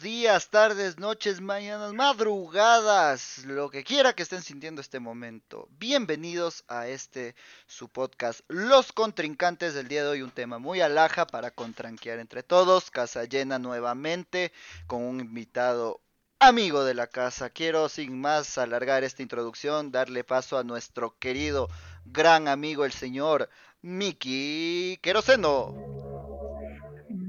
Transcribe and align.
días, 0.00 0.48
tardes, 0.48 0.98
noches, 0.98 1.40
mañanas, 1.40 1.92
madrugadas, 1.92 3.38
lo 3.44 3.70
que 3.70 3.84
quiera 3.84 4.12
que 4.12 4.22
estén 4.22 4.42
sintiendo 4.42 4.80
este 4.80 5.00
momento. 5.00 5.68
Bienvenidos 5.72 6.64
a 6.68 6.88
este 6.88 7.34
su 7.66 7.88
podcast, 7.88 8.40
Los 8.48 8.92
Contrincantes 8.92 9.74
del 9.74 9.88
día 9.88 10.04
de 10.04 10.10
hoy, 10.10 10.22
un 10.22 10.30
tema 10.30 10.58
muy 10.58 10.80
alhaja 10.80 11.26
para 11.26 11.50
contranquear 11.50 12.18
entre 12.20 12.42
todos, 12.42 12.90
casa 12.90 13.24
llena 13.24 13.58
nuevamente 13.58 14.52
con 14.86 15.02
un 15.02 15.20
invitado 15.20 16.00
amigo 16.38 16.84
de 16.84 16.94
la 16.94 17.06
casa. 17.06 17.50
Quiero 17.50 17.88
sin 17.88 18.20
más 18.20 18.58
alargar 18.58 19.04
esta 19.04 19.22
introducción, 19.22 19.90
darle 19.90 20.24
paso 20.24 20.58
a 20.58 20.64
nuestro 20.64 21.18
querido 21.18 21.68
gran 22.04 22.48
amigo 22.48 22.84
el 22.84 22.92
señor 22.92 23.48
Miki 23.80 24.98
Queroseno. 25.02 26.11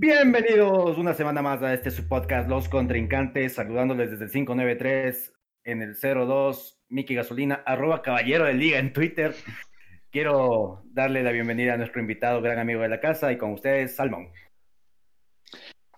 Bienvenidos 0.04 0.98
una 0.98 1.14
semana 1.14 1.42
más 1.42 1.64
a 1.64 1.74
este 1.74 1.90
su 1.90 2.10
podcast 2.10 2.50
Los 2.50 2.68
Contrincantes, 2.68 3.56
saludándoles 3.56 4.12
desde 4.12 4.26
el 4.26 4.32
593 4.32 5.34
en 5.64 5.82
el 5.82 5.96
02 5.96 6.78
Miki 6.90 7.16
Gasolina, 7.16 7.64
arroba 7.66 8.02
caballero 8.02 8.44
de 8.44 8.54
liga 8.54 8.80
en 8.80 8.92
Twitter. 8.92 9.34
Quiero 10.12 10.82
darle 10.88 11.24
la 11.24 11.32
bienvenida 11.32 11.76
a 11.76 11.78
nuestro 11.78 12.02
invitado, 12.02 12.42
gran 12.42 12.60
amigo 12.60 12.82
de 12.82 12.90
la 12.90 13.00
casa, 13.00 13.32
y 13.32 13.38
con 13.38 13.54
ustedes, 13.54 13.96
Salmón. 13.96 14.28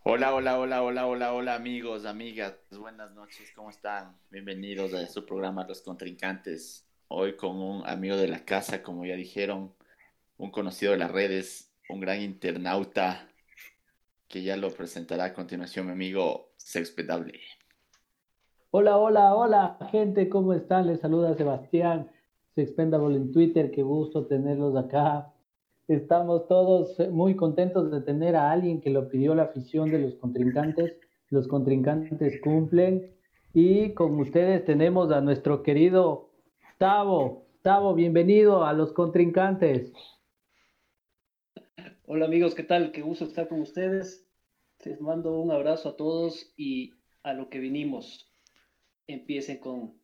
Hola, 0.03 0.35
hola, 0.35 0.59
hola, 0.59 0.83
hola, 0.83 1.07
hola, 1.07 1.33
hola 1.33 1.55
amigos, 1.55 2.05
amigas, 2.05 2.53
buenas 2.77 3.11
noches, 3.13 3.51
¿cómo 3.55 3.71
están? 3.71 4.15
Bienvenidos 4.29 4.93
a 4.93 5.07
su 5.07 5.25
programa 5.25 5.65
Los 5.67 5.81
Contrincantes. 5.81 6.87
Hoy 7.07 7.35
con 7.35 7.55
un 7.55 7.87
amigo 7.87 8.17
de 8.17 8.27
la 8.27 8.45
casa, 8.45 8.83
como 8.83 9.03
ya 9.03 9.15
dijeron, 9.15 9.73
un 10.37 10.51
conocido 10.51 10.91
de 10.91 10.99
las 10.99 11.11
redes, 11.11 11.73
un 11.89 12.01
gran 12.01 12.21
internauta, 12.21 13.31
que 14.27 14.43
ya 14.43 14.57
lo 14.57 14.71
presentará 14.71 15.25
a 15.25 15.33
continuación 15.33 15.87
mi 15.87 15.91
amigo 15.93 16.51
Sexpedable. 16.57 17.39
Hola, 18.71 18.97
hola, 18.97 19.35
hola, 19.35 19.77
gente, 19.91 20.27
¿cómo 20.27 20.53
están? 20.53 20.87
Les 20.87 20.99
saluda 20.99 21.35
Sebastián 21.35 22.11
Sexpendable 22.55 23.17
en 23.17 23.31
Twitter, 23.31 23.71
qué 23.71 23.83
gusto 23.83 24.27
tenerlos 24.27 24.75
acá. 24.77 25.33
Estamos 25.87 26.47
todos 26.47 26.97
muy 27.11 27.35
contentos 27.35 27.91
de 27.91 28.01
tener 28.01 28.35
a 28.35 28.51
alguien 28.51 28.81
que 28.81 28.89
lo 28.89 29.07
pidió 29.09 29.35
la 29.35 29.43
afición 29.43 29.91
de 29.91 29.99
los 29.99 30.15
contrincantes. 30.15 30.97
Los 31.29 31.47
contrincantes 31.47 32.39
cumplen. 32.41 33.11
Y 33.53 33.93
con 33.93 34.19
ustedes 34.19 34.65
tenemos 34.65 35.11
a 35.11 35.21
nuestro 35.21 35.63
querido 35.63 36.29
Tavo. 36.77 37.45
Tavo, 37.61 37.93
bienvenido 37.93 38.65
a 38.65 38.73
los 38.73 38.93
contrincantes. 38.93 39.91
Hola 42.07 42.25
amigos, 42.25 42.53
¿qué 42.55 42.63
tal? 42.63 42.91
Qué 42.91 43.01
gusto 43.01 43.25
estar 43.25 43.47
con 43.47 43.61
ustedes. 43.61 44.25
Les 44.83 45.01
mando 45.01 45.39
un 45.39 45.51
abrazo 45.51 45.89
a 45.89 45.97
todos 45.97 46.53
y 46.55 46.93
a 47.23 47.33
lo 47.33 47.49
que 47.49 47.59
vinimos. 47.59 48.31
Empiecen 49.07 49.57
con 49.59 49.99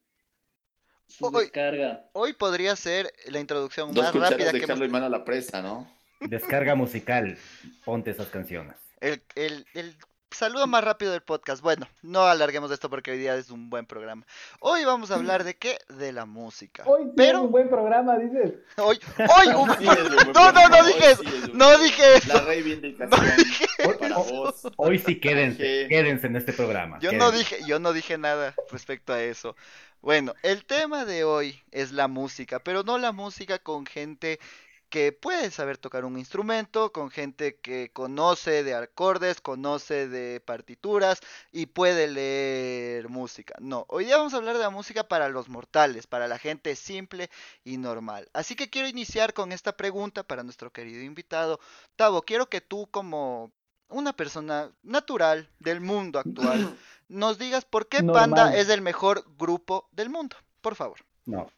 su 1.07 1.25
Hoy- 1.25 1.43
descarga. 1.43 2.09
Hoy 2.13 2.33
podría 2.33 2.75
ser 2.75 3.11
la 3.29 3.39
introducción 3.39 3.93
Dos 3.93 4.03
más 4.15 4.29
rápida 4.31 4.51
de 4.51 4.59
que 4.59 4.65
Carlos 4.67 4.93
a 4.93 5.09
la 5.09 5.23
presa, 5.23 5.61
¿no? 5.61 5.87
Descarga 6.21 6.75
musical, 6.75 7.37
ponte 7.85 8.11
esas 8.11 8.27
canciones. 8.27 8.75
El, 8.99 9.21
el, 9.35 9.65
el 9.73 9.95
saludo 10.31 10.67
más 10.67 10.83
rápido 10.83 11.11
del 11.11 11.21
podcast. 11.21 11.61
Bueno, 11.61 11.87
no 12.01 12.23
alarguemos 12.25 12.71
esto 12.71 12.89
porque 12.89 13.11
hoy 13.11 13.17
día 13.17 13.35
es 13.35 13.49
un 13.49 13.69
buen 13.69 13.85
programa. 13.85 14.25
Hoy 14.59 14.85
vamos 14.85 15.11
a 15.11 15.15
hablar 15.15 15.43
de 15.43 15.55
qué? 15.55 15.77
De 15.89 16.11
la 16.11 16.25
música. 16.25 16.83
Hoy 16.85 17.09
Pero 17.15 17.41
un 17.43 17.51
buen 17.51 17.69
programa, 17.69 18.17
dices. 18.17 18.53
hoy, 18.77 18.99
hoy, 19.17 19.47
un- 19.55 19.69
Sí, 19.77 19.87
es 19.87 19.99
un 19.99 20.15
buen 20.15 20.31
no, 20.33 20.51
no, 20.51 20.69
no 20.69 20.83
dije 20.85 21.05
hoy 21.07 21.11
eso, 21.13 21.23
sí 21.23 21.29
es 21.29 21.49
un- 21.49 21.57
no 21.57 21.77
dije 21.77 22.15
eso. 22.15 22.27
La 22.33 22.41
reivindicación 22.41 23.97
para 23.99 24.15
vos. 24.17 24.61
Hoy 24.77 24.99
sí 24.99 25.19
quédense, 25.19 25.87
quédense 25.89 26.27
en 26.27 26.35
este 26.35 26.53
programa. 26.53 26.99
Yo 26.99 27.11
no 27.11 27.31
dije, 27.31 27.59
yo 27.65 27.79
no 27.79 27.93
dije 27.93 28.17
nada 28.17 28.53
respecto 28.71 29.13
a 29.13 29.21
eso. 29.21 29.55
Bueno, 30.01 30.33
el 30.41 30.65
tema 30.65 31.05
de 31.05 31.23
hoy 31.23 31.61
es 31.71 31.91
la 31.91 32.07
música, 32.07 32.59
pero 32.59 32.83
no 32.83 32.97
la 32.97 33.11
música 33.11 33.59
con 33.59 33.85
gente 33.85 34.39
que 34.91 35.13
puede 35.13 35.49
saber 35.51 35.77
tocar 35.77 36.03
un 36.03 36.19
instrumento, 36.19 36.91
con 36.91 37.09
gente 37.09 37.55
que 37.61 37.91
conoce 37.93 38.61
de 38.61 38.75
acordes, 38.75 39.39
conoce 39.39 40.09
de 40.09 40.41
partituras 40.41 41.21
y 41.49 41.67
puede 41.67 42.07
leer 42.07 43.07
música. 43.07 43.55
No, 43.59 43.85
hoy 43.87 44.03
día 44.03 44.17
vamos 44.17 44.33
a 44.33 44.37
hablar 44.37 44.57
de 44.57 44.63
la 44.63 44.69
música 44.69 45.07
para 45.07 45.29
los 45.29 45.47
mortales, 45.47 46.07
para 46.07 46.27
la 46.27 46.37
gente 46.37 46.75
simple 46.75 47.29
y 47.63 47.77
normal. 47.77 48.29
Así 48.33 48.55
que 48.55 48.69
quiero 48.69 48.89
iniciar 48.89 49.33
con 49.33 49.53
esta 49.53 49.77
pregunta 49.77 50.23
para 50.23 50.43
nuestro 50.43 50.71
querido 50.73 51.01
invitado. 51.01 51.61
Tavo, 51.95 52.23
quiero 52.23 52.49
que 52.49 52.59
tú 52.59 52.89
como 52.91 53.53
una 53.87 54.11
persona 54.11 54.73
natural 54.83 55.49
del 55.59 55.79
mundo 55.79 56.19
actual 56.19 56.77
nos 57.07 57.37
digas 57.37 57.63
por 57.63 57.87
qué 57.87 58.03
Normal. 58.03 58.29
Panda 58.29 58.55
es 58.57 58.67
el 58.67 58.81
mejor 58.81 59.23
grupo 59.37 59.87
del 59.93 60.09
mundo, 60.09 60.35
por 60.59 60.75
favor. 60.75 60.99
No, 61.25 61.49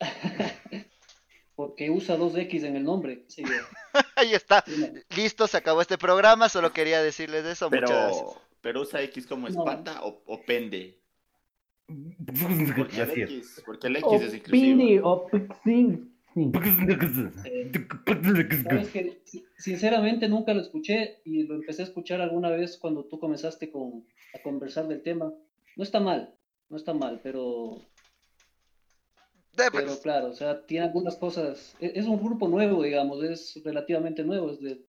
Porque 1.60 1.90
usa 1.90 2.16
dos 2.16 2.34
X 2.34 2.62
en 2.64 2.74
el 2.74 2.84
nombre. 2.84 3.24
Sí, 3.28 3.42
Ahí 4.16 4.32
está. 4.32 4.64
no. 4.66 4.86
Listo, 5.14 5.46
se 5.46 5.58
acabó 5.58 5.82
este 5.82 5.98
programa, 5.98 6.48
solo 6.48 6.72
quería 6.72 7.02
decirles 7.02 7.44
eso. 7.44 7.68
Muchas 7.68 7.90
gracias. 7.90 8.22
Pero, 8.22 8.42
pero 8.62 8.80
usa 8.80 9.02
X 9.02 9.26
como 9.26 9.46
No. 9.46 9.58
espanda 9.58 10.02
o, 10.02 10.22
o 10.24 10.42
pende. 10.42 10.98
Porque 12.78 13.02
el. 13.02 13.10
X, 13.10 13.62
porque 13.66 13.86
el 13.88 13.96
X 13.96 14.08
O 14.10 14.14
es 14.14 14.34
inclusivo. 14.34 15.28
Eh, 17.44 17.72
que 18.90 19.20
sinceramente 19.58 20.30
nunca 20.30 20.54
lo 20.54 20.62
escuché 20.62 21.18
y 21.26 21.42
lo 21.42 21.56
empecé 21.56 21.82
a 21.82 21.84
escuchar 21.84 22.22
alguna 22.22 22.48
vez 22.48 22.78
cuando 22.78 23.04
tú 23.04 23.20
comenzaste 23.20 23.70
con, 23.70 24.06
a 24.32 24.38
conversar 24.42 24.88
del 24.88 25.02
tema. 25.02 25.30
No 25.76 25.84
está 25.84 26.00
mal, 26.00 26.34
no 26.70 26.78
está 26.78 26.94
mal, 26.94 27.20
pero, 27.22 27.82
De- 29.64 29.70
pero 29.70 29.98
claro, 30.00 30.28
o 30.28 30.32
sea, 30.32 30.64
tiene 30.66 30.86
algunas 30.86 31.16
cosas. 31.16 31.74
e- 31.80 31.92
Es, 31.94 32.06
un 32.06 32.22
grupo 32.22 32.48
nuevo, 32.48 32.82
digamos, 32.82 33.22
es 33.22 33.60
relativamente 33.64 34.22
nuevo, 34.24 34.50
es 34.50 34.60
de 34.60 34.80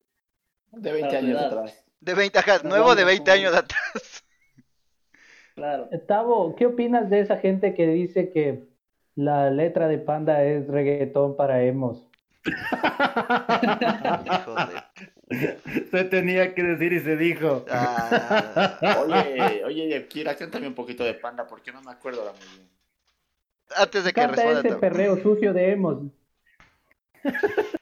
De 0.72 0.92
20 0.92 1.00
para 1.02 1.12
tu 1.20 1.26
años 1.26 1.40
edad. 1.42 1.46
atrás. 1.60 1.86
De 2.00 2.14
20, 2.16 2.40
ajá, 2.40 2.60
No, 2.64 2.70
nuevo 2.70 2.96
de 2.96 3.02
no, 3.02 3.08
20 3.08 3.30
no. 3.32 3.36
años 3.36 3.56
atrás. 3.56 4.24
claro. 5.56 5.90
Tavo, 6.08 6.56
¿qué 6.56 6.66
opinas 6.66 7.10
de 7.10 7.20
esa 7.20 7.38
gente 7.38 7.74
que 7.74 7.88
dice 7.88 8.32
que 8.32 8.64
la 9.16 9.50
letra 9.52 9.88
de 9.88 9.98
Panda 9.98 10.44
es 10.44 10.68
reggaetón 10.68 11.36
para 11.36 11.64
emos? 11.64 12.08
Se 15.92 16.04
tenía 16.06 16.54
que 16.56 16.64
decir 16.64 16.94
y 16.94 17.00
se 17.00 17.16
dijo. 17.18 17.66
Ah, 17.70 19.04
Oye, 19.06 19.64
oye, 19.66 20.08
Kira, 20.08 20.36
cántame 20.36 20.68
un 20.68 20.76
poquito 20.76 21.04
de 21.04 21.14
panda, 21.14 21.48
porque 21.48 21.72
no 21.72 21.82
me 21.82 21.92
acuerdo 21.92 22.22
ahora 22.22 22.34
muy 22.34 22.48
bien. 22.58 22.70
Antes 23.76 24.04
de 24.04 24.14
que 24.14 24.26
Canta 24.26 24.28
responda. 24.28 24.62
ese 24.62 24.72
perreo 24.74 25.22
sucio 25.22 25.54
de 25.54 25.72
emos. 25.72 25.98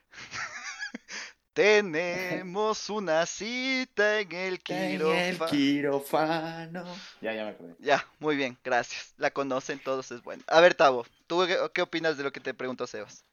Tenemos 1.54 2.90
una 2.90 3.26
cita 3.26 4.20
en 4.22 4.32
el 4.32 4.62
En 4.68 5.06
el 5.06 5.44
quirófano. 5.44 5.44
quirófano. 5.44 7.06
Ya, 7.22 7.34
ya 7.34 7.44
me 7.46 7.50
acordé. 7.52 7.76
Ya, 7.80 8.06
muy 8.20 8.36
bien, 8.36 8.58
gracias. 8.64 9.14
La 9.18 9.32
conocen 9.32 9.80
todos, 9.80 10.12
es 10.12 10.22
bueno. 10.24 10.44
A 10.48 10.62
ver, 10.62 10.76
Tavo, 10.76 11.06
¿tú 11.28 11.46
qué, 11.48 11.58
qué 11.74 11.82
opinas 11.82 12.18
de 12.18 12.24
lo 12.24 12.32
que 12.32 12.40
te 12.42 12.54
preguntó 12.54 12.86
Sebas? 12.88 13.26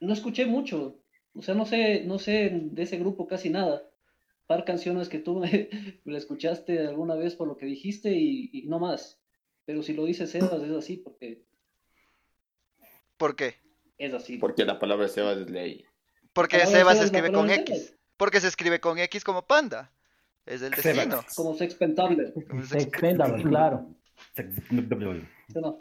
No 0.00 0.12
escuché 0.14 0.46
mucho, 0.46 1.02
o 1.34 1.42
sea, 1.42 1.54
no 1.54 1.66
sé, 1.66 2.02
no 2.04 2.18
sé 2.18 2.50
de 2.72 2.82
ese 2.82 2.98
grupo 2.98 3.26
casi 3.26 3.50
nada. 3.50 3.82
Par 4.46 4.64
canciones 4.64 5.08
que 5.10 5.18
tú 5.18 5.38
me, 5.40 5.68
me 6.04 6.12
la 6.12 6.18
escuchaste 6.18 6.80
alguna 6.86 7.14
vez 7.16 7.36
por 7.36 7.48
lo 7.48 7.56
que 7.58 7.66
dijiste 7.66 8.12
y, 8.14 8.50
y 8.52 8.68
no 8.68 8.78
más. 8.78 9.20
Pero 9.66 9.82
si 9.82 9.92
lo 9.92 10.04
dice 10.04 10.26
Sebas 10.26 10.62
es 10.62 10.70
así 10.70 10.96
porque 10.98 11.42
¿Por 13.18 13.34
qué? 13.36 13.56
es 13.98 14.14
así. 14.14 14.38
Porque 14.38 14.64
la 14.64 14.78
palabra 14.78 15.08
Sebas 15.08 15.38
es 15.38 15.50
ley. 15.50 15.84
Porque 16.32 16.56
Sebas 16.56 16.70
se 16.70 16.76
Sebas, 16.78 16.98
la 16.98 17.04
escribe 17.04 17.32
con 17.32 17.50
X. 17.50 17.66
Sebas. 17.78 17.98
Porque 18.16 18.40
se 18.40 18.48
escribe 18.48 18.80
con 18.80 18.98
X 18.98 19.24
como 19.24 19.46
panda. 19.46 19.92
Es 20.46 20.62
el 20.62 20.72
Sebas. 20.74 20.96
destino. 21.08 21.24
Como 21.34 21.54
Sex 21.56 21.74
Pentable. 21.74 22.32
Expendable, 22.74 23.42
claro. 23.42 23.88
No, 25.54 25.78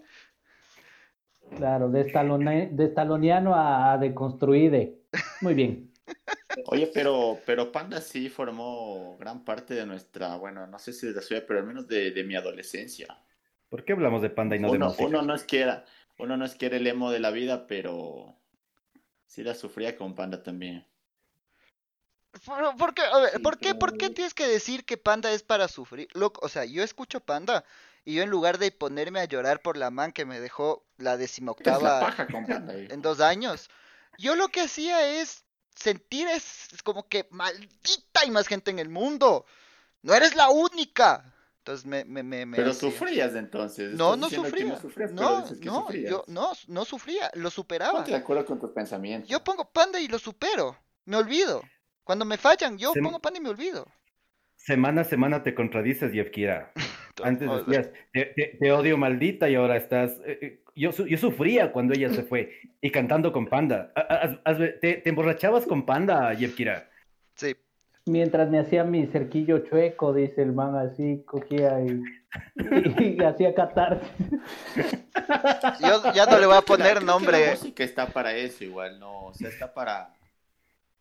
Claro, 1.58 1.90
de, 1.92 2.02
estalone- 2.12 2.72
de 2.72 2.86
estaloniano 2.86 3.54
a, 3.54 3.94
a 3.94 3.98
deconstruide. 4.00 5.02
Muy 5.42 5.54
bien. 5.54 5.92
Oye, 6.68 6.90
pero, 6.94 7.40
pero 7.46 7.72
Panda 7.72 8.02
sí 8.02 8.30
formó 8.30 9.16
gran 9.20 9.46
parte 9.46 9.74
de 9.76 9.86
nuestra, 9.86 10.38
bueno, 10.38 10.66
no 10.68 10.80
sé 10.80 10.92
si 10.94 11.06
de 11.08 11.14
la 11.14 11.22
ciudad, 11.22 11.44
pero 11.48 11.60
al 11.60 11.66
menos 11.68 11.88
de, 11.88 12.12
de 12.12 12.24
mi 12.24 12.36
adolescencia. 12.36 13.08
¿Por 13.75 13.86
qué 13.86 13.94
hablamos 13.94 14.22
de 14.24 14.30
panda 14.31 14.56
y 14.56 14.60
no 14.60 14.72
de 14.72 14.77
Uno, 14.77 14.80
música? 14.80 15.04
uno 15.06 15.22
no 15.22 15.33
es 15.36 15.44
que 15.44 15.62
era, 15.62 15.86
uno 16.18 16.36
no 16.38 16.44
es 16.45 16.56
que 16.56 16.66
era 16.66 16.77
el 16.77 16.88
emo 16.88 17.10
de 17.12 17.19
la 17.19 17.31
vida, 17.31 17.68
pero 17.68 18.36
sí 19.27 19.44
la 19.44 19.56
sufría 19.56 19.98
con 19.98 20.16
Panda 20.16 20.44
también. 20.44 20.88
¿Por, 22.45 22.75
por 22.77 22.94
qué, 22.94 23.01
a 23.01 23.18
ver, 23.19 23.31
Sí, 23.38 23.42
¿por 23.42 23.60
qué, 23.60 23.75
por 23.75 23.95
qué 23.95 24.10
tienes 24.10 24.33
que 24.33 24.48
decir 24.48 24.86
que 24.86 24.98
panda 24.98 25.31
es 25.31 25.42
para 25.44 25.68
sufrir? 25.69 26.07
Loco, 26.13 26.42
o 26.45 26.50
sea, 26.50 26.66
yo 26.66 26.83
escucho 26.83 27.22
panda 27.22 27.63
y 28.04 28.16
yo 28.16 28.24
en 28.24 28.30
lugar 28.30 28.57
de 28.57 28.72
ponerme 28.72 29.22
a 29.22 29.25
llorar 29.25 29.62
por 29.62 29.78
la 29.78 29.89
man 29.89 30.12
que 30.12 30.25
me 30.25 30.39
dejó 30.42 30.86
la 30.98 31.18
la 31.63 31.78
decimoctava 31.78 32.00
paja 32.00 32.30
con 32.30 32.48
Panda. 32.48 32.74
eh. 32.78 32.88
en 32.89 33.01
dos 33.01 33.21
años, 33.21 33.69
yo 34.18 34.36
lo 34.36 34.50
que 34.50 34.62
hacía 34.62 35.07
es 35.21 35.45
sentir 35.75 36.28
es, 36.30 36.74
es 36.74 36.83
como 36.83 37.07
que 37.10 37.28
maldita 37.31 38.21
hay 38.21 38.31
más 38.31 38.48
gente 38.48 38.71
en 38.71 38.80
el 38.80 38.89
mundo. 38.89 39.45
No 40.04 40.13
eres 40.16 40.36
la 40.36 40.50
única. 40.50 41.35
Entonces 41.66 41.88
me, 41.88 42.06
me, 42.06 42.22
me, 42.22 42.46
me 42.46 42.58
Pero 42.58 42.74
sufrías 42.76 43.34
entonces. 43.34 43.96
No, 43.96 44.16
no 44.16 44.30
sufría. 44.30 44.66
No, 44.68 44.80
sufrías, 44.80 45.12
No, 45.14 45.88
que 45.88 46.04
yo 46.04 46.24
no, 46.28 46.52
no 46.68 46.86
sufría, 46.86 47.32
lo 47.34 47.50
superaba. 47.50 47.94
Ponte 47.94 48.12
de 48.12 48.18
acuerdo 48.18 48.46
con 48.46 48.60
tus 48.60 48.70
pensamientos. 48.70 49.28
Yo 49.28 49.44
pongo 49.44 49.72
panda 49.72 50.00
y 50.00 50.08
lo 50.08 50.20
supero. 50.20 50.78
Me 51.06 51.18
olvido. 51.18 51.64
Cuando 52.04 52.24
me 52.24 52.38
fallan, 52.38 52.78
yo 52.78 52.94
pongo 52.94 53.18
panda 53.20 53.40
y 53.40 53.42
me 53.42 53.50
olvido. 53.50 53.88
Semana 54.56 55.02
a 55.02 55.04
semana 55.06 55.42
te 55.42 55.56
contradices, 55.56 56.14
Yevkira. 56.14 56.72
Antes 57.24 57.50
decías, 57.66 57.90
te, 58.14 58.26
te- 58.26 58.58
te 58.60 58.72
odio 58.72 58.96
maldita 58.98 59.50
y 59.50 59.56
ahora 59.56 59.76
estás... 59.76 60.20
eh, 60.24 60.38
eh, 60.42 60.62
yo, 60.76 60.92
su- 60.92 61.08
yo 61.08 61.18
sufría 61.18 61.72
cuando 61.72 61.96
ella 61.96 62.14
se 62.14 62.22
fue 62.22 62.60
y 62.80 62.92
cantando 62.92 63.32
con 63.32 63.48
Panda. 63.48 63.92
Te, 64.82 64.98
te 64.98 65.10
emborrachabas 65.10 65.66
con 65.66 65.84
Panda, 65.88 66.32
Yevkira. 66.36 66.92
Mientras 68.07 68.50
me 68.52 68.60
hacía 68.60 68.84
mi 68.84 69.07
cerquillo 69.07 69.60
chueco, 69.66 70.13
dice 70.13 70.44
el 70.44 70.54
man 70.54 70.75
así, 70.75 71.24
cogía 71.25 71.80
y, 71.81 72.04
y, 73.04 73.24
hacía 73.24 73.56
catarsis. 73.56 74.07
Yo 75.81 76.13
ya 76.13 76.28
no 76.28 76.38
le 76.40 76.46
voy 76.46 76.56
a 76.56 76.62
poner 76.62 77.00
que 77.00 77.00
La 77.00 77.06
nombre. 77.06 77.52
música 77.52 77.84
está 77.84 78.07
para 78.07 78.36
eso 78.36 78.63
igual, 78.63 79.00
no, 79.00 79.25
o 79.25 79.34
sea, 79.34 79.50
está 79.50 79.74
para 79.74 80.13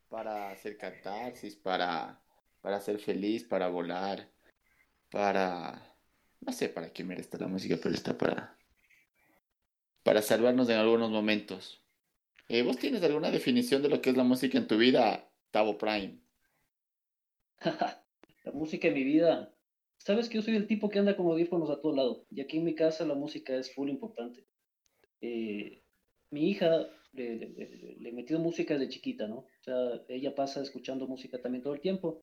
para 0.08 0.50
hacer 0.50 0.78
catarsis, 0.78 1.56
para 1.56 2.20
para 2.62 2.80
ser 2.80 2.98
feliz, 2.98 3.44
para 3.44 3.68
volar, 3.68 4.26
para 5.10 5.82
no 6.40 6.52
sé 6.52 6.70
para 6.70 6.90
qué 6.90 7.04
mera 7.04 7.20
está 7.20 7.36
la 7.36 7.48
música, 7.48 7.76
pero 7.82 7.94
está 7.94 8.16
para 8.16 8.56
para 10.02 10.22
salvarnos 10.22 10.70
en 10.70 10.78
algunos 10.78 11.10
momentos. 11.10 11.82
Eh, 12.48 12.62
¿Vos 12.62 12.78
tienes 12.78 13.02
alguna 13.02 13.30
definición 13.30 13.82
de 13.82 13.90
lo 13.90 14.00
que 14.00 14.10
es 14.10 14.16
la 14.16 14.24
música 14.24 14.56
en 14.56 14.66
tu 14.66 14.78
vida, 14.78 15.28
Tavo 15.50 15.76
Prime? 15.76 16.23
La 18.44 18.52
música 18.52 18.88
en 18.88 18.94
mi 18.94 19.04
vida. 19.04 19.54
Sabes 19.98 20.28
que 20.28 20.36
yo 20.36 20.42
soy 20.42 20.56
el 20.56 20.66
tipo 20.66 20.88
que 20.88 20.98
anda 20.98 21.16
con 21.16 21.26
audífonos 21.26 21.70
a 21.70 21.80
todo 21.80 21.94
lado. 21.94 22.26
Y 22.30 22.40
aquí 22.40 22.58
en 22.58 22.64
mi 22.64 22.74
casa 22.74 23.04
la 23.06 23.14
música 23.14 23.56
es 23.56 23.74
full 23.74 23.88
importante. 23.88 24.46
Eh, 25.20 25.84
mi 26.30 26.50
hija 26.50 26.88
le, 27.12 27.36
le- 27.38 27.48
le- 27.50 27.96
le 28.00 28.10
he 28.10 28.12
metido 28.12 28.40
música 28.40 28.74
desde 28.74 28.90
chiquita, 28.90 29.28
¿no? 29.28 29.38
O 29.38 29.48
sea, 29.62 29.76
ella 30.08 30.34
pasa 30.34 30.62
escuchando 30.62 31.06
música 31.08 31.40
también 31.42 31.62
todo 31.62 31.74
el 31.74 31.80
tiempo. 31.80 32.22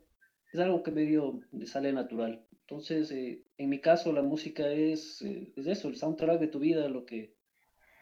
Es 0.54 0.60
algo 0.60 0.84
que 0.84 0.92
medio 0.92 1.42
le 1.52 1.68
sale 1.68 1.94
natural. 1.94 2.48
Entonces, 2.62 3.12
eh, 3.12 3.46
en 3.58 3.70
mi 3.70 3.82
caso, 3.82 4.14
la 4.14 4.24
música 4.24 4.72
es, 4.72 5.22
eh, 5.24 5.54
es 5.58 5.68
eso, 5.68 5.90
el 5.90 5.98
soundtrack 5.98 6.40
de 6.42 6.48
tu 6.50 6.60
vida, 6.60 6.90
lo 6.90 7.06
que, 7.06 7.36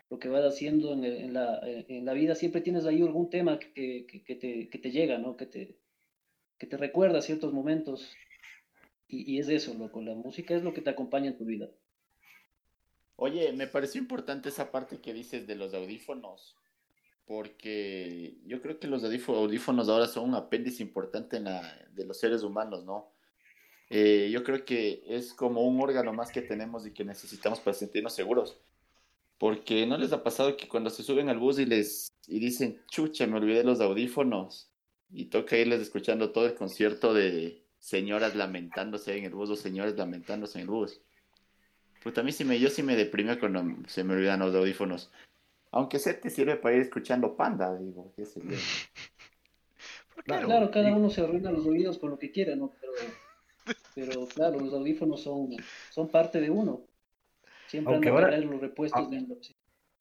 lo 0.10 0.20
que 0.20 0.30
vas 0.30 0.44
haciendo 0.46 0.94
en, 0.94 1.04
el- 1.06 1.18
en 1.18 1.34
la, 1.34 1.60
en 1.64 2.06
la 2.06 2.14
vida. 2.14 2.36
Siempre 2.36 2.62
tienes 2.62 2.86
ahí 2.86 3.02
algún 3.02 3.30
tema 3.30 3.60
que, 3.60 4.06
que- 4.08 4.24
que 4.24 4.36
te, 4.36 4.70
que 4.70 4.80
te 4.80 4.92
llega, 4.92 5.18
¿no? 5.20 5.38
Que 5.38 5.46
te, 5.48 5.79
que 6.60 6.68
te 6.68 6.78
recuerda 6.78 7.22
ciertos 7.22 7.54
momentos. 7.54 8.16
Y, 9.08 9.34
y 9.34 9.40
es 9.40 9.50
eso, 9.50 9.74
loco. 9.74 10.02
La 10.02 10.14
música 10.14 10.56
es 10.56 10.64
lo 10.64 10.74
que 10.74 10.82
te 10.82 10.92
acompaña 10.92 11.30
en 11.30 11.38
tu 11.38 11.46
vida. 11.46 11.70
Oye, 13.16 13.52
me 13.54 13.68
pareció 13.68 14.00
importante 14.00 14.50
esa 14.50 14.72
parte 14.72 15.00
que 15.00 15.14
dices 15.14 15.48
de 15.48 15.56
los 15.56 15.74
audífonos, 15.74 16.56
porque 17.26 18.38
yo 18.46 18.62
creo 18.62 18.80
que 18.80 18.88
los 18.88 19.04
audífo- 19.04 19.36
audífonos 19.36 19.90
ahora 19.90 20.08
son 20.08 20.30
un 20.30 20.36
apéndice 20.36 20.84
importante 20.84 21.38
en 21.38 21.46
la, 21.46 21.90
de 21.92 22.06
los 22.06 22.18
seres 22.18 22.44
humanos, 22.44 22.86
¿no? 22.86 23.12
Eh, 23.90 24.30
yo 24.32 24.44
creo 24.44 24.64
que 24.64 25.04
es 25.08 25.34
como 25.34 25.68
un 25.68 25.82
órgano 25.82 26.14
más 26.14 26.32
que 26.32 26.42
tenemos 26.42 26.86
y 26.86 26.94
que 26.94 27.04
necesitamos 27.04 27.60
para 27.60 27.74
sentirnos 27.74 28.14
seguros. 28.14 28.62
Porque 29.38 29.86
¿no 29.86 29.98
les 29.98 30.14
ha 30.14 30.24
pasado 30.24 30.56
que 30.56 30.68
cuando 30.68 30.90
se 30.90 31.04
suben 31.04 31.28
al 31.30 31.40
bus 31.40 31.60
y 31.60 31.66
les 31.66 32.08
y 32.28 32.40
dicen, 32.40 32.82
chucha, 32.90 33.26
me 33.26 33.38
olvidé 33.38 33.64
los 33.64 33.82
audífonos? 33.82 34.69
Y 35.12 35.26
toca 35.26 35.58
irles 35.58 35.82
escuchando 35.82 36.32
todo 36.32 36.46
el 36.46 36.56
concierto 36.56 37.14
de 37.14 37.64
señoras 37.80 38.36
lamentándose 38.36 39.18
en 39.18 39.26
el 39.26 39.34
bus 39.34 39.50
o 39.50 39.56
señores 39.56 39.96
lamentándose 39.98 40.60
en 40.60 40.64
el 40.64 40.70
bus. 40.70 41.02
Pues 42.04 42.18
a 42.18 42.24
mí 42.24 42.32
sí 42.32 42.44
me, 42.46 42.60
yo 42.60 42.70
sí 42.70 42.84
me 42.84 42.96
deprime 42.96 43.40
cuando 43.40 43.64
se 43.88 44.04
me 44.04 44.14
olvidan 44.14 44.40
los 44.40 44.54
audífonos. 44.56 45.12
Aunque 45.72 46.00
sé 46.00 46.14
te 46.14 46.30
sirve 46.30 46.56
para 46.56 46.76
ir 46.76 46.82
escuchando 46.82 47.36
Panda, 47.36 47.76
digo, 47.78 48.14
qué 48.16 48.26
sé 48.26 48.42
yo. 48.44 48.50
Claro. 50.26 50.48
Claro, 50.48 50.70
cada 50.72 50.94
uno 50.94 51.10
se 51.10 51.22
arruina 51.22 51.50
los 51.50 51.66
oídos 51.66 51.98
con 51.98 52.10
lo 52.10 52.20
que 52.20 52.30
quiera, 52.30 52.54
¿no? 52.54 52.74
Pero, 52.82 52.92
pero 53.96 54.28
claro, 54.28 54.60
los 54.60 54.74
audífonos 54.74 55.24
son, 55.24 55.52
son 55.92 56.10
parte 56.10 56.42
de 56.42 56.50
uno. 56.50 56.82
Siempre 57.68 57.94
Aunque 57.94 58.10
han 58.10 58.16
de 58.16 58.22
ahora- 58.22 58.38
los 58.38 58.60
repuestos 58.60 59.08
Ah. 59.08 59.10
de 59.10 59.18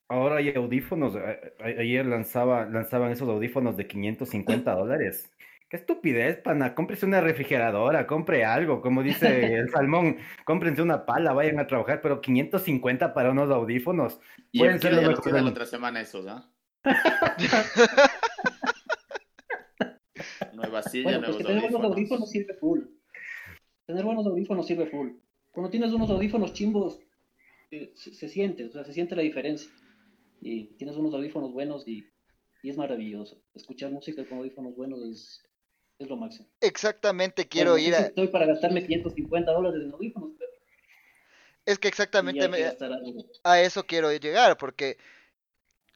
Ahora 0.08 0.36
hay 0.36 0.50
audífonos. 0.54 1.16
a- 1.16 1.38
a- 1.62 1.80
Ayer 1.80 2.06
lanzaba, 2.06 2.64
lanzaban 2.66 3.12
esos 3.12 3.28
audífonos 3.28 3.76
de 3.76 3.86
550 3.86 4.74
dólares. 4.74 5.30
Qué 5.68 5.76
estupidez, 5.76 6.38
pana. 6.38 6.74
Cómprese 6.74 7.04
una 7.04 7.20
refrigeradora, 7.20 8.06
compre 8.06 8.42
algo. 8.44 8.80
Como 8.80 9.02
dice 9.02 9.54
el 9.56 9.68
salmón, 9.70 10.16
cómprense 10.44 10.80
una 10.80 11.04
pala, 11.04 11.34
vayan 11.34 11.58
a 11.60 11.66
trabajar, 11.66 12.00
pero 12.00 12.22
550 12.22 13.12
para 13.12 13.32
unos 13.32 13.50
audífonos. 13.50 14.18
Y 14.50 14.60
Pueden 14.60 14.80
ser 14.80 14.92
Kira 14.92 14.96
lo 14.96 15.02
ya 15.02 15.02
lo 15.02 15.08
mejor 15.10 15.24
tiene 15.24 15.36
del- 15.38 15.44
la 15.44 15.50
otra 15.50 15.66
semana 15.66 16.00
esos, 16.00 16.26
¿ah? 16.26 16.48
Nueva 20.54 20.82
silla, 20.82 21.04
Bueno, 21.04 21.18
pues 21.20 21.28
nuevos 21.28 21.36
que 21.36 21.44
tener 21.44 21.60
buenos 21.62 21.80
audífonos. 21.82 21.92
audífonos 21.92 22.30
sirve 22.30 22.54
full. 22.54 22.80
Tener 23.86 24.04
buenos 24.04 24.26
audífonos 24.26 24.66
sirve 24.66 24.86
full. 24.86 25.10
Cuando 25.52 25.70
tienes 25.70 25.92
unos 25.92 26.10
audífonos 26.10 26.52
chimbos, 26.52 27.00
eh, 27.70 27.92
se, 27.94 28.12
se 28.14 28.28
siente, 28.28 28.64
o 28.64 28.70
sea, 28.70 28.84
se 28.84 28.92
siente 28.92 29.14
la 29.16 29.22
diferencia. 29.22 29.70
Y 30.40 30.64
tienes 30.76 30.96
unos 30.96 31.14
audífonos 31.14 31.52
buenos 31.52 31.86
y, 31.86 32.04
y 32.62 32.70
es 32.70 32.76
maravilloso. 32.76 33.40
Escuchar 33.54 33.90
música 33.90 34.24
con 34.28 34.38
audífonos 34.38 34.76
buenos 34.76 35.00
es, 35.02 35.42
es 35.98 36.08
lo 36.08 36.16
máximo. 36.16 36.48
Exactamente, 36.60 37.48
quiero 37.48 37.72
Bueno, 37.72 37.86
ir 37.88 37.94
a... 37.94 38.00
Estoy 38.00 38.28
para 38.28 38.46
gastarme 38.46 38.82
550 38.84 39.52
dólares 39.52 39.82
en 39.82 39.92
audífonos, 39.92 40.30
pero 40.38 40.50
Es 41.66 41.78
que 41.78 41.88
exactamente 41.88 42.48
me- 42.48 42.76
a 43.44 43.60
eso 43.60 43.84
quiero 43.84 44.12
llegar, 44.12 44.56
porque 44.56 44.96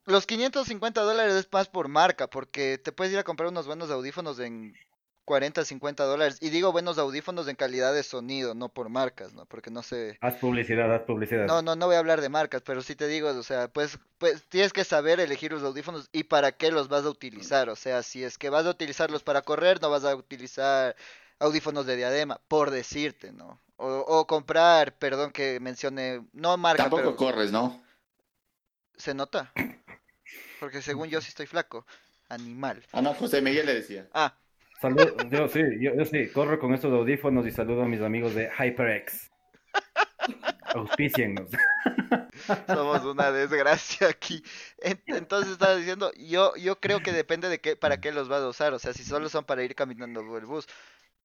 los 0.06 0.26
550 0.26 1.00
dólares 1.02 1.34
es 1.34 1.48
más 1.52 1.68
por 1.68 1.88
marca, 1.88 2.28
porque 2.28 2.78
te 2.78 2.92
puedes 2.92 3.12
ir 3.12 3.18
a 3.18 3.24
comprar 3.24 3.48
unos 3.48 3.66
buenos 3.66 3.90
audífonos 3.90 4.38
en 4.40 4.74
40, 5.24 5.64
50 5.64 6.04
dólares. 6.04 6.38
Y 6.40 6.50
digo 6.50 6.72
buenos 6.72 6.98
audífonos 6.98 7.48
en 7.48 7.56
calidad 7.56 7.94
de 7.94 8.02
sonido, 8.02 8.54
no 8.54 8.68
por 8.68 8.88
marcas, 8.88 9.32
¿no? 9.34 9.46
Porque 9.46 9.70
no 9.70 9.82
sé... 9.82 10.18
Haz 10.20 10.36
publicidad, 10.36 10.92
haz 10.94 11.02
publicidad. 11.02 11.46
No, 11.46 11.62
no, 11.62 11.76
no 11.76 11.86
voy 11.86 11.96
a 11.96 12.00
hablar 12.00 12.20
de 12.20 12.28
marcas, 12.28 12.62
pero 12.62 12.82
sí 12.82 12.94
te 12.94 13.06
digo, 13.06 13.28
o 13.28 13.42
sea, 13.42 13.68
pues, 13.68 13.98
pues 14.18 14.42
tienes 14.48 14.72
que 14.72 14.84
saber 14.84 15.20
elegir 15.20 15.52
los 15.52 15.62
audífonos 15.62 16.08
y 16.12 16.24
para 16.24 16.52
qué 16.52 16.70
los 16.70 16.88
vas 16.88 17.04
a 17.04 17.10
utilizar. 17.10 17.68
O 17.68 17.76
sea, 17.76 18.02
si 18.02 18.24
es 18.24 18.38
que 18.38 18.50
vas 18.50 18.66
a 18.66 18.70
utilizarlos 18.70 19.22
para 19.22 19.42
correr, 19.42 19.80
no 19.80 19.90
vas 19.90 20.04
a 20.04 20.14
utilizar 20.14 20.96
audífonos 21.38 21.86
de 21.86 21.96
diadema, 21.96 22.40
por 22.48 22.70
decirte, 22.70 23.32
¿no? 23.32 23.60
O, 23.76 24.04
o 24.06 24.26
comprar, 24.26 24.94
perdón 24.94 25.32
que 25.32 25.58
mencione, 25.60 26.24
no 26.32 26.56
marca, 26.56 26.84
Tampoco 26.84 27.02
pero 27.02 27.16
corres, 27.16 27.50
¿no? 27.50 27.82
se 29.02 29.14
nota. 29.14 29.52
Porque 30.60 30.80
según 30.80 31.08
yo 31.08 31.20
sí 31.20 31.28
estoy 31.28 31.46
flaco. 31.46 31.84
Animal. 32.28 32.82
Ah, 32.92 33.02
no, 33.02 33.12
José 33.14 33.42
Miguel 33.42 33.66
le 33.66 33.74
decía. 33.74 34.08
Ah, 34.14 34.34
Salud, 34.82 35.30
yo 35.30 35.46
sí, 35.46 35.60
yo, 35.80 35.94
yo 35.94 36.04
sí, 36.04 36.28
corro 36.32 36.58
con 36.58 36.74
estos 36.74 36.92
audífonos 36.92 37.46
y 37.46 37.52
saludo 37.52 37.82
a 37.84 37.86
mis 37.88 38.00
amigos 38.00 38.34
de 38.34 38.50
HyperX. 38.50 39.30
Auspiciennos. 40.74 41.50
somos 42.66 43.04
una 43.04 43.30
desgracia 43.30 44.08
aquí. 44.08 44.42
En- 44.78 45.00
Entonces 45.06 45.52
estaba 45.52 45.76
diciendo, 45.76 46.10
yo, 46.16 46.56
yo 46.56 46.80
creo 46.80 47.00
que 47.00 47.12
depende 47.12 47.48
de 47.48 47.60
qué, 47.60 47.76
para 47.76 47.98
qué 48.00 48.10
los 48.10 48.28
vas 48.28 48.42
a 48.42 48.48
usar. 48.48 48.74
O 48.74 48.80
sea, 48.80 48.92
si 48.92 49.04
solo 49.04 49.28
son 49.28 49.44
para 49.44 49.62
ir 49.62 49.76
caminando 49.76 50.20
el 50.36 50.46
bus. 50.46 50.66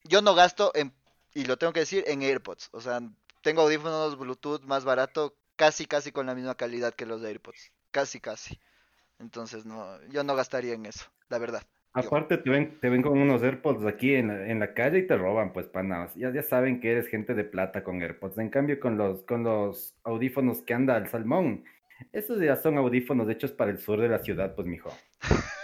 Yo 0.04 0.22
no 0.22 0.36
gasto 0.36 0.72
en, 0.76 0.94
y 1.34 1.46
lo 1.46 1.58
tengo 1.58 1.74
que 1.74 1.82
decir, 1.82 2.04
en 2.08 2.22
AirPods. 2.22 2.70
O 2.74 2.82
sea, 2.82 3.02
tengo 3.42 3.64
audífonos 3.64 4.20
Bluetooth 4.20 4.62
más 4.66 4.86
barato, 4.86 5.36
casi, 5.56 5.88
casi 5.88 6.12
con 6.12 6.28
la 6.28 6.36
misma 6.36 6.56
calidad 6.56 6.94
que 6.94 7.08
los 7.08 7.22
de 7.22 7.30
AirPods. 7.30 7.72
Casi, 7.92 8.20
casi. 8.22 8.60
Entonces, 9.20 9.66
no, 9.66 10.00
yo 10.10 10.24
no 10.24 10.36
gastaría 10.36 10.76
en 10.76 10.86
eso, 10.86 11.06
la 11.30 11.40
verdad. 11.40 11.64
Aparte 11.98 12.38
te 12.38 12.50
ven, 12.50 12.80
te 12.80 12.89
ven 12.89 13.01
con 13.01 13.18
unos 13.18 13.42
AirPods 13.42 13.84
aquí 13.86 14.13
en 14.13 14.27
la, 14.27 14.48
en 14.48 14.60
la 14.60 14.74
calle 14.75 15.00
y 15.00 15.08
te 15.08 15.18
roban, 15.18 15.51
pues 15.51 15.66
panas. 15.66 16.13
Ya, 16.16 16.32
ya 16.32 16.44
saben 16.44 16.80
que 16.80 16.92
eres 16.92 17.08
gente 17.08 17.34
de 17.34 17.44
plata 17.44 17.84
con 17.84 18.01
AirPods. 18.01 18.38
En 18.38 18.50
cambio, 18.50 18.80
con 18.80 18.98
los, 18.98 19.24
con 19.24 19.44
los 19.44 19.96
audífonos 20.04 20.62
que 20.62 20.75
anda 20.75 20.96
el 20.98 21.08
salmón, 21.08 21.63
esos 22.13 22.39
ya 22.39 22.56
son 22.56 22.77
audífonos 22.77 23.27
hechos 23.30 23.51
para 23.51 23.72
el 23.72 23.80
sur 23.80 24.00
de 24.00 24.10
la 24.10 24.20
ciudad, 24.20 24.54
pues 24.56 24.68
mijo. 24.68 24.92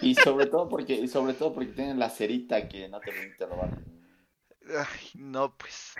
Y 0.00 0.14
sobre 0.14 0.46
todo 0.46 0.68
porque, 0.68 0.94
y 0.94 1.08
sobre 1.08 1.34
todo 1.34 1.52
porque 1.52 1.72
tienen 1.72 1.98
la 1.98 2.08
cerita 2.08 2.68
que 2.68 2.88
no 2.88 3.00
te 3.00 3.10
permite 3.10 3.46
robar. 3.46 3.78
Ay, 4.68 5.10
no, 5.14 5.56
pues. 5.56 5.96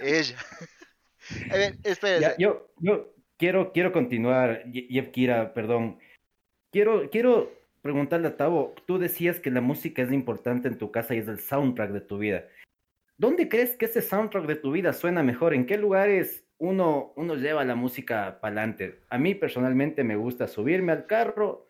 Ella. 0.00 0.36
A 1.50 1.56
ver, 1.56 1.76
espérese. 1.82 2.20
Ya, 2.20 2.36
yo, 2.38 2.70
yo 2.78 3.12
quiero, 3.36 3.72
quiero 3.72 3.90
continuar, 3.90 4.64
Yev 4.70 5.10
Kira, 5.10 5.52
perdón. 5.52 5.98
Quiero, 6.70 7.10
quiero 7.10 7.50
preguntarle 7.82 8.28
a 8.28 8.36
Tavo, 8.36 8.74
tú 8.86 8.98
decías 8.98 9.40
que 9.40 9.50
la 9.50 9.60
música 9.60 10.02
es 10.02 10.12
importante 10.12 10.68
en 10.68 10.78
tu 10.78 10.90
casa 10.90 11.14
y 11.14 11.18
es 11.18 11.28
el 11.28 11.38
soundtrack 11.38 11.90
de 11.90 12.00
tu 12.00 12.18
vida. 12.18 12.44
¿Dónde 13.16 13.48
crees 13.48 13.76
que 13.76 13.84
ese 13.84 14.00
soundtrack 14.00 14.46
de 14.46 14.56
tu 14.56 14.72
vida 14.72 14.92
suena 14.92 15.22
mejor? 15.22 15.54
¿En 15.54 15.66
qué 15.66 15.76
lugares 15.76 16.46
uno, 16.58 17.12
uno 17.16 17.34
lleva 17.34 17.64
la 17.64 17.74
música 17.74 18.38
para 18.40 18.62
adelante? 18.62 19.00
A 19.10 19.18
mí 19.18 19.34
personalmente 19.34 20.04
me 20.04 20.16
gusta 20.16 20.48
subirme 20.48 20.92
al 20.92 21.06
carro, 21.06 21.66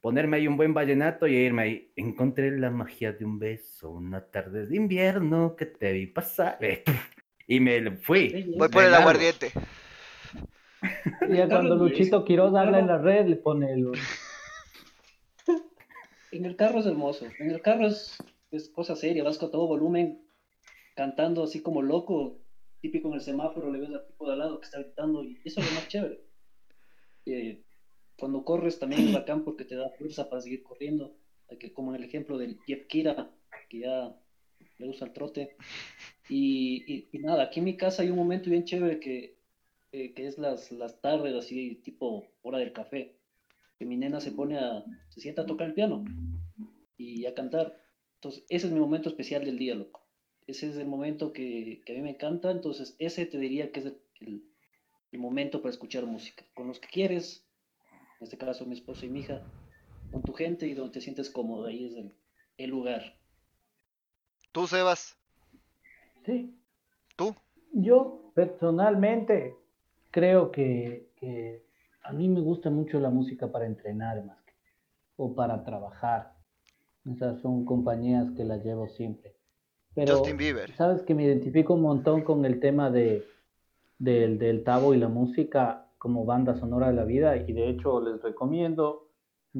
ponerme 0.00 0.38
ahí 0.38 0.48
un 0.48 0.56
buen 0.56 0.72
vallenato 0.72 1.26
y 1.26 1.34
irme 1.34 1.62
ahí. 1.62 1.92
Encontré 1.96 2.50
la 2.58 2.70
magia 2.70 3.12
de 3.12 3.24
un 3.24 3.38
beso, 3.38 3.90
una 3.90 4.22
tarde 4.22 4.66
de 4.66 4.76
invierno 4.76 5.54
que 5.56 5.66
te 5.66 5.92
vi 5.92 6.06
pasar. 6.06 6.58
Y 7.48 7.60
me 7.60 7.92
fui. 7.92 8.52
Voy 8.56 8.68
por 8.68 8.82
el 8.82 8.94
aguardiente. 8.94 9.52
Y 11.28 11.48
cuando 11.48 11.74
Luchito 11.76 12.24
Quiroz 12.24 12.54
habla 12.54 12.78
en 12.78 12.86
la 12.86 12.98
red, 12.98 13.26
le 13.26 13.36
pone 13.36 13.72
el... 13.72 13.90
En 16.36 16.44
el 16.44 16.56
carro 16.56 16.80
es 16.80 16.86
hermoso. 16.86 17.26
En 17.38 17.50
el 17.50 17.62
carro 17.62 17.86
es, 17.86 18.18
es 18.50 18.68
cosa 18.68 18.94
seria, 18.94 19.24
vas 19.24 19.38
con 19.38 19.50
todo 19.50 19.66
volumen, 19.66 20.22
cantando 20.94 21.42
así 21.42 21.60
como 21.60 21.80
loco, 21.80 22.38
típico 22.80 23.08
en 23.08 23.14
el 23.14 23.20
semáforo, 23.22 23.70
le 23.70 23.80
ves 23.80 23.90
al 23.90 24.06
tipo 24.06 24.26
de 24.26 24.32
al 24.34 24.38
lado 24.40 24.60
que 24.60 24.66
está 24.66 24.80
gritando, 24.80 25.24
y 25.24 25.40
eso 25.44 25.60
es 25.60 25.66
lo 25.66 25.74
más 25.74 25.88
chévere. 25.88 26.20
Eh, 27.24 27.62
cuando 28.18 28.44
corres 28.44 28.78
también 28.78 29.08
es 29.08 29.14
bacán 29.14 29.44
porque 29.44 29.64
te 29.64 29.76
da 29.76 29.88
fuerza 29.90 30.28
para 30.28 30.42
seguir 30.42 30.62
corriendo, 30.62 31.16
que, 31.58 31.72
como 31.72 31.94
en 31.94 32.02
el 32.02 32.08
ejemplo 32.08 32.36
del 32.36 32.58
Jeff 32.66 32.86
Kira, 32.86 33.30
que 33.70 33.80
ya 33.80 34.14
le 34.78 34.86
gusta 34.86 35.06
el 35.06 35.12
trote. 35.12 35.56
Y, 36.28 37.08
y, 37.12 37.18
nada, 37.18 37.44
aquí 37.44 37.60
en 37.60 37.64
mi 37.64 37.76
casa 37.76 38.02
hay 38.02 38.10
un 38.10 38.16
momento 38.16 38.50
bien 38.50 38.64
chévere 38.64 39.00
que, 39.00 39.38
eh, 39.92 40.12
que 40.12 40.26
es 40.26 40.36
las, 40.36 40.70
las 40.70 41.00
tardes, 41.00 41.34
así 41.34 41.76
tipo 41.76 42.26
hora 42.42 42.58
del 42.58 42.72
café, 42.72 43.15
que 43.78 43.84
mi 43.84 43.96
nena 43.96 44.20
se 44.20 44.32
pone 44.32 44.58
a, 44.58 44.84
se 45.08 45.20
sienta 45.20 45.42
a 45.42 45.46
tocar 45.46 45.68
el 45.68 45.74
piano 45.74 46.04
y 46.96 47.26
a 47.26 47.34
cantar. 47.34 47.80
Entonces, 48.14 48.44
ese 48.48 48.66
es 48.66 48.72
mi 48.72 48.80
momento 48.80 49.08
especial 49.08 49.44
del 49.44 49.58
día, 49.58 49.74
loco. 49.74 50.06
Ese 50.46 50.68
es 50.68 50.76
el 50.76 50.86
momento 50.86 51.32
que, 51.32 51.82
que 51.84 51.92
a 51.92 51.96
mí 51.96 52.02
me 52.02 52.10
encanta, 52.10 52.50
entonces 52.50 52.94
ese 52.98 53.26
te 53.26 53.38
diría 53.38 53.72
que 53.72 53.80
es 53.80 53.86
el, 53.86 54.44
el, 55.10 55.18
momento 55.18 55.60
para 55.60 55.70
escuchar 55.70 56.06
música. 56.06 56.44
Con 56.54 56.68
los 56.68 56.78
que 56.78 56.88
quieres, 56.88 57.44
en 58.20 58.24
este 58.24 58.38
caso 58.38 58.64
mi 58.64 58.74
esposa 58.74 59.06
y 59.06 59.08
mi 59.08 59.20
hija, 59.20 59.42
con 60.12 60.22
tu 60.22 60.32
gente 60.32 60.68
y 60.68 60.74
donde 60.74 60.92
te 60.92 61.00
sientes 61.00 61.30
cómodo, 61.30 61.66
ahí 61.66 61.86
es 61.86 61.94
el, 61.96 62.14
el 62.58 62.70
lugar. 62.70 63.18
¿Tú, 64.52 64.66
Sebas? 64.66 65.16
Sí. 66.24 66.54
¿Tú? 67.16 67.34
Yo 67.72 68.30
personalmente 68.34 69.56
creo 70.10 70.50
que, 70.50 71.10
que, 71.16 71.65
a 72.08 72.12
mí 72.12 72.28
me 72.28 72.40
gusta 72.40 72.70
mucho 72.70 73.00
la 73.00 73.10
música 73.10 73.50
para 73.50 73.66
entrenar 73.66 74.24
más 74.24 74.40
que 74.42 74.52
o 75.16 75.34
para 75.34 75.64
trabajar. 75.64 76.34
Esas 77.10 77.40
son 77.40 77.64
compañías 77.64 78.30
que 78.36 78.44
las 78.44 78.64
llevo 78.64 78.88
siempre. 78.88 79.34
Pero, 79.94 80.18
Justin 80.18 80.36
Bieber. 80.36 80.74
Sabes 80.76 81.02
que 81.02 81.14
me 81.14 81.24
identifico 81.24 81.74
un 81.74 81.82
montón 81.82 82.22
con 82.22 82.44
el 82.44 82.60
tema 82.60 82.90
de, 82.90 83.24
del, 83.98 84.38
del 84.38 84.62
tabo 84.64 84.94
y 84.94 84.98
la 84.98 85.08
música 85.08 85.86
como 85.98 86.24
banda 86.24 86.56
sonora 86.56 86.88
de 86.88 86.94
la 86.94 87.04
vida 87.04 87.36
y 87.36 87.52
de 87.52 87.70
hecho 87.70 88.00
les 88.00 88.22
recomiendo 88.22 89.06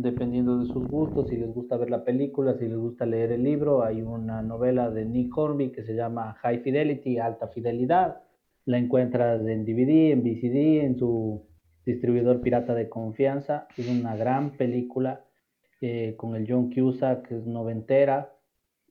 dependiendo 0.03 0.59
de 0.59 0.67
sus 0.67 0.87
gustos, 0.87 1.29
si 1.31 1.37
les 1.37 1.51
gusta 1.55 1.79
ver 1.79 1.89
la 1.89 2.05
película, 2.05 2.55
si 2.59 2.69
les 2.69 2.77
gusta 2.77 3.07
leer 3.07 3.33
el 3.33 3.43
libro, 3.43 3.83
hay 3.83 4.03
una 4.03 4.43
novela 4.43 4.91
de 4.91 5.07
Nick 5.07 5.37
Hornby 5.37 5.73
que 5.73 5.85
se 5.85 5.95
llama 5.95 6.35
High 6.43 6.61
Fidelity, 6.61 7.19
Alta 7.19 7.49
Fidelidad. 7.49 8.21
La 8.67 8.77
encuentras 8.77 9.41
en 9.47 9.65
DVD, 9.65 10.13
en 10.13 10.23
VCD, 10.23 10.85
en 10.85 10.99
su 10.99 11.47
distribuidor 11.87 12.43
pirata 12.43 12.75
de 12.75 12.91
confianza. 12.91 13.69
Es 13.77 13.89
una 13.89 14.17
gran 14.17 14.51
película 14.51 15.25
eh, 15.81 16.15
con 16.17 16.35
el 16.35 16.47
John 16.47 16.71
Cusack, 16.71 17.29
que 17.29 17.37
es 17.37 17.47
noventera, 17.47 18.35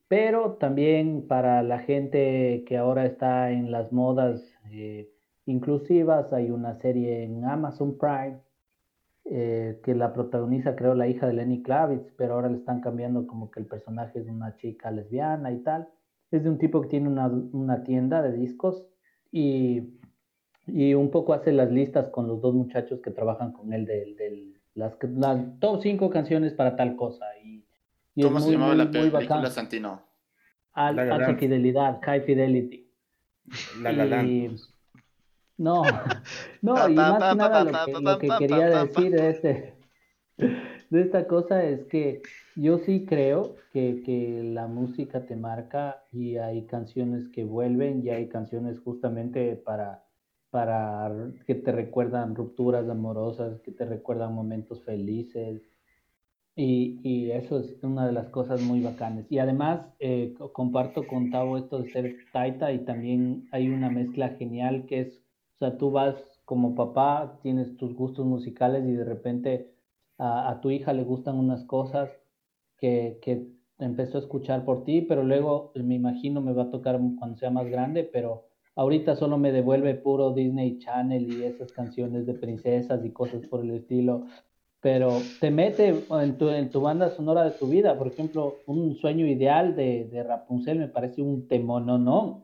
pero 0.07 0.53
también 0.53 1.27
para 1.27 1.61
la 1.61 1.79
gente 1.79 2.63
que 2.67 2.77
ahora 2.77 3.05
está 3.05 3.51
en 3.51 3.71
las 3.71 3.91
modas 3.91 4.41
eh, 4.71 5.11
inclusivas, 5.45 6.31
hay 6.31 6.51
una 6.51 6.75
serie 6.75 7.23
en 7.23 7.43
Amazon 7.43 7.97
Prime 7.97 8.39
eh, 9.25 9.79
que 9.83 9.95
la 9.95 10.13
protagoniza 10.13 10.75
creo 10.75 10.93
la 10.93 11.07
hija 11.07 11.27
de 11.27 11.33
Lenny 11.33 11.63
Kravitz, 11.63 12.13
pero 12.15 12.35
ahora 12.35 12.49
le 12.49 12.57
están 12.57 12.81
cambiando 12.81 13.25
como 13.25 13.49
que 13.49 13.59
el 13.59 13.65
personaje 13.65 14.19
es 14.19 14.27
una 14.27 14.55
chica 14.55 14.91
lesbiana 14.91 15.51
y 15.51 15.63
tal. 15.63 15.89
Es 16.31 16.43
de 16.43 16.49
un 16.49 16.59
tipo 16.59 16.81
que 16.81 16.89
tiene 16.89 17.09
una, 17.09 17.27
una 17.27 17.83
tienda 17.83 18.21
de 18.21 18.33
discos 18.33 18.85
y, 19.31 19.99
y, 20.67 20.93
un 20.93 21.11
poco 21.11 21.33
hace 21.33 21.51
las 21.51 21.71
listas 21.71 22.09
con 22.09 22.27
los 22.27 22.41
dos 22.41 22.53
muchachos 22.53 22.99
que 23.01 23.11
trabajan 23.11 23.51
con 23.51 23.73
él 23.73 23.85
de, 23.85 24.15
de 24.15 24.53
las, 24.73 24.93
las 25.15 25.59
top 25.59 25.81
cinco 25.81 26.09
canciones 26.09 26.53
para 26.53 26.75
tal 26.75 26.95
cosa. 26.95 27.25
Y, 27.43 27.65
y 28.15 28.23
¿Cómo 28.23 28.39
se 28.39 28.51
llamaba 28.51 28.75
la 28.75 28.89
película 28.89 29.49
Santino? 29.49 30.01
Al, 30.73 30.99
alta 30.99 31.35
fidelidad, 31.35 31.99
high 32.01 32.21
fidelity. 32.21 32.89
La, 33.81 33.91
la, 33.91 34.05
la. 34.05 34.23
Y, 34.23 34.55
no, 35.57 35.83
no, 36.61 36.89
y 36.89 36.95
más 36.95 37.23
que 37.23 37.35
nada 37.37 37.63
lo 37.63 37.85
que, 37.85 38.01
lo 38.01 38.19
que 38.19 38.29
quería 38.39 38.83
decir 38.83 39.11
de, 39.11 39.29
este, 39.29 39.73
de 40.89 41.01
esta 41.01 41.27
cosa 41.27 41.63
es 41.63 41.85
que 41.85 42.21
yo 42.55 42.79
sí 42.79 43.05
creo 43.05 43.55
que, 43.71 44.01
que, 44.05 44.41
la 44.43 44.67
música 44.67 45.25
te 45.25 45.35
marca 45.35 46.03
y 46.11 46.37
hay 46.37 46.65
canciones 46.65 47.29
que 47.29 47.45
vuelven 47.45 48.01
y 48.03 48.09
hay 48.09 48.27
canciones 48.27 48.79
justamente 48.79 49.55
para, 49.55 50.04
para 50.55 51.11
que 51.45 51.53
te 51.53 51.73
recuerdan 51.73 52.33
rupturas 52.33 52.87
amorosas, 52.87 53.59
que 53.59 53.71
te 53.71 53.83
recuerdan 53.83 54.33
momentos 54.33 54.81
felices. 54.85 55.61
Y, 56.55 57.01
y 57.03 57.31
eso 57.31 57.59
es 57.59 57.83
una 57.83 58.07
de 58.07 58.13
las 58.13 58.29
cosas 58.29 58.61
muy 58.61 58.79
bacanas. 58.79 59.25
Y 59.29 59.39
además 59.39 59.81
eh, 59.99 60.33
comparto 60.53 61.05
con 61.07 61.29
Tavo 61.29 61.57
esto 61.57 61.79
de 61.79 61.91
ser 61.91 62.15
taita 62.31 62.71
y 62.71 62.85
también 62.85 63.49
hay 63.51 63.67
una 63.67 63.89
mezcla 63.89 64.29
genial 64.29 64.85
que 64.85 65.01
es 65.01 65.21
o 65.55 65.57
sea, 65.57 65.77
tú 65.77 65.91
vas 65.91 66.15
como 66.45 66.73
papá, 66.73 67.37
tienes 67.43 67.75
tus 67.75 67.93
gustos 67.93 68.25
musicales 68.25 68.85
y 68.85 68.93
de 68.93 69.03
repente 69.03 69.75
a, 70.17 70.49
a 70.51 70.61
tu 70.61 70.71
hija 70.71 70.93
le 70.93 71.03
gustan 71.03 71.35
unas 71.35 71.65
cosas 71.65 72.09
que, 72.77 73.19
que, 73.21 73.45
empezó 73.77 74.19
a 74.19 74.21
escuchar 74.21 74.63
por 74.63 74.85
ti, 74.85 75.01
pero 75.01 75.21
luego 75.21 75.73
me 75.75 75.95
imagino 75.95 76.39
me 76.39 76.53
va 76.53 76.63
a 76.63 76.71
tocar 76.71 76.97
cuando 77.19 77.35
sea 77.35 77.49
más 77.49 77.67
grande, 77.67 78.05
pero 78.05 78.54
ahorita 78.75 79.15
solo 79.15 79.37
me 79.37 79.51
devuelve 79.51 79.95
puro 79.95 80.33
Disney 80.33 80.79
Channel 80.79 81.31
y 81.31 81.43
esas 81.43 81.71
canciones 81.71 82.25
de 82.25 82.33
princesas 82.33 83.03
y 83.03 83.09
cosas 83.09 83.45
por 83.47 83.61
el 83.61 83.71
estilo, 83.71 84.25
pero 84.81 85.19
te 85.39 85.49
mete 85.49 85.95
en 86.11 86.37
tu, 86.37 86.49
en 86.49 86.69
tu 86.69 86.81
banda 86.81 87.09
sonora 87.09 87.43
de 87.43 87.51
tu 87.51 87.67
vida, 87.67 87.97
por 87.97 88.07
ejemplo, 88.07 88.57
un 88.67 88.95
sueño 88.97 89.25
ideal 89.25 89.75
de, 89.75 90.05
de 90.05 90.21
Rapunzel 90.21 90.77
me 90.77 90.87
parece 90.87 91.21
un 91.21 91.47
temononón. 91.47 92.43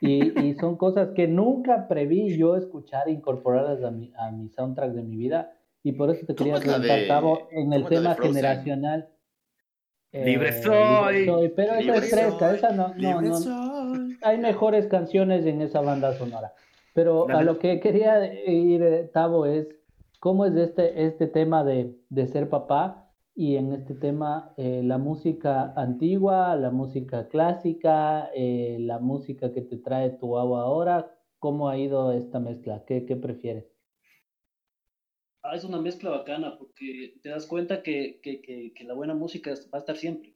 Y, 0.00 0.38
y, 0.38 0.54
son 0.56 0.76
cosas 0.76 1.10
que 1.14 1.26
nunca 1.26 1.88
preví 1.88 2.36
yo 2.36 2.56
escuchar 2.56 3.08
e 3.08 3.12
incorporarlas 3.12 3.82
a 3.82 3.90
mi, 3.90 4.12
a 4.18 4.30
mi 4.30 4.50
soundtrack 4.50 4.92
de 4.92 5.02
mi 5.02 5.16
vida. 5.16 5.54
Y 5.82 5.92
por 5.92 6.10
eso 6.10 6.26
te 6.26 6.34
quería 6.34 6.56
preguntar, 6.56 7.00
de, 7.00 7.06
Tavo, 7.06 7.48
en 7.50 7.72
el 7.72 7.86
tema 7.86 8.14
generacional. 8.14 9.08
Eh, 10.12 10.24
libre, 10.26 10.62
soy, 10.62 11.20
libre, 11.20 11.26
soy. 11.26 11.48
Pero 11.48 11.74
esa 11.74 11.94
es 11.96 12.10
fresca, 12.10 12.54
esa 12.54 12.70
no, 12.72 12.94
no, 12.94 13.20
no. 13.22 13.63
Hay 14.24 14.38
mejores 14.38 14.86
canciones 14.86 15.46
en 15.46 15.60
esa 15.60 15.80
banda 15.80 16.14
sonora. 16.14 16.54
Pero 16.94 17.28
a 17.28 17.42
lo 17.42 17.58
que 17.58 17.80
quería 17.80 18.32
ir, 18.48 19.10
Tavo, 19.12 19.46
es 19.46 19.68
cómo 20.20 20.46
es 20.46 20.56
este, 20.56 21.04
este 21.04 21.26
tema 21.26 21.64
de, 21.64 21.94
de 22.08 22.26
ser 22.26 22.48
papá 22.48 23.10
y 23.34 23.56
en 23.56 23.72
este 23.72 23.94
tema 23.94 24.54
eh, 24.56 24.80
la 24.84 24.96
música 24.96 25.74
antigua, 25.76 26.54
la 26.54 26.70
música 26.70 27.28
clásica, 27.28 28.30
eh, 28.34 28.78
la 28.80 29.00
música 29.00 29.52
que 29.52 29.60
te 29.60 29.76
trae 29.76 30.10
tu 30.10 30.38
agua 30.38 30.62
ahora, 30.62 31.14
¿cómo 31.40 31.68
ha 31.68 31.76
ido 31.76 32.12
esta 32.12 32.38
mezcla? 32.38 32.84
¿Qué, 32.86 33.04
qué 33.04 33.16
prefieres? 33.16 33.66
Ah, 35.42 35.56
es 35.56 35.64
una 35.64 35.80
mezcla 35.80 36.10
bacana 36.10 36.56
porque 36.56 37.18
te 37.22 37.28
das 37.28 37.46
cuenta 37.46 37.82
que, 37.82 38.20
que, 38.22 38.40
que, 38.40 38.72
que, 38.72 38.84
la 38.84 38.94
buena 38.94 39.14
música 39.14 39.50
va 39.50 39.78
a 39.78 39.80
estar 39.80 39.96
siempre. 39.96 40.34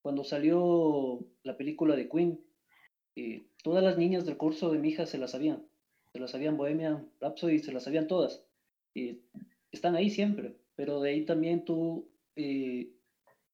Cuando 0.00 0.24
salió 0.24 1.26
la 1.42 1.56
película 1.56 1.96
de 1.96 2.08
Queen, 2.08 2.40
todas 3.62 3.82
las 3.82 3.98
niñas 3.98 4.26
del 4.26 4.36
curso 4.36 4.70
de 4.70 4.78
mi 4.78 4.88
hija 4.88 5.06
se 5.06 5.18
la 5.18 5.28
sabían. 5.28 5.66
Se 6.12 6.18
la 6.18 6.28
sabían 6.28 6.56
Bohemian 6.56 7.10
Rhapsody, 7.20 7.58
se 7.58 7.72
la 7.72 7.80
sabían 7.80 8.06
todas. 8.06 8.44
están 9.72 9.96
ahí 9.96 10.10
siempre, 10.10 10.56
pero 10.76 11.00
de 11.00 11.10
ahí 11.10 11.24
también 11.24 11.64
tú 11.64 12.08
eh, 12.38 12.92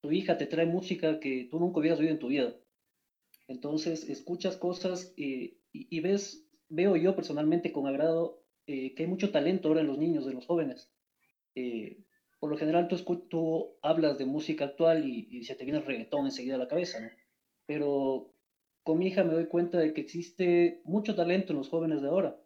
tu 0.02 0.12
hija 0.12 0.36
te 0.36 0.44
trae 0.44 0.66
música 0.66 1.18
que 1.18 1.48
tú 1.50 1.58
nunca 1.58 1.80
hubieras 1.80 1.98
oído 1.98 2.12
en 2.12 2.18
tu 2.18 2.28
vida. 2.28 2.54
Entonces, 3.48 4.10
escuchas 4.10 4.58
cosas 4.58 5.14
y, 5.16 5.56
y, 5.72 6.00
ves, 6.00 6.46
veo 6.68 6.94
yo 6.96 7.16
personalmente 7.16 7.72
con 7.72 7.86
agrado 7.86 8.44
eh, 8.66 8.94
que 8.94 9.04
hay 9.04 9.08
mucho 9.08 9.30
talento 9.30 9.68
ahora 9.68 9.80
en 9.80 9.86
los 9.86 9.96
niños, 9.96 10.26
en 10.26 10.34
los 10.34 10.44
jóvenes. 10.44 10.92
Eh, 11.54 12.04
por 12.38 12.50
lo 12.50 12.58
general, 12.58 12.88
tú, 12.88 12.98
tú, 13.30 13.78
hablas 13.80 14.18
de 14.18 14.26
música 14.26 14.66
actual 14.66 15.08
y, 15.08 15.28
y, 15.30 15.44
se 15.44 15.54
te 15.54 15.64
viene 15.64 15.78
el 15.78 15.86
reggaetón 15.86 16.26
enseguida 16.26 16.56
a 16.56 16.58
la 16.58 16.68
cabeza, 16.68 17.00
¿no? 17.00 17.08
Pero 17.64 18.33
con 18.84 18.98
mi 18.98 19.08
hija 19.08 19.24
me 19.24 19.34
doy 19.34 19.46
cuenta 19.46 19.78
de 19.78 19.92
que 19.92 20.00
existe 20.00 20.80
mucho 20.84 21.16
talento 21.16 21.52
en 21.52 21.58
los 21.58 21.68
jóvenes 21.68 22.00
de 22.00 22.08
ahora. 22.08 22.36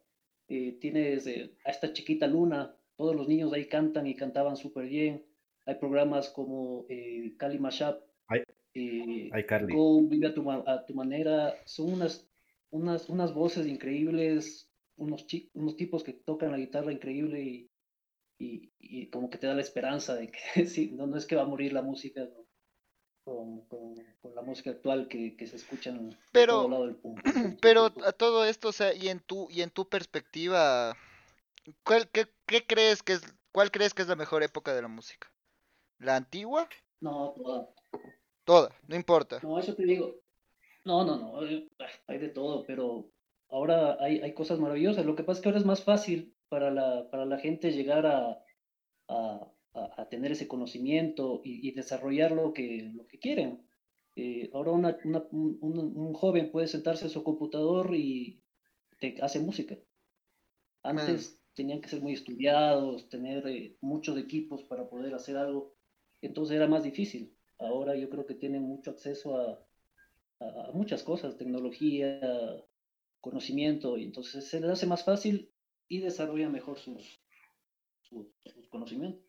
Eh, 0.49 0.79
tienes 0.81 1.27
a 1.27 1.71
esta 1.71 1.93
chiquita 1.93 2.27
Luna, 2.27 2.75
todos 2.97 3.15
los 3.15 3.29
niños 3.29 3.53
ahí 3.53 3.67
cantan 3.67 4.07
y 4.07 4.15
cantaban 4.15 4.57
súper 4.57 4.87
bien 4.87 5.29
hay 5.69 5.75
programas 5.75 6.31
como 6.31 6.87
eh, 6.89 7.35
Cali 7.37 7.59
Mashup, 7.59 8.01
Ay, 8.27 8.43
eh. 8.73 9.31
Go, 9.69 10.01
Vive 10.09 10.29
a 10.29 10.35
tu, 10.35 10.51
a 10.51 10.87
tu, 10.87 10.95
manera, 10.95 11.55
son 11.67 11.93
unas, 11.93 12.27
unas, 12.71 13.11
unas 13.11 13.35
voces 13.35 13.67
increíbles, 13.67 14.73
unos, 14.97 15.27
unos 15.53 15.77
tipos 15.77 16.03
que 16.03 16.15
tocan 16.15 16.53
la 16.53 16.57
guitarra 16.57 16.91
increíble 16.91 17.43
y, 17.43 17.71
y, 18.39 18.73
y, 18.79 19.11
como 19.11 19.29
que 19.29 19.37
te 19.37 19.47
da 19.47 19.53
la 19.53 19.61
esperanza 19.61 20.15
de 20.15 20.31
que 20.31 20.65
sí, 20.67 20.91
no, 20.91 21.07
no 21.07 21.19
es 21.19 21.27
que 21.27 21.37
va 21.37 21.43
a 21.43 21.53
morir 21.53 21.75
la 21.75 21.83
música 21.83 22.27
con, 23.29 23.61
con, 23.67 23.95
con 24.23 24.35
la 24.35 24.43
música 24.43 24.71
actual 24.71 25.07
que, 25.09 25.37
que 25.37 25.47
se 25.47 25.57
escucha 25.57 25.91
en 25.91 26.17
pero, 26.33 26.55
todo 26.55 26.69
lado 26.69 26.87
del 26.87 26.97
pum, 26.97 27.15
pero 27.61 27.93
a 28.05 28.13
todo 28.13 28.45
esto, 28.47 28.69
o 28.69 28.73
sea, 28.73 28.95
y 28.95 29.09
en 29.09 29.21
tu, 29.21 29.49
y 29.51 29.61
en 29.61 29.71
tu 29.71 29.87
perspectiva, 29.89 30.97
¿cuál, 31.85 32.09
qué, 32.09 32.27
qué 32.47 32.67
crees 32.67 33.03
que 33.03 33.15
es, 33.15 33.23
cuál 33.53 33.71
crees 33.71 33.93
que 33.93 34.03
es 34.03 34.09
la 34.09 34.17
mejor 34.17 34.43
época 34.43 34.75
de 34.75 34.83
la 34.83 34.89
música? 34.89 35.31
¿La 35.99 36.17
antigua? 36.17 36.69
No, 37.01 37.35
toda. 37.37 37.69
Toda, 38.45 38.71
no 38.87 38.97
importa. 38.97 39.41
No, 39.43 39.59
eso 39.59 39.75
te 39.75 39.85
digo. 39.85 40.15
No, 40.85 41.05
no, 41.05 41.17
no. 41.17 41.47
eh, 41.47 41.69
Hay 42.07 42.19
de 42.19 42.29
todo, 42.29 42.65
pero 42.65 43.11
ahora 43.51 43.99
hay, 44.01 44.21
hay 44.21 44.33
cosas 44.33 44.59
maravillosas. 44.59 45.05
Lo 45.05 45.15
que 45.17 45.23
pasa 45.23 45.39
es 45.39 45.43
que 45.43 45.49
ahora 45.51 45.59
es 45.59 45.67
más 45.67 45.85
fácil 45.85 46.35
para 46.49 46.71
la, 46.71 47.11
para 47.11 47.27
la 47.27 47.39
gente 47.39 47.73
llegar 47.73 48.07
a, 48.07 48.43
a, 49.09 49.53
a- 49.75 50.03
a 50.03 50.09
tener 50.09 50.33
ese 50.33 50.49
conocimiento 50.49 51.41
y, 51.45 51.69
y 51.69 51.73
desarrollar 51.73 52.33
lo 52.33 52.53
que, 52.53 52.93
lo 52.95 53.07
que 53.07 53.19
quieren. 53.19 53.67
Eh, 54.17 54.51
ahora 54.55 54.73
una, 54.73 54.99
una- 55.05 55.27
un, 55.33 55.59
un- 55.63 56.15
joven 56.15 56.51
puede 56.51 56.67
sentarse 56.69 57.05
en 57.07 57.11
su 57.11 57.23
computador 57.25 57.95
y 57.95 58.43
te 59.01 59.17
hace 59.23 59.41
música. 59.41 59.77
Antes 60.83 61.41
tenían 61.55 61.81
que 61.81 61.89
ser 61.89 62.01
muy 62.03 62.15
estudiados, 62.15 63.09
tener 63.09 63.47
eh, 63.47 63.77
muchos 63.81 64.19
equipos 64.19 64.63
para 64.65 64.89
poder 64.89 65.15
hacer 65.15 65.37
algo. 65.37 65.77
Entonces 66.21 66.57
era 66.57 66.67
más 66.67 66.83
difícil. 66.83 67.37
Ahora 67.59 67.95
yo 67.97 68.09
creo 68.11 68.27
que 68.27 68.35
tienen 68.35 68.63
mucho 68.63 68.91
acceso 68.91 69.37
a, 69.37 69.65
a- 70.41 70.69
a 70.69 70.73
muchas 70.73 71.03
cosas, 71.05 71.39
tecnología, 71.39 72.21
conocimiento, 73.21 73.97
y 73.99 74.05
entonces 74.05 74.49
se 74.49 74.61
les 74.61 74.71
hace 74.71 74.87
más 74.87 75.05
fácil 75.05 75.53
y 75.89 76.01
desarrolla 76.01 76.49
mejor 76.51 76.79
sus, 76.79 77.21
sus, 78.03 78.29
sus 78.45 78.69
conocimientos. 78.69 79.25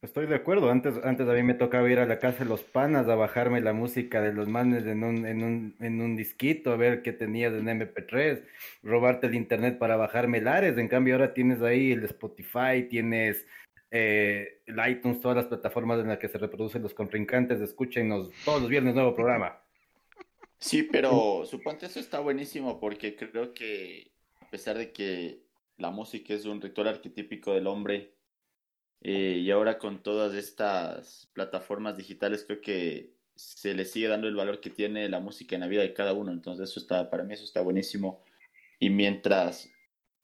Estoy 0.00 0.26
de 0.26 0.36
acuerdo. 0.36 0.70
Antes, 0.70 0.94
antes 1.02 1.28
a 1.28 1.32
mí 1.32 1.42
me 1.42 1.54
tocaba 1.54 1.90
ir 1.90 1.98
a 1.98 2.06
la 2.06 2.20
casa 2.20 2.44
de 2.44 2.48
los 2.48 2.62
panas 2.62 3.08
a 3.08 3.16
bajarme 3.16 3.60
la 3.60 3.72
música 3.72 4.22
de 4.22 4.32
los 4.32 4.46
manes 4.46 4.86
en 4.86 5.02
un, 5.02 5.26
en 5.26 5.42
un, 5.42 5.74
en 5.80 6.00
un 6.00 6.14
disquito, 6.14 6.70
a 6.70 6.76
ver 6.76 7.02
qué 7.02 7.12
tenías 7.12 7.52
en 7.52 7.66
MP3, 7.66 8.44
robarte 8.84 9.26
el 9.26 9.34
internet 9.34 9.76
para 9.76 9.96
bajarme 9.96 10.38
el 10.38 10.46
Ares. 10.46 10.78
En 10.78 10.86
cambio, 10.86 11.14
ahora 11.14 11.34
tienes 11.34 11.62
ahí 11.62 11.90
el 11.90 12.04
Spotify, 12.04 12.86
tienes 12.88 13.44
eh, 13.90 14.60
el 14.66 14.76
iTunes, 14.88 15.20
todas 15.20 15.36
las 15.36 15.46
plataformas 15.46 15.98
en 15.98 16.08
las 16.08 16.18
que 16.18 16.28
se 16.28 16.38
reproducen 16.38 16.82
los 16.82 16.94
contrincantes. 16.94 17.60
Escúchenos 17.60 18.30
todos 18.44 18.60
los 18.60 18.70
viernes, 18.70 18.94
nuevo 18.94 19.16
programa. 19.16 19.60
Sí, 20.60 20.84
pero 20.84 21.44
suponte 21.44 21.86
eso 21.86 21.98
está 21.98 22.20
buenísimo 22.20 22.78
porque 22.78 23.16
creo 23.16 23.52
que 23.52 24.12
a 24.40 24.48
pesar 24.48 24.78
de 24.78 24.92
que 24.92 25.40
la 25.76 25.90
música 25.90 26.34
es 26.34 26.44
un 26.44 26.60
ritual 26.60 26.86
arquetípico 26.86 27.52
del 27.52 27.66
hombre 27.66 28.17
eh, 29.00 29.38
y 29.40 29.50
ahora 29.50 29.78
con 29.78 30.02
todas 30.02 30.34
estas 30.34 31.30
plataformas 31.32 31.96
digitales 31.96 32.44
creo 32.44 32.60
que 32.60 33.12
se 33.36 33.74
le 33.74 33.84
sigue 33.84 34.08
dando 34.08 34.26
el 34.26 34.34
valor 34.34 34.60
que 34.60 34.70
tiene 34.70 35.08
la 35.08 35.20
música 35.20 35.54
en 35.54 35.60
la 35.60 35.68
vida 35.68 35.82
de 35.82 35.94
cada 35.94 36.12
uno. 36.12 36.32
Entonces 36.32 36.70
eso 36.70 36.80
está, 36.80 37.08
para 37.08 37.22
mí 37.22 37.34
eso 37.34 37.44
está 37.44 37.60
buenísimo. 37.60 38.24
Y 38.80 38.90
mientras 38.90 39.70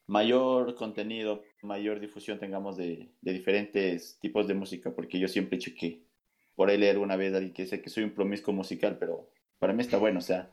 mayor 0.07 0.75
contenido, 0.75 1.45
mayor 1.63 2.01
difusión 2.01 2.39
tengamos 2.39 2.77
de, 2.77 3.11
de 3.21 3.33
diferentes 3.33 4.19
tipos 4.21 4.49
de 4.49 4.55
música, 4.55 4.93
porque 4.95 5.19
yo 5.19 5.29
siempre 5.29 5.59
que 5.59 6.03
por 6.57 6.69
ahí 6.69 6.79
leí 6.79 6.91
alguna 6.91 7.17
vez 7.17 7.33
a 7.33 7.37
alguien 7.37 7.55
que 7.55 7.63
dice 7.63 7.81
que 7.81 7.91
soy 7.91 8.05
un 8.05 8.15
promiscuo 8.15 8.53
musical, 8.53 8.97
pero 8.99 9.31
para 9.59 9.73
mí 9.73 9.81
está 9.83 9.97
bueno, 9.97 10.19
o 10.19 10.23
sea, 10.23 10.51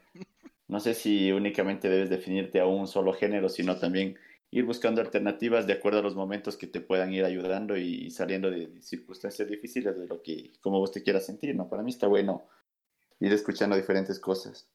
no 0.68 0.80
sé 0.80 0.94
si 0.94 1.32
únicamente 1.32 1.90
debes 1.90 2.10
definirte 2.10 2.60
a 2.60 2.66
un 2.66 2.88
solo 2.88 3.14
género, 3.14 3.50
sino 3.50 3.78
también 3.78 4.18
ir 4.52 4.66
buscando 4.66 5.00
alternativas 5.00 5.66
de 5.66 5.74
acuerdo 5.74 6.00
a 6.00 6.04
los 6.04 6.16
momentos 6.16 6.58
que 6.58 6.68
te 6.68 6.82
puedan 6.82 7.14
ir 7.14 7.24
ayudando 7.24 7.78
y 7.78 8.12
saliendo 8.12 8.52
de 8.52 8.82
circunstancias 8.82 9.48
difíciles 9.48 9.98
de 9.98 10.08
lo 10.08 10.22
que, 10.22 10.52
como 10.60 10.80
vos 10.80 10.92
te 10.92 11.02
quieras 11.02 11.26
sentir, 11.26 11.56
¿no? 11.56 11.70
Para 11.70 11.84
mí 11.84 11.92
está 11.92 12.08
bueno 12.08 12.48
ir 13.22 13.32
escuchando 13.32 13.78
diferentes 13.78 14.20
cosas. 14.20 14.70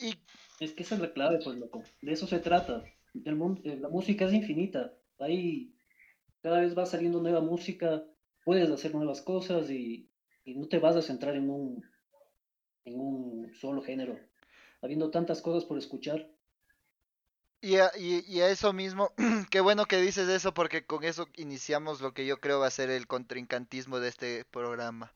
Y 0.00 0.14
Es 0.58 0.72
que 0.72 0.82
esa 0.82 0.96
es 0.96 1.00
la 1.00 1.12
clave, 1.12 1.38
pues, 1.44 1.56
loco. 1.58 1.84
De 2.02 2.12
eso 2.12 2.26
se 2.26 2.40
trata. 2.40 2.82
El 3.24 3.36
mundo, 3.36 3.60
eh, 3.64 3.78
la 3.80 3.88
música 3.88 4.26
es 4.26 4.32
infinita. 4.32 4.92
Ahí 5.20 5.74
cada 6.42 6.60
vez 6.60 6.76
va 6.76 6.86
saliendo 6.86 7.20
nueva 7.20 7.40
música, 7.40 8.02
puedes 8.44 8.68
hacer 8.70 8.94
nuevas 8.94 9.22
cosas 9.22 9.70
y, 9.70 10.10
y 10.44 10.54
no 10.54 10.66
te 10.66 10.78
vas 10.78 10.96
a 10.96 11.02
centrar 11.02 11.36
en 11.36 11.50
un, 11.50 11.84
en 12.84 12.98
un 12.98 13.54
solo 13.54 13.82
género. 13.82 14.18
Habiendo 14.82 15.10
tantas 15.10 15.40
cosas 15.40 15.64
por 15.64 15.78
escuchar. 15.78 16.28
Y 17.62 17.76
a, 17.76 17.90
y, 17.96 18.24
y 18.26 18.40
a 18.40 18.48
eso 18.48 18.72
mismo, 18.72 19.12
qué 19.50 19.60
bueno 19.60 19.84
que 19.86 19.98
dices 19.98 20.28
eso 20.28 20.54
porque 20.54 20.86
con 20.86 21.04
eso 21.04 21.28
iniciamos 21.36 22.00
lo 22.00 22.14
que 22.14 22.24
yo 22.26 22.40
creo 22.40 22.60
va 22.60 22.66
a 22.68 22.70
ser 22.70 22.90
el 22.90 23.06
contrincantismo 23.06 24.00
de 24.00 24.08
este 24.08 24.44
programa. 24.46 25.12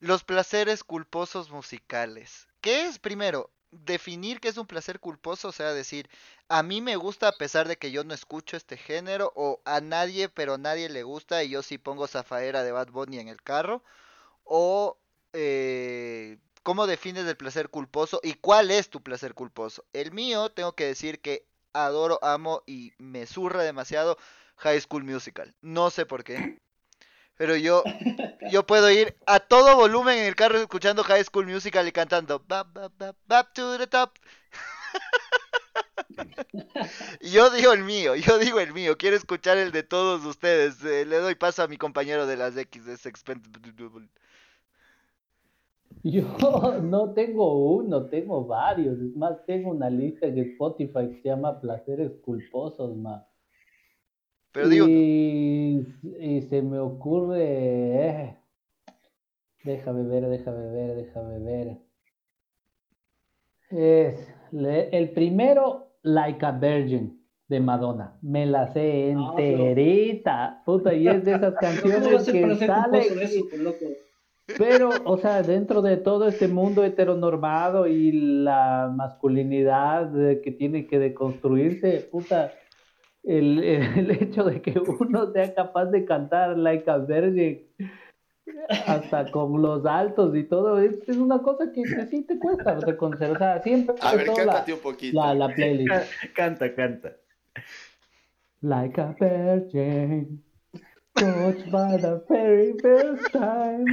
Los 0.00 0.24
placeres 0.24 0.84
culposos 0.84 1.50
musicales. 1.50 2.48
¿Qué 2.60 2.86
es 2.86 2.98
primero? 3.00 3.50
Definir 3.72 4.40
qué 4.40 4.48
es 4.48 4.58
un 4.58 4.66
placer 4.68 5.00
culposo, 5.00 5.48
o 5.48 5.52
sea, 5.52 5.74
decir, 5.74 6.10
a 6.48 6.62
mí 6.62 6.80
me 6.82 6.96
gusta 6.96 7.28
a 7.28 7.38
pesar 7.38 7.68
de 7.68 7.78
que 7.78 7.92
yo 7.92 8.04
no 8.04 8.14
escucho 8.14 8.56
este 8.56 8.76
género, 8.76 9.32
o 9.36 9.60
a 9.64 9.80
nadie, 9.80 10.28
pero 10.30 10.54
a 10.54 10.58
nadie 10.58 10.88
le 10.90 11.02
gusta 11.04 11.44
y 11.44 11.50
yo 11.50 11.62
sí 11.62 11.78
pongo 11.78 12.08
Zafaera 12.08 12.64
de 12.64 12.72
Bad 12.72 12.90
Bunny 12.90 13.18
en 13.20 13.28
el 13.28 13.42
carro, 13.42 13.84
o 14.44 14.98
eh, 15.32 16.38
¿cómo 16.62 16.86
defines 16.86 17.26
el 17.26 17.36
placer 17.36 17.70
culposo 17.70 18.20
y 18.22 18.34
cuál 18.34 18.70
es 18.70 18.90
tu 18.90 19.02
placer 19.02 19.34
culposo? 19.34 19.84
El 19.92 20.12
mío, 20.12 20.50
tengo 20.50 20.74
que 20.74 20.86
decir 20.86 21.20
que 21.20 21.47
adoro, 21.86 22.18
amo 22.22 22.62
y 22.66 22.92
me 22.98 23.26
zurra 23.26 23.62
demasiado 23.62 24.18
High 24.56 24.80
School 24.80 25.04
Musical. 25.04 25.54
No 25.60 25.90
sé 25.90 26.06
por 26.06 26.24
qué. 26.24 26.60
Pero 27.36 27.56
yo, 27.56 27.82
yo 28.50 28.66
puedo 28.66 28.90
ir 28.90 29.16
a 29.26 29.40
todo 29.40 29.76
volumen 29.76 30.18
en 30.18 30.26
el 30.26 30.36
carro 30.36 30.58
escuchando 30.58 31.04
High 31.04 31.24
School 31.24 31.46
Musical 31.46 31.86
y 31.86 31.92
cantando 31.92 32.44
Bap, 32.46 32.72
bap, 32.72 32.92
bap, 32.98 33.16
bap 33.26 33.52
to 33.54 33.78
the 33.78 33.86
top. 33.86 34.12
Yo 37.20 37.50
digo 37.50 37.72
el 37.72 37.84
mío, 37.84 38.14
yo 38.16 38.38
digo 38.38 38.60
el 38.60 38.72
mío. 38.72 38.96
Quiero 38.96 39.16
escuchar 39.16 39.58
el 39.58 39.72
de 39.72 39.82
todos 39.82 40.24
ustedes. 40.24 40.82
Eh, 40.84 41.04
le 41.04 41.18
doy 41.18 41.34
paso 41.34 41.62
a 41.62 41.68
mi 41.68 41.76
compañero 41.76 42.26
de 42.26 42.36
las 42.36 42.56
X. 42.56 42.84
de 42.84 42.96
Yo 46.04 46.22
no 46.82 47.12
tengo 47.12 47.74
uno, 47.76 48.06
tengo 48.06 48.44
varios. 48.46 48.98
Es 49.00 49.16
más, 49.16 49.44
tengo 49.46 49.70
una 49.70 49.90
lista 49.90 50.26
en 50.26 50.38
Spotify 50.38 51.08
que 51.08 51.20
se 51.22 51.28
llama 51.28 51.60
Placeres 51.60 52.12
Culposos, 52.24 52.96
ma. 52.96 53.26
Pero 54.52 54.68
digo, 54.68 54.86
Y, 54.88 55.86
y 56.20 56.42
se 56.42 56.62
me 56.62 56.78
ocurre. 56.78 57.44
eh, 57.44 58.34
Déjame 59.64 60.04
ver, 60.04 60.28
déjame 60.28 60.70
ver, 60.70 60.94
déjame 60.96 61.38
ver. 61.40 61.78
Es 63.70 64.34
le- 64.52 64.88
el 64.96 65.10
primero, 65.10 65.88
Like 66.02 66.46
a 66.46 66.52
Virgin, 66.52 67.20
de 67.48 67.60
Madonna. 67.60 68.16
Me 68.22 68.46
la 68.46 68.72
sé 68.72 69.12
Ah, 69.16 69.32
pero- 69.36 69.58
enterita. 69.68 70.62
Puta, 70.64 70.94
y 70.94 71.08
es 71.08 71.24
de 71.24 71.34
esas 71.34 71.54
¿Cómo 71.82 71.92
va 71.92 71.98
a 71.98 72.00
canciones 72.00 72.24
que 72.60 72.66
salen. 72.66 73.02
Pero, 74.56 74.90
o 75.04 75.18
sea, 75.18 75.42
dentro 75.42 75.82
de 75.82 75.98
todo 75.98 76.26
este 76.28 76.48
mundo 76.48 76.82
heteronormado 76.82 77.86
y 77.86 78.12
la 78.12 78.90
masculinidad 78.94 80.10
que 80.42 80.52
tiene 80.52 80.86
que 80.86 80.98
deconstruirse, 80.98 82.08
puta, 82.10 82.52
el, 83.22 83.62
el 83.62 84.10
hecho 84.10 84.44
de 84.44 84.62
que 84.62 84.78
uno 84.78 85.32
sea 85.32 85.54
capaz 85.54 85.86
de 85.86 86.04
cantar 86.04 86.56
Like 86.56 86.90
a 86.90 86.98
Virgin 86.98 87.66
hasta 88.86 89.30
con 89.30 89.60
los 89.60 89.84
altos 89.84 90.34
y 90.34 90.44
todo, 90.44 90.78
es, 90.80 91.06
es 91.06 91.16
una 91.16 91.42
cosa 91.42 91.70
que, 91.72 91.82
que 91.82 92.06
sí 92.06 92.22
te 92.24 92.38
cuesta 92.38 92.76
reconocer. 92.80 93.30
O 93.30 93.38
sea, 93.38 93.60
siempre 93.62 93.94
A 94.00 94.14
ver, 94.14 94.26
la, 94.28 94.34
cántate 94.34 94.72
un 94.72 94.80
poquito. 94.80 95.20
la, 95.20 95.34
la 95.34 95.54
playlist. 95.54 96.10
Canta, 96.34 96.74
canta. 96.74 97.16
Like 98.60 99.00
a 99.00 99.14
virgin, 99.20 100.42
touched 101.18 101.70
by 101.70 101.96
the 101.98 102.22
very 102.28 102.74
first 102.80 103.32
time. 103.32 103.84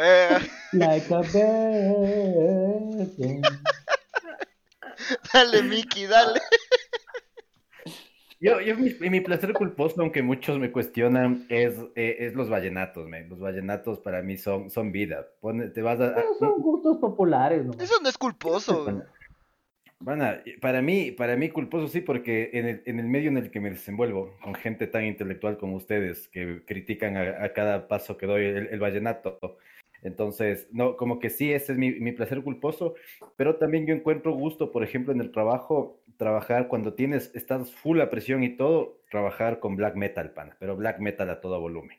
eh, 0.00 0.38
Like 0.72 1.10
a 1.10 1.22
virgin. 1.22 3.42
dale, 5.32 5.62
Mickey, 5.62 6.06
dale. 6.06 6.40
Yo, 8.38 8.60
yo 8.60 8.76
mi, 8.76 8.92
mi 9.08 9.20
placer 9.22 9.54
culposo, 9.54 10.02
aunque 10.02 10.22
muchos 10.22 10.58
me 10.58 10.70
cuestionan, 10.70 11.46
es, 11.48 11.78
eh, 11.94 12.16
es 12.20 12.34
los 12.34 12.50
vallenatos, 12.50 13.08
man. 13.08 13.30
Los 13.30 13.40
vallenatos 13.40 13.98
para 14.00 14.20
mí 14.22 14.36
son, 14.36 14.68
son 14.70 14.92
vida. 14.92 15.26
Pone- 15.40 15.68
te 15.70 15.80
vas 15.80 15.98
a, 16.00 16.08
a- 16.08 16.14
Pero 16.16 16.34
son 16.38 16.60
gustos 16.60 16.98
populares, 16.98 17.64
¿no? 17.64 17.72
Eso 17.82 17.94
no 18.02 18.08
es 18.10 18.18
culposo. 18.18 18.84
Van 19.98 20.20
a- 20.22 20.42
para 20.60 20.82
mí, 20.82 21.10
para 21.12 21.36
mí 21.36 21.48
culposo 21.50 21.88
sí, 21.88 22.00
porque 22.02 22.50
en 22.52 22.66
el, 22.66 22.82
en 22.86 23.00
el 23.00 23.06
medio 23.06 23.30
en 23.30 23.38
el 23.38 23.50
que 23.50 23.60
me 23.60 23.70
desenvuelvo, 23.70 24.36
con 24.42 24.54
gente 24.54 24.86
tan 24.86 25.04
intelectual 25.06 25.56
como 25.58 25.76
ustedes, 25.76 26.28
que 26.28 26.62
critican 26.66 27.16
a, 27.16 27.42
a 27.44 27.52
cada 27.54 27.88
paso 27.88 28.18
que 28.18 28.26
doy 28.26 28.44
el, 28.44 28.66
el 28.68 28.78
vallenato, 28.80 29.38
entonces, 30.02 30.68
no, 30.70 30.96
como 30.96 31.18
que 31.18 31.30
sí, 31.30 31.50
ese 31.52 31.72
es 31.72 31.78
mi, 31.78 31.92
mi 31.92 32.12
placer 32.12 32.42
culposo, 32.42 32.94
pero 33.36 33.56
también 33.56 33.86
yo 33.86 33.94
encuentro 33.94 34.32
gusto, 34.34 34.70
por 34.70 34.84
ejemplo, 34.84 35.12
en 35.14 35.20
el 35.20 35.32
trabajo, 35.32 35.98
trabajar 36.18 36.68
cuando 36.68 36.92
tienes, 36.94 37.34
estás 37.34 37.74
full 37.74 38.00
a 38.00 38.10
presión 38.10 38.44
y 38.44 38.56
todo, 38.56 39.00
trabajar 39.10 39.60
con 39.60 39.76
black 39.76 39.96
metal, 39.96 40.32
pana, 40.34 40.56
pero 40.60 40.76
black 40.76 41.00
metal 41.00 41.30
a 41.30 41.40
todo 41.40 41.58
volumen. 41.60 41.98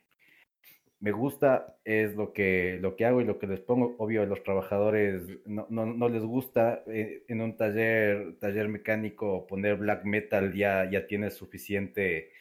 Me 1.00 1.12
gusta, 1.12 1.78
es 1.86 2.16
lo 2.16 2.34
que, 2.34 2.80
lo 2.82 2.96
que 2.96 3.06
hago 3.06 3.22
y 3.22 3.26
lo 3.26 3.38
que 3.38 3.46
les 3.46 3.60
pongo. 3.60 3.96
Obvio, 4.00 4.24
a 4.24 4.26
los 4.26 4.42
trabajadores 4.44 5.24
no, 5.46 5.68
no, 5.70 5.86
no 5.86 6.10
les 6.10 6.24
gusta 6.24 6.84
eh, 6.88 7.24
en 7.28 7.42
un 7.42 7.56
taller, 7.56 8.36
taller 8.40 8.68
mecánico 8.68 9.46
poner 9.46 9.76
black 9.76 10.06
metal, 10.06 10.54
ya, 10.54 10.90
ya 10.90 11.06
tiene 11.06 11.30
suficiente, 11.30 12.32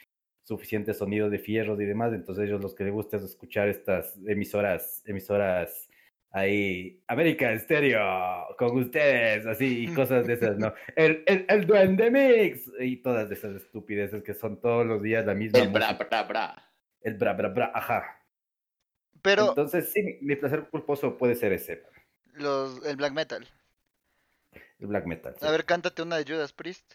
suficiente 0.42 0.94
sonido 0.94 1.28
de 1.28 1.38
fierros 1.38 1.78
y 1.80 1.84
demás. 1.84 2.14
Entonces, 2.14 2.44
ellos 2.46 2.62
los 2.62 2.74
que 2.74 2.84
les 2.84 2.94
gusta 2.94 3.18
es 3.18 3.24
escuchar 3.24 3.68
estas 3.68 4.18
emisoras, 4.26 5.02
emisoras 5.06 5.90
ahí, 6.30 7.02
América 7.08 7.58
Stereo, 7.58 8.46
con 8.58 8.76
ustedes, 8.78 9.46
así, 9.46 9.84
y 9.84 9.94
cosas 9.94 10.26
de 10.26 10.34
esas, 10.34 10.58
¿no? 10.58 10.72
El, 10.96 11.24
el, 11.26 11.46
el 11.48 11.66
Duende 11.66 12.10
Mix, 12.10 12.70
y 12.78 12.96
todas 12.98 13.30
esas 13.30 13.56
estupideces 13.56 14.22
que 14.22 14.34
son 14.34 14.60
todos 14.60 14.86
los 14.86 15.02
días 15.02 15.24
la 15.24 15.34
misma. 15.34 15.58
El 15.60 15.68
bra, 15.68 15.92
bra, 15.94 16.22
bra. 16.24 16.72
El 17.00 17.14
bra, 17.14 17.32
bra, 17.32 17.48
bra, 17.48 17.72
ajá. 17.74 18.15
Pero 19.22 19.50
Entonces, 19.50 19.92
sí, 19.92 20.18
mi, 20.20 20.36
placer 20.36 20.68
culposo 20.70 21.16
puede 21.16 21.34
ser 21.34 21.52
ese, 21.52 21.82
los, 22.34 22.84
el 22.84 22.96
black 22.96 23.12
metal. 23.12 23.46
el 24.78 24.86
black 24.86 25.06
metal. 25.06 25.34
sí. 25.38 25.46
A 25.46 25.50
ver, 25.50 25.64
cántate 25.64 26.02
una 26.02 26.16
de 26.16 26.24
Judas 26.24 26.52
Priest. 26.52 26.94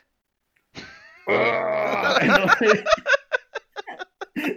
Ah, 1.27 2.19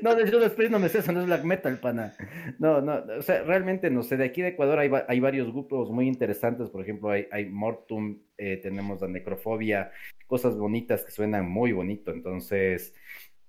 no, 0.03 0.15
de 0.15 0.31
Judas 0.31 0.53
Priest 0.53 0.73
no 0.73 0.79
me 0.79 0.89
sé, 0.89 0.99
eso 0.99 1.13
no 1.13 1.21
es 1.21 1.27
black 1.27 1.45
metal, 1.45 1.79
pana. 1.79 2.15
No, 2.59 2.81
no, 2.81 3.03
o 3.19 3.23
sea, 3.23 3.43
realmente 3.43 3.91
no 3.91 4.03
sé. 4.03 4.17
De 4.17 4.25
aquí 4.25 4.43
de 4.43 4.49
Ecuador 4.49 4.79
hay, 4.79 4.91
hay 5.09 5.21
varios 5.21 5.51
grupos 5.53 5.91
muy 5.91 6.07
interesantes. 6.07 6.71
Por 6.71 6.83
ejemplo, 6.83 7.11
hay, 7.11 7.27
hay 7.31 7.47
Mortum, 7.47 8.21
eh, 8.39 8.59
tenemos 8.59 9.01
la 9.01 9.09
Necrofobia, 9.09 9.93
cosas 10.27 10.57
bonitas 10.57 11.05
que 11.05 11.11
suenan 11.11 11.49
muy 11.49 11.73
bonito. 11.73 12.13
Entonces, 12.13 12.95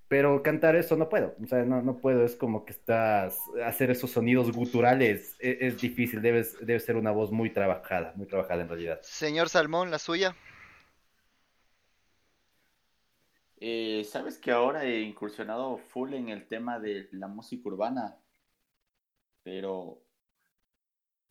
pero 0.08 0.42
cantar 0.42 0.76
eso 0.76 0.96
no 0.96 1.08
puedo. 1.08 1.36
O 1.42 1.46
sea, 1.46 1.64
no, 1.64 1.82
no 1.82 2.00
puedo. 2.00 2.24
Es 2.24 2.36
como 2.36 2.64
que 2.64 2.72
estás, 2.72 3.52
hacer 3.64 3.90
esos 3.90 4.10
sonidos 4.12 4.52
guturales 4.52 5.36
es, 5.38 5.58
es 5.60 5.80
difícil. 5.80 6.22
Debes, 6.22 6.56
debe 6.60 6.80
ser 6.80 6.96
una 6.96 7.10
voz 7.12 7.32
muy 7.32 7.50
trabajada, 7.52 8.12
muy 8.16 8.26
trabajada 8.26 8.62
en 8.62 8.68
realidad. 8.68 9.00
Señor 9.00 9.48
Salmón, 9.48 9.90
la 9.90 9.98
suya. 9.98 10.36
Eh, 13.58 14.04
¿sabes 14.04 14.38
que 14.38 14.50
ahora 14.50 14.84
he 14.84 15.00
incursionado 15.00 15.76
full 15.76 16.14
en 16.14 16.30
el 16.30 16.46
tema 16.48 16.78
de 16.78 17.08
la 17.12 17.28
música 17.28 17.68
urbana? 17.68 18.18
Pero, 19.42 20.02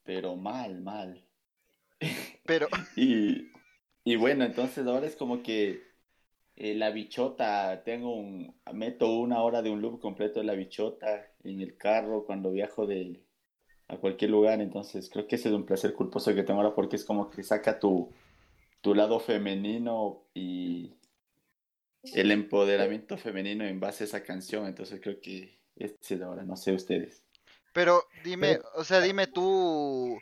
pero 0.04 0.36
mal, 0.38 0.82
mal. 0.82 1.28
Pero, 2.46 2.68
Y, 2.96 3.52
y 4.04 4.16
bueno, 4.16 4.46
entonces 4.46 4.86
ahora 4.88 5.08
es 5.08 5.16
como 5.16 5.44
que 5.44 5.85
eh, 6.58 6.74
la 6.74 6.90
bichota, 6.92 7.84
tengo 7.84 8.16
un, 8.16 8.56
meto 8.74 9.14
una 9.14 9.42
hora 9.44 9.62
de 9.62 9.70
un 9.70 9.82
loop 9.82 10.00
completo 10.00 10.40
de 10.40 10.46
la 10.46 10.54
bichota 10.54 11.28
en 11.44 11.60
el 11.62 11.76
carro 11.78 12.26
cuando 12.26 12.52
viajo 12.52 12.88
de 12.88 13.22
a 13.88 13.98
cualquier 13.98 14.32
lugar, 14.32 14.62
entonces 14.62 15.10
creo 15.12 15.28
que 15.28 15.36
ese 15.36 15.50
es 15.50 15.54
un 15.54 15.66
placer 15.66 15.94
culposo 15.94 16.34
que 16.34 16.44
tengo 16.44 16.60
ahora 16.62 16.74
porque 16.74 16.96
es 16.96 17.06
como 17.06 17.30
que 17.30 17.44
saca 17.44 17.80
tu, 17.80 18.12
tu 18.82 18.96
lado 18.96 19.20
femenino 19.20 20.24
y 20.34 20.96
el 22.14 22.32
empoderamiento 22.32 23.18
femenino 23.18 23.66
en 23.66 23.80
base 23.80 24.04
a 24.04 24.08
esa 24.08 24.24
canción, 24.24 24.66
entonces 24.66 25.00
creo 25.02 25.20
que 25.20 25.60
este 25.76 26.16
es 26.16 26.22
ahora, 26.22 26.44
no 26.44 26.56
sé 26.56 26.74
ustedes. 26.74 27.24
pero 27.74 28.06
dime, 28.24 28.60
o 28.76 28.84
sea, 28.84 29.02
dime 29.02 29.28
tú. 29.28 30.20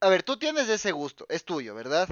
A 0.00 0.08
ver, 0.08 0.22
tú 0.22 0.38
tienes 0.38 0.68
ese 0.68 0.92
gusto, 0.92 1.26
es 1.28 1.44
tuyo, 1.44 1.74
¿verdad? 1.74 2.08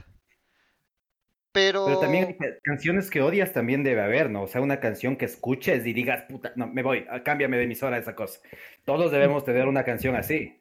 Pero, 1.55 1.85
Pero 1.87 2.01
también 2.01 2.37
canciones 2.65 3.13
que 3.13 3.23
odias 3.23 3.53
también 3.53 3.85
debe 3.85 4.03
haber, 4.03 4.29
¿no? 4.29 4.43
O 4.43 4.47
sea, 4.49 4.61
una 4.61 4.81
canción 4.81 5.15
que 5.15 5.27
escuches 5.27 5.87
y 5.87 5.93
digas, 5.93 6.25
puta, 6.29 6.53
no, 6.57 6.67
me 6.67 6.83
voy, 6.83 7.05
ah, 7.09 7.23
cámbiame 7.23 7.57
de 7.57 7.63
emisora 7.63 7.97
esa 7.97 8.17
cosa. 8.17 8.41
Todos 8.85 9.13
debemos 9.13 9.45
tener 9.45 9.69
una 9.69 9.85
canción 9.85 10.17
así. 10.17 10.61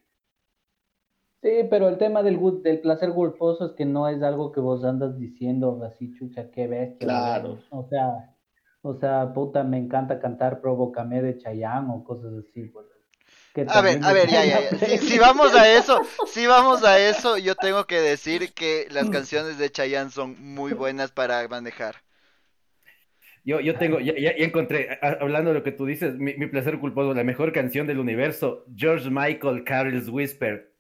Sí, 1.42 1.50
pero 1.68 1.90
el 1.90 1.98
tema 1.98 2.22
del, 2.22 2.40
del 2.62 2.80
placer 2.80 3.10
culposo 3.10 3.66
es 3.66 3.72
que 3.72 3.86
no 3.86 4.08
es 4.08 4.22
algo 4.22 4.52
que 4.52 4.60
vos 4.60 4.86
andas 4.86 5.18
diciendo 5.18 5.82
así, 5.84 6.14
chucha, 6.14 6.52
qué 6.52 6.68
bestia. 6.68 7.08
Claro. 7.08 7.58
O 7.72 7.88
sea, 7.90 8.36
o 8.84 8.94
sea, 8.94 9.34
puta, 9.34 9.64
me 9.64 9.80
encanta 9.80 10.20
cantar 10.20 10.62
Provócame 10.62 11.24
de 11.24 11.40
Chayanne 11.40 11.92
o 11.92 12.04
cosas 12.04 12.34
así, 12.36 12.66
pues. 12.66 12.86
Que 13.54 13.66
a 13.70 13.82
ver, 13.82 14.00
a 14.04 14.14
ver, 14.14 14.28
ya, 14.30 14.44
ya, 14.46 14.62
ya. 14.72 14.78
Si, 14.80 14.98
si 14.98 15.20
vamos 15.20 15.54
a 15.56 15.72
eso, 15.72 16.02
si 16.28 16.48
vamos 16.48 16.84
a 16.84 16.98
eso, 17.00 17.38
yo 17.38 17.54
tengo 17.56 17.86
que 17.86 18.00
decir 18.02 18.52
que 18.54 18.88
las 18.90 19.10
canciones 19.12 19.58
de 19.60 19.70
Chayanne 19.72 20.10
son 20.10 20.36
muy 20.42 20.74
buenas 20.74 21.12
para 21.12 21.48
manejar. 21.48 21.98
Yo, 23.46 23.60
yo 23.60 23.76
tengo, 23.76 24.00
ya, 24.00 24.14
ya- 24.18 24.36
ya 24.38 24.46
encontré, 24.46 24.98
a- 25.02 25.18
hablando 25.22 25.52
de 25.52 25.60
lo 25.60 25.64
que 25.64 25.72
tú 25.74 25.86
dices, 25.86 26.16
mi, 26.16 26.34
mi 26.36 26.48
placer 26.48 26.80
culposo, 26.80 27.14
la 27.14 27.24
mejor 27.24 27.52
canción 27.52 27.86
del 27.86 28.00
universo, 28.00 28.66
George 28.76 29.10
Michael, 29.12 29.64
Carol's 29.66 30.08
Whisper. 30.10 30.72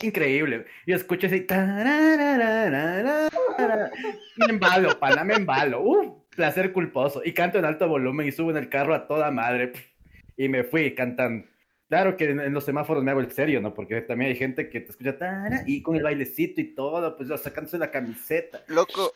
Increíble. 0.00 0.64
Yo 0.86 0.96
escucho 0.96 1.26
así. 1.26 1.40
tararararara, 1.42 3.28
Me 4.36 4.46
embalo, 4.46 4.98
pana, 4.98 5.22
me 5.24 5.34
embalo. 5.34 5.82
Uf, 5.82 6.06
placer 6.34 6.72
culposo. 6.72 7.20
Y 7.24 7.32
canto 7.32 7.58
en 7.58 7.64
alto 7.64 7.86
volumen 7.88 8.26
y 8.26 8.32
subo 8.32 8.50
en 8.52 8.56
el 8.58 8.68
carro 8.68 8.94
a 8.94 9.06
toda 9.06 9.30
madre. 9.30 9.72
Y 10.36 10.48
me 10.48 10.64
fui 10.64 10.94
cantando. 10.94 11.46
Claro 11.88 12.16
que 12.18 12.24
en, 12.30 12.40
en 12.40 12.52
los 12.52 12.64
semáforos 12.64 13.02
me 13.02 13.10
hago 13.10 13.20
el 13.20 13.32
serio, 13.32 13.60
¿no? 13.62 13.72
Porque 13.72 14.02
también 14.02 14.30
hay 14.30 14.36
gente 14.36 14.68
que 14.68 14.80
te 14.80 14.90
escucha 14.90 15.16
tara, 15.18 15.62
y 15.66 15.82
con 15.82 15.96
el 15.96 16.02
bailecito 16.02 16.60
y 16.60 16.74
todo, 16.74 17.16
pues 17.16 17.28
sacándose 17.40 17.78
la 17.78 17.90
camiseta. 17.90 18.62
Loco. 18.66 19.14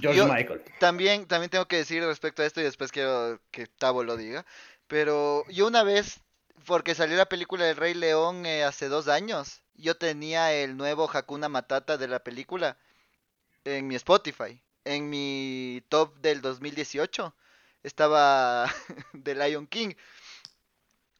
George 0.00 0.16
Yo- 0.18 0.26
Michael. 0.26 0.62
también, 0.78 1.26
también 1.26 1.50
tengo 1.50 1.66
que 1.68 1.76
decir 1.76 2.02
respecto 2.02 2.40
a 2.42 2.46
esto 2.46 2.60
y 2.62 2.64
después 2.64 2.90
quiero 2.92 3.38
que 3.50 3.66
Tavo 3.66 4.04
lo 4.04 4.16
diga. 4.16 4.46
Pero 4.86 5.44
yo 5.50 5.66
una 5.66 5.82
vez, 5.82 6.20
porque 6.64 6.94
salió 6.94 7.16
la 7.16 7.26
película 7.28 7.64
del 7.66 7.76
Rey 7.76 7.92
León 7.92 8.46
eh, 8.46 8.64
hace 8.64 8.88
dos 8.88 9.08
años, 9.08 9.60
yo 9.74 9.96
tenía 9.96 10.54
el 10.54 10.78
nuevo 10.78 11.10
Hakuna 11.12 11.50
Matata 11.50 11.98
de 11.98 12.08
la 12.08 12.20
película 12.20 12.78
en 13.64 13.86
mi 13.86 13.96
Spotify, 13.96 14.62
en 14.86 15.10
mi 15.10 15.82
top 15.90 16.16
del 16.20 16.40
2018. 16.40 17.34
Estaba 17.82 18.72
de 19.12 19.34
Lion 19.34 19.66
King. 19.66 19.90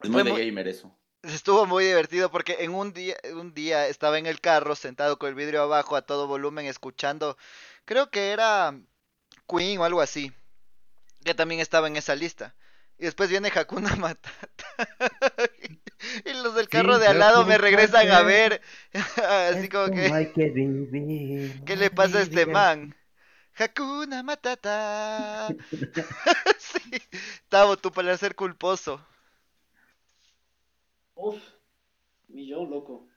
Es 0.02 0.10
muy 0.10 0.22
Fue 0.22 0.24
de 0.24 0.30
muy- 0.32 0.46
gamer 0.46 0.68
eso. 0.68 0.94
Estuvo 1.22 1.66
muy 1.66 1.84
divertido 1.84 2.30
porque 2.30 2.58
en 2.60 2.72
un 2.72 2.92
día, 2.92 3.16
un 3.34 3.52
día 3.52 3.88
estaba 3.88 4.18
en 4.18 4.26
el 4.26 4.40
carro 4.40 4.76
sentado 4.76 5.18
con 5.18 5.28
el 5.28 5.34
vidrio 5.34 5.62
abajo 5.62 5.96
a 5.96 6.02
todo 6.02 6.28
volumen 6.28 6.66
escuchando, 6.66 7.36
creo 7.84 8.10
que 8.10 8.30
era 8.30 8.78
Queen 9.48 9.80
o 9.80 9.84
algo 9.84 10.00
así, 10.00 10.32
que 11.24 11.34
también 11.34 11.60
estaba 11.60 11.88
en 11.88 11.96
esa 11.96 12.14
lista. 12.14 12.54
Y 12.98 13.04
después 13.06 13.28
viene 13.28 13.50
Hakuna 13.54 13.96
Matata. 13.96 14.30
y 16.24 16.32
los 16.42 16.54
del 16.54 16.68
carro 16.68 16.94
Sí, 16.94 17.00
de 17.00 17.08
al 17.08 17.18
lado 17.18 17.44
me 17.44 17.58
regresan 17.58 18.08
a 18.10 18.22
ver. 18.22 18.62
Así 19.50 19.68
como 19.68 19.90
que, 19.90 20.06
hay 20.12 20.32
que 20.32 20.48
vivir. 20.50 21.64
¿qué 21.64 21.74
le 21.76 21.90
pasa 21.90 22.18
a 22.18 22.22
este 22.22 22.46
man? 22.46 22.94
Hakuna 23.58 24.22
Matata. 24.22 25.48
sí. 26.58 27.02
Tavo, 27.48 27.76
tú 27.78 27.90
para 27.90 28.16
ser 28.16 28.36
culposo. 28.36 29.04
Uf, 31.16 31.40
millón, 32.28 32.70
loco. 32.70 33.08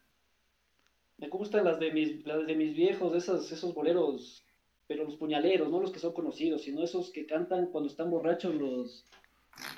Me 1.18 1.28
gustan 1.30 1.66
las 1.66 1.80
de 1.80 1.92
mis, 1.92 2.26
las 2.26 2.48
de 2.48 2.56
mis 2.56 2.76
viejos, 2.76 3.14
esas, 3.16 3.52
esos 3.52 3.74
boleros, 3.74 4.44
pero 4.88 5.04
los 5.04 5.18
puñaleros, 5.18 5.70
no 5.70 5.80
los 5.82 5.92
que 5.92 6.00
son 6.00 6.14
conocidos, 6.14 6.64
sino 6.64 6.82
esos 6.84 7.12
que 7.12 7.26
cantan 7.26 7.68
cuando 7.68 7.90
están 7.90 8.10
borrachos 8.10 8.56
los, 8.56 9.06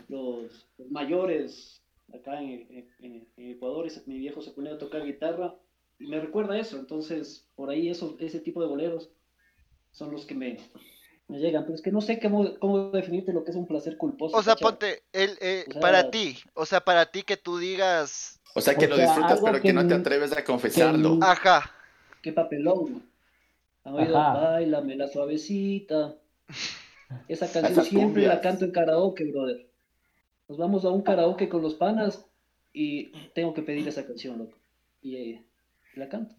los, 0.09 0.69
mayores. 0.89 1.83
Acá 2.13 2.41
en, 2.41 2.67
en- 2.99 3.29
en 3.37 3.51
Ecuador, 3.51 3.87
ese- 3.87 4.03
mi 4.07 4.19
viejo 4.19 4.41
se 4.41 4.51
ponía 4.51 4.73
a 4.73 4.77
tocar 4.77 5.05
guitarra 5.05 5.55
y 5.99 6.07
me 6.07 6.19
recuerda 6.21 6.59
eso. 6.59 6.77
Entonces, 6.79 7.49
por 7.55 7.69
ahí 7.69 7.89
esos, 7.89 8.15
ese 8.19 8.39
tipo 8.41 8.61
de 8.61 8.67
boleros 8.67 9.11
son 9.91 10.11
los 10.11 10.25
que 10.25 10.35
me, 10.35 10.59
me 11.31 11.39
llegan. 11.39 11.63
Pero 11.63 11.75
es 11.75 11.81
que 11.81 11.91
no 11.91 12.01
sé 12.01 12.19
cómo, 12.19 12.57
cómo 12.59 12.91
definirte 12.91 13.33
lo 13.33 13.43
que 13.43 13.51
es 13.51 13.57
un 13.57 13.65
placer 13.67 13.97
culposo. 13.97 14.35
O 14.37 14.43
sea, 14.43 14.53
¿cachai? 14.53 14.67
ponte, 14.69 15.03
el, 15.13 15.37
eh, 15.41 15.65
O 15.67 15.71
sea- 15.71 15.81
para 15.81 16.11
ti, 16.11 16.37
o 16.53 16.65
sea, 16.65 16.81
para 16.81 17.05
ti 17.07 17.23
que 17.23 17.37
tú 17.37 17.57
digas, 17.57 18.39
O 18.53 18.61
sea 18.61 18.75
que 18.75 18.85
O 18.85 18.89
lo 18.89 18.97
disfrutas, 18.97 19.39
pero 19.41 19.53
que, 19.55 19.61
que 19.61 19.73
no 19.73 19.87
te 19.87 19.93
atreves 19.93 20.31
a 20.37 20.43
confesarlo. 20.43 21.19
que- 21.19 21.25
ajá, 21.25 21.71
Qué 22.21 22.31
papelón. 22.33 23.09
¿Han 23.83 23.93
oído? 23.95 24.13
Báilame 24.13 24.95
la 24.95 25.07
suavecita. 25.07 26.15
Esa 27.27 27.45
canción 27.51 27.71
Esas 27.73 27.87
siempre 27.87 28.27
la 28.27 28.39
canto 28.41 28.63
en 28.65 28.71
karaoke, 28.71 29.25
brother. 29.31 29.67
Nos 30.47 30.57
vamos 30.57 30.85
a 30.85 30.89
un 30.89 31.01
karaoke 31.01 31.49
con 31.49 31.61
los 31.61 31.73
panas 31.75 32.25
y 32.73 33.11
tengo 33.33 33.53
que 33.53 33.61
pedir 33.63 33.87
esa 33.87 34.05
canción, 34.05 34.37
loco. 34.37 34.57
Y 35.01 35.15
eh, 35.15 35.45
la 35.95 36.07
canto. 36.09 36.35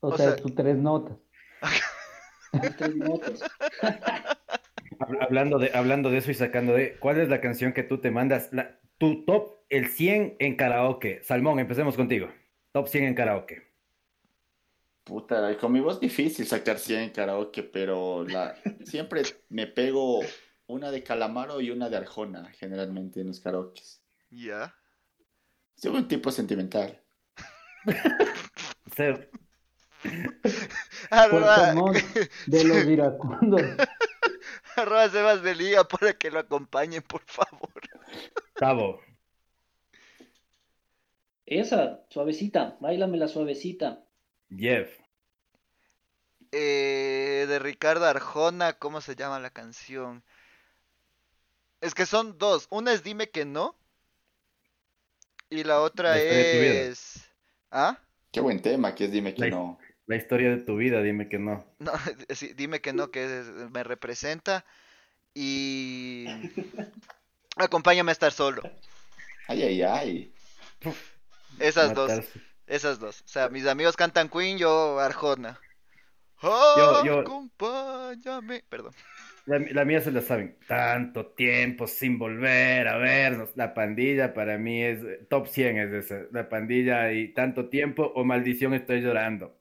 O, 0.00 0.08
O 0.08 0.16
sea, 0.16 0.32
sea- 0.32 0.36
tus 0.42 0.54
tres 0.54 0.76
notas. 0.76 1.16
Tres 2.60 3.42
Hablando 5.20 5.58
de, 5.58 5.70
hablando 5.74 6.10
de 6.10 6.18
eso 6.18 6.30
y 6.30 6.34
sacando 6.34 6.72
de, 6.72 6.96
¿cuál 6.98 7.20
es 7.20 7.28
la 7.28 7.40
canción 7.40 7.72
que 7.72 7.82
tú 7.82 8.00
te 8.00 8.10
mandas? 8.10 8.52
La- 8.52 8.80
tu 8.98 9.24
top, 9.24 9.58
el 9.68 9.88
100 9.88 10.36
en 10.38 10.56
karaoke. 10.56 11.22
Salmón, 11.22 11.58
empecemos 11.58 11.96
contigo. 11.96 12.28
Top 12.72 12.88
100 12.88 13.04
en 13.04 13.14
karaoke. 13.14 13.62
Puta, 15.04 15.56
con 15.58 15.72
mi 15.72 15.80
voz 15.80 16.00
difícil 16.00 16.46
sacar 16.46 16.78
100 16.78 17.00
en 17.00 17.10
karaoke, 17.10 17.62
pero 17.62 18.24
la, 18.24 18.56
siempre 18.84 19.22
me 19.50 19.66
pego 19.66 20.20
una 20.66 20.90
de 20.90 21.02
Calamaro 21.02 21.60
y 21.60 21.70
una 21.70 21.88
de 21.88 21.96
Arjona, 21.96 22.50
generalmente 22.58 23.20
en 23.20 23.28
los 23.28 23.38
karaokes. 23.40 24.02
Ya. 24.30 24.74
Soy 25.76 25.94
un 25.94 26.08
tipo 26.08 26.30
sentimental. 26.32 27.00
Se- 28.96 29.12
Puerto 29.12 29.45
Arroba, 31.10 31.72
Montt 31.74 31.96
de 32.46 32.64
los 32.64 32.84
iracundos. 32.86 33.62
arroba 34.76 35.08
Sebas 35.08 35.42
de 35.42 35.54
Liga 35.54 35.84
para 35.84 36.12
que 36.14 36.30
lo 36.30 36.38
acompañen, 36.40 37.02
por 37.02 37.22
favor. 37.24 37.70
Tavo. 38.54 39.00
Esa, 41.46 42.04
suavecita, 42.10 42.76
bailame 42.80 43.18
la 43.18 43.28
suavecita. 43.28 44.04
Jeff. 44.50 44.90
Eh, 46.52 47.44
de 47.48 47.58
Ricardo 47.58 48.04
Arjona, 48.06 48.74
¿cómo 48.74 49.00
se 49.00 49.14
llama 49.16 49.38
la 49.40 49.50
canción? 49.50 50.24
Es 51.80 51.94
que 51.94 52.06
son 52.06 52.38
dos. 52.38 52.66
Una 52.70 52.92
es 52.92 53.02
Dime 53.02 53.30
que 53.30 53.44
no. 53.44 53.76
Y 55.50 55.62
la 55.64 55.80
otra 55.80 56.18
es. 56.18 57.30
¿Ah? 57.70 57.98
Qué 58.32 58.40
buen 58.40 58.60
tema, 58.60 58.94
que 58.94 59.04
es 59.04 59.12
Dime 59.12 59.34
que 59.34 59.42
La- 59.42 59.50
no. 59.50 59.78
La 60.06 60.16
historia 60.16 60.50
de 60.50 60.58
tu 60.62 60.76
vida, 60.76 61.02
dime 61.02 61.28
que 61.28 61.38
no. 61.38 61.66
No, 61.78 61.92
sí, 62.30 62.52
dime 62.54 62.80
que 62.80 62.92
no, 62.92 63.10
que 63.10 63.42
me 63.72 63.82
representa. 63.84 64.64
Y. 65.34 66.26
Acompáñame 67.56 68.10
a 68.10 68.12
estar 68.12 68.32
solo. 68.32 68.62
Ay, 69.48 69.62
ay, 69.62 69.82
ay. 69.82 70.32
Esas 71.58 71.94
dos. 71.94 72.12
Esas 72.66 72.98
dos. 72.98 73.22
O 73.22 73.28
sea, 73.28 73.48
mis 73.48 73.66
amigos 73.66 73.96
cantan 73.96 74.28
Queen, 74.28 74.58
yo 74.58 74.98
Arjona. 75.00 75.58
Yo- 76.42 77.04
yo- 77.04 77.20
Acompáñame. 77.20 78.62
Perdón. 78.68 78.92
La, 79.46 79.58
la 79.58 79.84
mía 79.84 80.00
se 80.00 80.10
la 80.12 80.20
saben. 80.22 80.56
Tanto 80.66 81.26
tiempo 81.28 81.86
sin 81.86 82.18
volver 82.18 82.88
a 82.88 82.96
vernos. 82.98 83.50
La 83.56 83.72
pandilla 83.74 84.34
para 84.34 84.58
mí 84.58 84.82
es 84.82 85.02
eh, 85.02 85.26
top 85.30 85.46
100 85.46 85.78
es 85.78 85.92
esa. 85.92 86.22
La 86.32 86.48
pandilla 86.48 87.12
y 87.12 87.28
tanto 87.32 87.68
tiempo 87.68 88.12
o 88.14 88.24
maldición 88.24 88.74
estoy 88.74 89.00
llorando. 89.00 89.56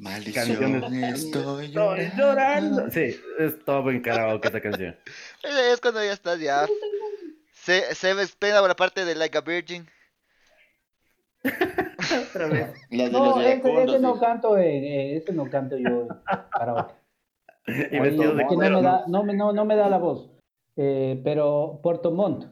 Maldición, 0.00 0.82
estoy 1.04 1.04
Estoy 1.04 1.68
llorando. 1.68 2.16
llorando. 2.16 2.90
Sí, 2.90 3.14
es 3.38 3.64
top 3.64 3.88
en 3.90 4.00
karaoke 4.02 4.48
esa 4.48 4.60
canción. 4.60 4.96
Es 5.72 5.80
cuando 5.80 6.02
ya 6.02 6.12
estás 6.12 6.40
ya. 6.40 6.66
Se, 7.52 7.94
se 7.94 8.14
me 8.14 8.22
espera 8.22 8.60
por 8.60 8.68
la 8.68 8.76
parte 8.76 9.04
de 9.04 9.14
Like 9.14 9.36
a 9.36 9.40
Virgin. 9.42 9.86
Otra 12.30 12.46
vez. 12.48 12.72
No, 12.90 13.40
ese, 13.40 13.62
ese 13.84 13.98
no 14.00 14.18
canto 14.18 14.56
en, 14.56 14.84
eh, 14.84 15.16
ese 15.16 15.32
no 15.32 15.48
canto 15.50 15.76
yo 15.76 15.88
en 16.02 16.08
karaoke. 16.50 16.94
Y 17.66 17.72
Ahí 17.96 18.00
vestido 18.00 18.34
de 18.34 18.46
que 18.46 18.54
no 18.56 18.60
me 18.60 18.70
¿no? 18.70 18.82
da, 18.82 19.04
no 19.06 19.22
me, 19.22 19.34
no, 19.34 19.52
no 19.52 19.64
me 19.64 19.76
da 19.76 19.88
la 19.88 19.98
voz. 19.98 20.30
Eh, 20.76 21.20
pero 21.22 21.78
Puerto 21.82 22.10
Montt, 22.10 22.46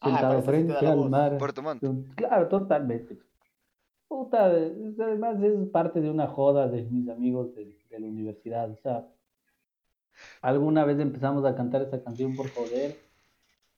Ah, 0.00 0.10
sentado 0.10 0.34
da 0.34 0.42
frente 0.42 0.74
al 0.86 0.96
voz. 0.96 1.10
mar. 1.10 1.36
Puerto 1.38 1.62
Montt. 1.62 1.82
Claro, 2.16 2.48
totalmente. 2.48 3.18
Puta, 4.08 4.46
además 4.46 5.42
es 5.42 5.68
parte 5.70 6.00
de 6.00 6.10
una 6.10 6.28
joda 6.28 6.68
de 6.68 6.82
mis 6.82 7.08
amigos 7.08 7.54
de, 7.54 7.76
de 7.90 8.00
la 8.00 8.06
universidad. 8.06 8.70
O 8.70 8.76
sea, 8.76 9.08
alguna 10.40 10.84
vez 10.84 10.98
empezamos 11.00 11.44
a 11.44 11.54
cantar 11.54 11.82
esa 11.82 12.02
canción 12.02 12.36
por 12.36 12.50
joder 12.50 12.96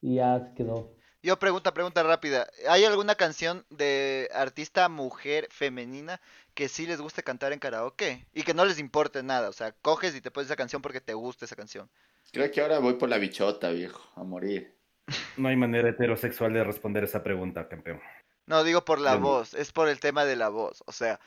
y 0.00 0.16
ya 0.16 0.40
se 0.40 0.54
quedó. 0.54 0.90
Yo 1.22 1.36
pregunta, 1.38 1.74
pregunta 1.74 2.02
rápida. 2.04 2.46
¿Hay 2.68 2.84
alguna 2.84 3.16
canción 3.16 3.64
de 3.70 4.28
artista 4.32 4.88
mujer 4.88 5.48
femenina 5.50 6.20
que 6.54 6.68
sí 6.68 6.86
les 6.86 7.00
guste 7.00 7.24
cantar 7.24 7.52
en 7.52 7.58
karaoke? 7.58 8.24
Y 8.32 8.44
que 8.44 8.54
no 8.54 8.64
les 8.64 8.78
importe 8.78 9.22
nada. 9.24 9.48
O 9.48 9.52
sea, 9.52 9.72
coges 9.82 10.14
y 10.14 10.20
te 10.20 10.30
pones 10.30 10.46
esa 10.46 10.56
canción 10.56 10.80
porque 10.80 11.00
te 11.00 11.14
gusta 11.14 11.44
esa 11.44 11.56
canción. 11.56 11.90
Creo 12.30 12.50
que 12.52 12.60
ahora 12.60 12.78
voy 12.78 12.94
por 12.94 13.08
la 13.08 13.18
bichota, 13.18 13.70
viejo, 13.70 14.00
a 14.14 14.22
morir. 14.22 14.76
No 15.38 15.48
hay 15.48 15.56
manera 15.56 15.88
heterosexual 15.88 16.52
de 16.52 16.62
responder 16.62 17.04
esa 17.04 17.22
pregunta, 17.22 17.66
campeón. 17.68 18.00
No, 18.48 18.64
digo 18.64 18.84
por 18.84 18.98
la 18.98 19.14
no. 19.14 19.20
voz, 19.20 19.54
es 19.54 19.72
por 19.72 19.88
el 19.88 20.00
tema 20.00 20.24
de 20.24 20.34
la 20.36 20.48
voz. 20.48 20.82
O 20.86 20.92
sea, 20.92 21.20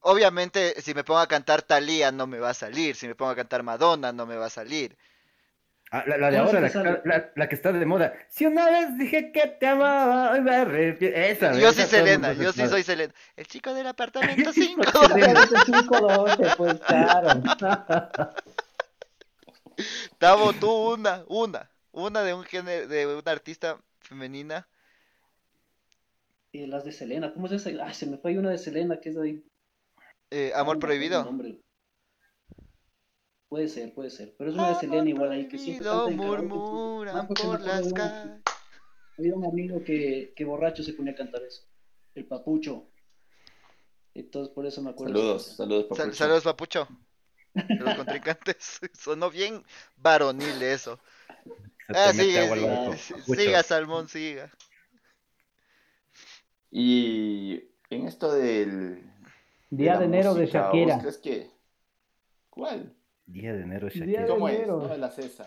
obviamente 0.00 0.80
si 0.82 0.92
me 0.94 1.04
pongo 1.04 1.20
a 1.20 1.28
cantar 1.28 1.62
Thalía 1.62 2.10
no 2.12 2.26
me 2.26 2.38
va 2.38 2.50
a 2.50 2.54
salir, 2.54 2.96
si 2.96 3.06
me 3.08 3.14
pongo 3.14 3.30
a 3.30 3.36
cantar 3.36 3.62
Madonna 3.62 4.12
no 4.12 4.26
me 4.26 4.36
va 4.36 4.46
a 4.46 4.50
salir. 4.50 4.96
Ah, 5.94 6.04
la, 6.06 6.16
la 6.16 6.30
de 6.30 6.38
¿Cómo 6.38 6.48
ahora, 6.48 6.60
la, 6.60 7.02
la- 7.04 7.32
la 7.36 7.48
que 7.50 7.54
está 7.54 7.70
de 7.70 7.84
moda. 7.84 8.14
Si 8.30 8.46
una 8.46 8.64
vez 8.70 8.96
dije 8.96 9.30
que 9.30 9.46
te 9.46 9.66
amaba, 9.66 10.32
hoy 10.32 10.40
me 10.40 10.56
arrepiento. 10.56 11.18
Esa, 11.18 11.52
Yo 11.52 11.68
esa 11.68 11.82
sí 11.84 11.90
Selena, 11.90 12.32
yo 12.32 12.50
sí 12.52 12.66
soy 12.66 12.82
Selena. 12.82 13.12
El 13.36 13.46
chico 13.46 13.74
del 13.74 13.86
apartamento 13.86 14.52
5. 14.54 14.82
Selena. 14.90 15.42
Ese 15.42 15.54
512, 15.66 16.56
pues 16.56 16.80
claro. 16.80 17.42
Tavo, 20.18 20.52
tú 20.54 20.70
una, 20.94 21.24
una, 21.28 21.70
una 21.92 22.22
de 22.22 22.34
un 22.34 22.44
género, 22.44 22.88
de 22.88 23.06
una 23.06 23.30
artista 23.30 23.78
femenina. 24.00 24.66
Y 26.52 26.66
las 26.66 26.84
de 26.84 26.92
Selena, 26.92 27.32
¿cómo 27.32 27.46
es 27.46 27.52
esa? 27.52 27.70
Ah, 27.82 27.94
se 27.94 28.06
me 28.06 28.18
fue 28.18 28.36
una 28.38 28.50
de 28.50 28.58
Selena 28.58 29.00
que 29.00 29.08
es 29.08 29.16
ahí. 29.16 29.42
eh, 30.30 30.52
Amor 30.54 30.78
prohibido. 30.78 31.26
Puede 33.48 33.68
ser, 33.68 33.94
puede 33.94 34.10
ser. 34.10 34.34
Pero 34.36 34.50
es 34.50 34.56
una 34.56 34.68
de 34.68 34.74
Selena 34.74 35.08
igual 35.08 35.30
ahí 35.32 35.48
que 35.48 35.58
siempre 35.58 35.90
murmuran 36.14 37.16
Ah, 37.16 37.26
por 37.26 37.38
acuerdo 37.38 37.58
las 37.58 37.92
calles. 37.92 38.42
Había 39.18 39.34
un 39.34 39.44
amigo 39.44 39.82
que, 39.84 40.32
que 40.36 40.44
borracho 40.44 40.82
se 40.82 40.92
ponía 40.94 41.12
a 41.12 41.16
cantar 41.16 41.42
eso. 41.42 41.62
El 42.14 42.26
papucho. 42.26 42.88
Entonces 44.14 44.54
por 44.54 44.66
eso 44.66 44.82
me 44.82 44.90
acuerdo. 44.90 45.14
Saludos, 45.14 45.56
saludos, 45.56 45.86
Sal- 45.88 45.96
papucho. 45.98 46.14
saludos, 46.16 46.44
Papucho. 46.44 46.88
Los 47.78 47.94
contrincantes. 47.94 48.80
Sonó 48.92 49.30
bien 49.30 49.64
varonil 49.96 50.62
eso. 50.62 50.98
Ah, 51.88 52.12
sigue. 52.12 52.48
Siga, 53.26 53.62
Salmón, 53.62 54.08
siga. 54.08 54.50
Y 56.74 57.62
en 57.90 58.06
esto 58.08 58.32
del... 58.32 59.08
Día 59.68 59.92
la 59.94 59.98
de 60.00 60.04
enero 60.06 60.34
de 60.34 60.40
música, 60.40 60.62
¿vos 60.68 60.74
Shakira. 60.74 60.98
crees 61.00 61.18
que... 61.18 61.50
¿Cuál? 62.50 62.94
Día 63.26 63.52
de 63.52 63.62
enero, 63.62 63.88
Día 63.88 64.00
Shakira. 64.00 64.22
de 64.22 64.28
¿Cómo 64.28 64.48
es? 64.48 64.66
me 64.68 64.98
la 64.98 65.10
cesa. 65.10 65.46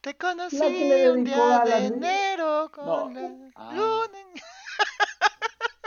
Te 0.00 0.16
conocí 0.16 0.56
un 0.56 1.24
día 1.24 1.62
de 1.64 1.86
enero 1.86 2.70
con 2.72 2.86
No. 2.86 3.10
la 3.10 3.50
Ah. 3.56 3.72
luna. 3.74 4.18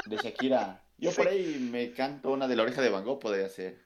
De 0.05 0.17
Shakira. 0.17 0.83
Yo 0.97 1.11
Sí. 1.11 1.17
por 1.17 1.27
ahí 1.29 1.67
me 1.71 1.91
canto 1.93 2.31
una 2.31 2.47
de 2.47 2.55
la 2.57 2.63
oreja 2.63 2.81
de 2.81 2.89
Van 2.89 3.03
Gogh, 3.05 3.19
podría 3.19 3.47
ser. 3.49 3.82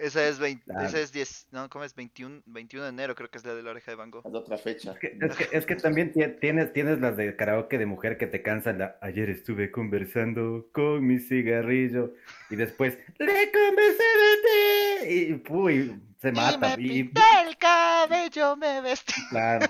Esa 0.00 0.26
es 0.26 0.38
20, 0.38 0.64
Claro. 0.64 0.86
esa 0.86 0.98
es 0.98 1.12
10, 1.12 1.48
no, 1.50 1.68
¿cómo 1.68 1.84
es? 1.84 1.94
21, 1.94 2.40
21 2.46 2.84
de 2.84 2.88
enero 2.90 3.14
creo 3.14 3.30
que 3.30 3.36
es 3.36 3.44
la 3.44 3.54
de 3.54 3.62
la 3.62 3.70
oreja 3.72 3.90
de 3.90 3.96
Van 3.96 4.10
Gogh. 4.10 4.26
Es 4.26 4.34
otra 4.34 4.56
fecha. 4.56 4.92
Es 4.92 4.98
que, 4.98 5.18
es 5.20 5.36
que- 5.36 5.48
es 5.58 5.66
que 5.66 5.76
también 5.76 6.12
tie- 6.14 6.38
tienes, 6.40 6.72
tienes 6.72 7.00
las 7.00 7.18
de 7.18 7.36
karaoke 7.36 7.76
de 7.76 7.84
mujer 7.84 8.16
que 8.16 8.26
te 8.26 8.40
cansan 8.42 8.78
la 8.78 8.96
ayer 9.02 9.28
estuve 9.28 9.70
conversando 9.70 10.66
con 10.72 11.06
mi 11.06 11.18
cigarrillo 11.18 12.14
y 12.48 12.56
después 12.56 12.96
le 13.18 13.52
conversé 13.52 14.02
de 14.22 14.36
ti 14.42 15.14
y 15.32 15.34
puy, 15.34 16.00
se 16.22 16.28
Y 16.30 16.32
mata 16.32 16.76
me 16.76 16.82
y, 16.82 16.88
pinté 17.04 17.20
el 17.46 17.56
cabello, 17.58 18.56
me 18.56 18.80
vestí. 18.80 19.12
claro, 19.28 19.66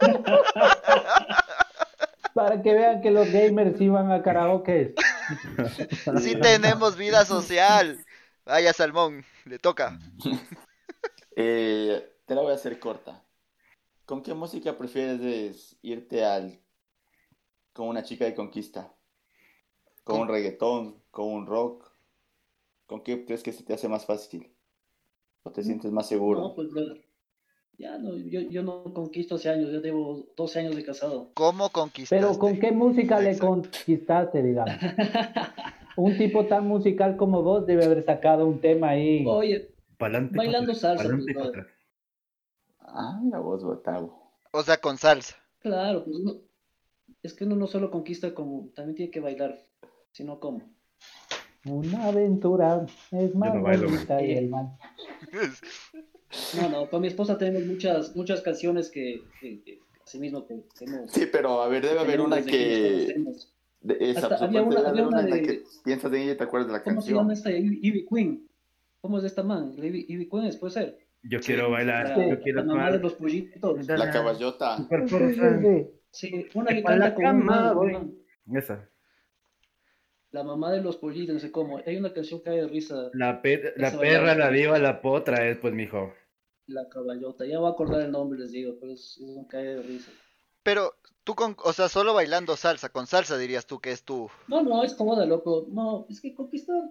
Para 2.34 2.60
que 2.62 2.72
vean 2.74 3.00
que 3.00 3.12
los 3.12 3.30
gamers 3.30 3.80
iban 3.80 4.10
a 4.10 4.20
karaoke. 4.22 4.94
Sí 6.20 6.34
tenemos 6.40 6.96
vida 6.96 7.24
social. 7.24 8.04
Vaya 8.44 8.72
Salmón, 8.72 9.24
le 9.46 9.58
toca. 9.58 9.98
Eh, 11.36 12.12
te 12.26 12.34
la 12.34 12.42
voy 12.42 12.52
a 12.52 12.54
hacer 12.54 12.78
corta. 12.78 13.24
¿Con 14.06 14.22
qué 14.22 14.34
música 14.34 14.76
prefieres 14.76 15.76
irte 15.82 16.24
al 16.24 16.60
con 17.72 17.88
una 17.88 18.02
chica 18.02 18.24
de 18.24 18.34
conquista? 18.34 18.94
¿Con 20.04 20.20
un 20.20 20.28
reggaetón? 20.28 21.02
¿Con 21.10 21.26
un 21.32 21.46
rock? 21.46 21.90
¿Con 22.86 23.02
qué 23.02 23.24
crees 23.24 23.42
que 23.42 23.52
se 23.52 23.64
te 23.64 23.74
hace 23.74 23.88
más 23.88 24.06
fácil? 24.06 24.54
¿O 25.42 25.50
te 25.50 25.62
sientes 25.62 25.90
más 25.92 26.06
No, 26.06 26.10
seguro? 26.10 26.54
pues 26.54 26.70
brother. 26.70 27.02
Ya 27.78 27.98
no, 27.98 28.16
yo, 28.16 28.40
yo 28.42 28.62
no 28.62 28.84
conquisto 28.94 29.34
hace 29.34 29.50
años, 29.50 29.72
yo 29.72 29.80
llevo 29.80 30.26
12 30.36 30.60
años 30.60 30.76
de 30.76 30.84
casado. 30.84 31.30
¿Cómo 31.34 31.68
conquistaste? 31.70 32.16
Pero 32.16 32.38
¿con 32.38 32.58
qué 32.60 32.70
música 32.72 33.18
le 33.20 33.30
Exacto. 33.32 33.46
conquistaste, 33.46 34.42
digamos? 34.42 34.74
Un 35.96 36.16
tipo 36.18 36.46
tan 36.46 36.66
musical 36.66 37.16
como 37.16 37.42
vos 37.42 37.66
debe 37.66 37.84
haber 37.84 38.02
sacado 38.04 38.46
un 38.46 38.60
tema 38.60 38.90
ahí. 38.90 39.24
Oye, 39.26 39.70
pa'lante, 39.98 40.36
Bailando 40.36 40.74
salsa, 40.74 41.04
pa'lante, 41.04 41.32
pues. 41.34 41.52
Ah, 42.80 43.18
mira 43.22 43.38
vos, 43.38 43.64
Botavo. 43.64 44.32
O 44.52 44.62
sea, 44.62 44.76
con 44.78 44.96
salsa. 44.98 45.36
claro, 45.60 46.04
pues 46.04 46.18
no- 46.20 46.36
es 47.22 47.32
que 47.34 47.44
uno 47.44 47.56
no 47.56 47.66
solo 47.66 47.90
conquista 47.90 48.34
como, 48.34 48.68
también 48.74 48.96
tiene 48.96 49.10
que 49.10 49.20
bailar, 49.20 49.58
sino 50.12 50.38
como. 50.40 50.74
Una 51.66 52.08
aventura 52.08 52.84
es 53.10 53.34
más 53.34 53.54
no 53.54 53.62
bailo, 53.62 53.88
bonita 53.88 54.20
y 54.22 54.32
el 54.32 54.50
mal. 54.50 54.76
No, 56.60 56.68
no, 56.68 56.90
con 56.90 57.00
mi 57.00 57.08
esposa 57.08 57.38
tenemos 57.38 57.62
muchas, 57.66 58.14
muchas 58.14 58.42
canciones 58.42 58.90
que, 58.90 59.22
que, 59.40 59.62
que 59.62 59.78
así 60.04 60.18
mismo 60.18 60.44
que, 60.46 60.62
que 60.78 60.84
hemos- 60.84 61.10
Sí, 61.10 61.26
pero 61.32 61.62
a 61.62 61.68
ver, 61.68 61.82
debe 61.86 62.00
haber 62.00 62.20
una 62.20 62.42
que. 62.44 63.14
De 63.84 63.96
esa, 64.00 64.26
Hasta 64.26 64.44
había 64.46 64.62
una- 64.62 64.80
había 64.88 65.06
de- 65.06 65.42
que 65.42 65.62
piensas 65.84 66.10
en 66.12 66.18
ella 66.22 66.32
y 66.32 66.36
te 66.36 66.44
acuerdas 66.44 66.66
de 66.68 66.72
la 66.72 66.82
¿Cómo 66.82 67.00
se 67.02 67.12
canción. 67.12 67.18
llama 67.18 67.32
esta? 67.34 67.50
Ivy 67.52 68.06
Queen. 68.06 68.48
¿Cómo 69.00 69.18
es 69.18 69.24
esta 69.24 69.42
man? 69.42 69.72
Ivy, 69.76 70.26
Queen 70.28 70.44
es, 70.46 70.56
puede 70.56 70.72
ser. 70.72 70.98
Yo 71.22 71.38
Sí. 71.40 71.46
quiero 71.52 71.70
bailar, 71.70 72.16
La, 72.16 72.28
yo 72.28 72.40
quiero 72.40 72.60
la 72.64 72.74
mamá 72.74 72.90
de 72.90 72.98
los 72.98 73.14
pollitos. 73.14 73.86
La 73.86 74.10
caballota. 74.10 74.76
Sí, 74.78 74.84
sí, 75.08 75.34
sí. 75.34 75.86
Sí, 76.10 76.46
una 76.54 76.68
que 76.74 76.82
canta 76.82 77.14
con 77.14 77.24
cama 77.24 77.42
una- 77.60 77.72
voy. 77.72 77.94
una- 77.94 78.58
Esa. 78.58 78.88
la 80.30 80.42
mamá 80.42 80.72
de 80.72 80.80
los 80.82 80.96
pollitos, 80.96 81.34
no 81.34 81.40
sé 81.40 81.50
cómo. 81.52 81.80
Hay 81.86 81.96
una 81.96 82.12
canción 82.12 82.40
que 82.42 82.50
hay 82.50 82.56
de 82.58 82.66
risa, 82.68 83.10
La, 83.12 83.40
pe- 83.42 83.74
la 83.76 83.98
perra, 83.98 84.34
la 84.34 84.50
diva, 84.50 84.78
la 84.78 85.00
potra 85.02 85.46
es, 85.48 85.58
pues, 85.58 85.72
mijo. 85.74 86.12
La 86.66 86.88
caballota. 86.88 87.44
Ya 87.46 87.58
voy 87.58 87.68
a 87.68 87.72
acordar 87.72 88.00
el 88.00 88.10
nombre, 88.10 88.38
les 88.38 88.50
digo, 88.52 88.74
pero 88.80 88.92
es, 88.92 89.18
es 89.18 89.28
un 89.36 89.46
cae 89.46 89.64
de 89.76 89.82
risa. 89.82 90.10
Pero 90.62 90.93
tú 91.24 91.34
con, 91.34 91.56
o 91.64 91.72
sea, 91.72 91.88
solo 91.88 92.14
bailando 92.14 92.56
salsa, 92.56 92.88
con 92.90 93.06
salsa 93.06 93.36
dirías 93.38 93.66
tú 93.66 93.80
que 93.80 93.90
es 93.90 94.02
tu... 94.04 94.30
No, 94.48 94.62
no, 94.62 94.82
es 94.84 94.96
toda, 94.96 95.24
loco. 95.26 95.66
No, 95.70 96.06
es 96.08 96.20
que 96.20 96.34
conquistar. 96.34 96.82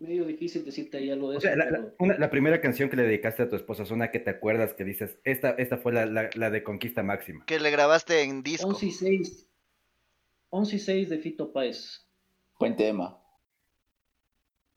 Medio 0.00 0.24
difícil 0.26 0.64
decirte 0.64 0.98
ahí 0.98 1.10
algo 1.10 1.30
de 1.30 1.36
O 1.36 1.38
eso. 1.38 1.48
sea, 1.48 1.56
la, 1.56 1.64
la- 1.64 1.70
pero- 1.78 1.94
una- 1.98 2.18
la 2.18 2.30
primera 2.30 2.60
canción 2.60 2.88
que 2.90 2.96
le 2.96 3.02
dedicaste 3.02 3.42
a 3.42 3.48
tu 3.48 3.56
esposa 3.56 3.82
es 3.82 3.90
una 3.90 4.10
que 4.12 4.20
te 4.20 4.30
acuerdas 4.30 4.74
que 4.74 4.84
dices, 4.84 5.18
esta, 5.24 5.50
esta 5.52 5.78
fue 5.78 5.92
la, 5.92 6.06
la- 6.06 6.30
la 6.34 6.50
de 6.50 6.62
conquista 6.62 7.02
máxima. 7.02 7.44
que 7.46 7.58
le 7.58 7.70
grabaste 7.70 8.22
en 8.22 8.42
disco. 8.42 8.68
11 8.68 8.86
y 8.86 8.90
6. 8.92 9.48
11 10.50 10.76
y 10.76 10.78
6 10.78 11.08
de 11.08 11.18
Fito 11.18 11.52
Páez. 11.52 12.06
Buen 12.60 12.76
tema. 12.76 13.18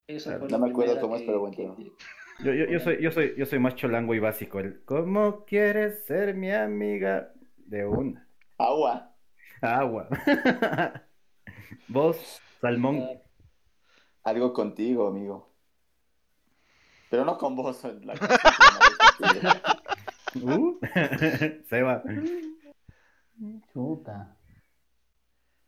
Esa 0.07 0.39
fue 0.39 0.49
No 0.49 0.59
me 0.59 0.69
acuerdo 0.69 0.99
cómo 0.99 1.15
es, 1.15 1.21
que- 1.21 1.27
pero 1.27 1.39
buen 1.39 1.53
que- 1.53 1.63
tema. 1.63 1.75
Yo, 2.43 2.53
yo, 2.53 2.65
yo 2.65 2.79
soy, 2.79 2.97
yo, 3.01 3.11
soy, 3.11 3.33
yo 3.37 3.45
soy 3.45 3.59
más 3.59 3.75
cholango 3.75 4.15
y 4.15 4.19
básico. 4.19 4.59
El, 4.59 4.83
¿Cómo 4.85 5.45
quieres 5.45 6.05
ser 6.05 6.33
mi 6.33 6.51
amiga? 6.51 7.31
De 7.57 7.85
una. 7.85 8.27
Agua. 8.61 9.15
Agua. 9.61 10.07
Vos, 11.87 12.41
salmón. 12.59 13.07
Algo 14.23 14.53
contigo, 14.53 15.07
amigo. 15.07 15.49
Pero 17.09 17.25
no 17.25 17.37
con 17.37 17.55
vos. 17.55 17.83
La 18.03 18.13
Uh. 20.41 20.79
Seba. 21.69 22.01
Chuta. 23.73 24.37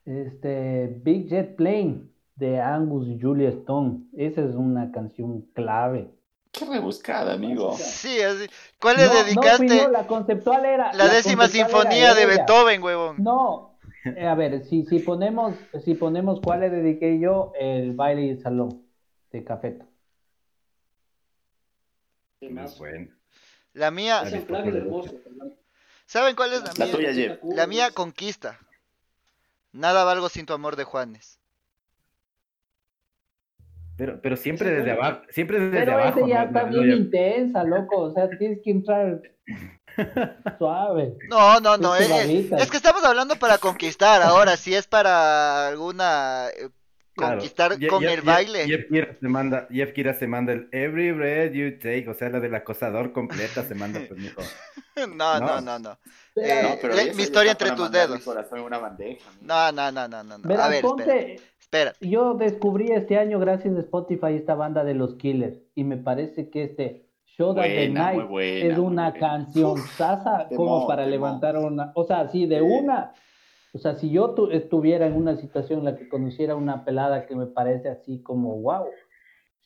Este, 0.05 0.87
Big 1.03 1.27
Jet 1.27 1.57
Plane 1.57 2.07
de 2.35 2.61
Angus 2.61 3.07
y 3.07 3.19
Julia 3.19 3.49
Stone. 3.49 4.05
Esa 4.13 4.41
es 4.41 4.55
una 4.55 4.91
canción 4.91 5.41
clave. 5.53 6.13
Qué 6.53 6.65
rebuscada, 6.65 7.33
amigo. 7.33 7.75
Sí, 7.75 8.21
así. 8.21 8.47
¿Cuál 8.79 8.97
le 8.97 9.07
No, 9.07 9.13
no, 9.13 9.23
dedicaste? 9.23 9.67
yo, 9.67 9.89
la 9.89 10.05
conceptual 10.05 10.63
era. 10.65 10.93
la 10.93 11.07
décima 11.07 11.47
sinfonía 11.47 12.11
era 12.11 12.13
de. 12.13 12.25
Beethoven, 12.27 12.83
huevón. 12.83 13.15
No, 13.17 13.75
eh, 14.05 14.27
a 14.27 14.35
ver, 14.35 14.63
si, 14.63 14.85
si 14.85 14.99
ponemos, 14.99 15.55
si 15.83 15.95
ponemos 15.95 16.39
cuál 16.41 16.59
le 16.61 16.69
dediqué 16.69 17.19
yo, 17.19 17.53
el 17.59 17.93
baile 17.93 18.21
y 18.25 18.29
el 18.29 18.41
salón 18.41 18.85
de 19.31 19.43
Cafeto. 19.43 19.85
¿Qué 22.39 22.49
Muy 22.49 22.55
más? 22.61 22.77
bueno. 22.77 23.11
La 23.73 23.89
mía. 23.89 24.23
¿saben 26.05 26.35
cuál 26.35 26.53
es 26.53 26.61
la 26.63 26.73
La 26.77 26.85
mía? 26.85 26.95
tuya, 26.95 27.13
Jeff. 27.13 27.39
La 27.43 27.65
mía 27.65 27.89
conquista. 27.91 28.59
Nada 29.71 30.03
valgo 30.03 30.29
sin 30.29 30.45
tu 30.45 30.53
amor 30.53 30.75
de 30.75 30.83
Juanes. 30.83 31.39
Pero, 33.97 34.19
pero 34.21 34.35
siempre 34.35 34.71
desde 34.71 34.91
abajo. 34.91 35.21
Siempre 35.29 35.59
desde 35.59 35.79
Pero 35.79 35.93
abajo. 35.93 36.19
ese 36.19 36.29
ya 36.29 36.39
¿no? 36.41 36.45
está 36.47 36.63
No, 36.63 36.69
bien 36.69 36.89
no, 36.89 36.95
intensa, 36.95 37.63
loco. 37.63 37.97
O 38.01 38.13
sea, 38.13 38.27
tienes 38.39 38.59
que 38.63 38.71
entrar 38.71 39.21
suave. 40.57 41.13
No, 41.29 41.59
no, 41.59 41.77
no. 41.77 41.95
Es 41.95 42.01
Es, 42.01 42.07
que 42.09 42.21
es- 42.21 42.27
babita. 42.49 42.57
es 42.57 42.71
que 42.71 42.77
estamos 42.77 43.03
hablando 43.03 43.35
para 43.35 43.57
conquistar. 43.57 44.21
Ahora, 44.21 44.57
si 44.57 44.73
es 44.73 44.87
para 44.87 45.67
alguna 45.67 46.47
eh, 46.57 46.69
Claro. 47.15 47.33
conquistar 47.35 47.73
con 47.89 48.01
Jeff- 48.01 48.11
el 48.11 48.21
baile. 48.21 48.65
Jeff 48.65 48.85
Kira 48.89 49.15
se 49.19 49.27
manda, 49.27 49.67
Jeff 49.71 49.91
Kira 49.93 50.15
se 50.15 50.25
manda 50.25 50.51
el 50.53 50.67
Every 50.71 51.11
Breath 51.11 51.53
You 51.53 51.77
Take, 51.77 52.07
o 52.09 52.15
sea, 52.15 52.29
la 52.29 52.39
del 52.39 52.55
acosador 52.55 53.13
completa 53.13 53.61
se 53.63 53.75
manda, 53.75 54.01
pues, 54.07 54.19
mijo. 54.19 54.41
No, 54.95 55.05
no, 55.39 55.39
No. 55.39 55.61
no, 55.61 55.77
no. 55.77 55.99
Pero, 56.33 56.47
Eh, 56.47 56.63
No, 56.63 56.75
pero 56.81 56.95
le- 56.95 57.03
eso 57.03 57.13
mi 57.15 57.21
historia 57.21 57.51
entre 57.51 57.69
tus 57.73 57.91
dedos. 57.91 58.17
Mi 58.17 58.23
corazón 58.25 58.61
una 58.61 58.79
bandeja. 58.79 59.29
No, 59.41 59.71
no, 59.71 59.91
no, 59.91 60.07
no, 60.07 60.23
no. 60.23 60.59
A 60.59 60.67
ver, 60.69 60.81
ponte, 60.81 61.03
espera. 61.35 61.43
Yo 62.01 62.33
descubrí 62.35 62.91
este 62.91 63.17
año, 63.17 63.39
gracias 63.39 63.75
a 63.75 63.79
Spotify, 63.79 64.33
esta 64.35 64.55
banda 64.55 64.83
de 64.83 64.93
los 64.93 65.15
Killers. 65.15 65.57
Y 65.75 65.83
me 65.83 65.97
parece 65.97 66.49
que 66.49 66.63
este 66.63 67.09
Show 67.25 67.55
That 67.55 67.63
the 67.63 67.69
Buena, 67.87 68.03
muy 68.05 68.15
Night 68.17 68.29
buena. 68.29 68.65
es 68.73 68.77
una 68.77 69.13
canción 69.13 69.77
sasa 69.97 70.47
como 70.55 70.87
para 70.87 71.05
levantar 71.05 71.57
una. 71.57 71.91
O 71.95 72.03
sea, 72.05 72.29
si 72.29 72.45
de 72.45 72.57
Sí. 72.59 72.61
una. 72.61 73.13
O 73.73 73.79
sea, 73.79 73.95
si 73.95 74.11
yo 74.11 74.31
tu- 74.35 74.51
estuviera 74.51 75.07
en 75.07 75.13
una 75.13 75.35
situación 75.35 75.79
en 75.79 75.85
la 75.85 75.95
que 75.97 76.07
conociera 76.07 76.55
una 76.55 76.85
pelada 76.85 77.25
que 77.25 77.35
me 77.35 77.47
parece 77.47 77.89
así 77.89 78.21
como, 78.21 78.61
wow, 78.61 78.85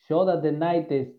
Show 0.08 0.26
That 0.26 0.42
the 0.44 0.54
Night 0.54 0.90
es. 0.92 1.10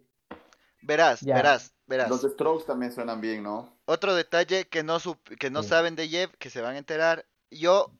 Verás, 0.81 1.21
Ya. 1.21 1.35
verás, 1.35 1.75
verás. 1.87 2.09
Los 2.09 2.23
Strokes 2.23 2.65
también 2.67 2.93
suenan 2.93 3.21
bien, 3.21 3.43
¿no? 3.43 3.77
Otro 3.85 4.15
detalle 4.15 4.65
que 4.65 4.83
no 4.83 4.97
que 5.39 5.51
no 5.51 5.63
Sí. 5.63 5.69
saben 5.69 5.97
de 5.97 6.09
Jeff, 6.09 6.31
que 6.39 6.49
se 6.49 6.63
van 6.63 6.77
a 6.77 6.79
enterar. 6.79 7.27
Yo 7.51 7.93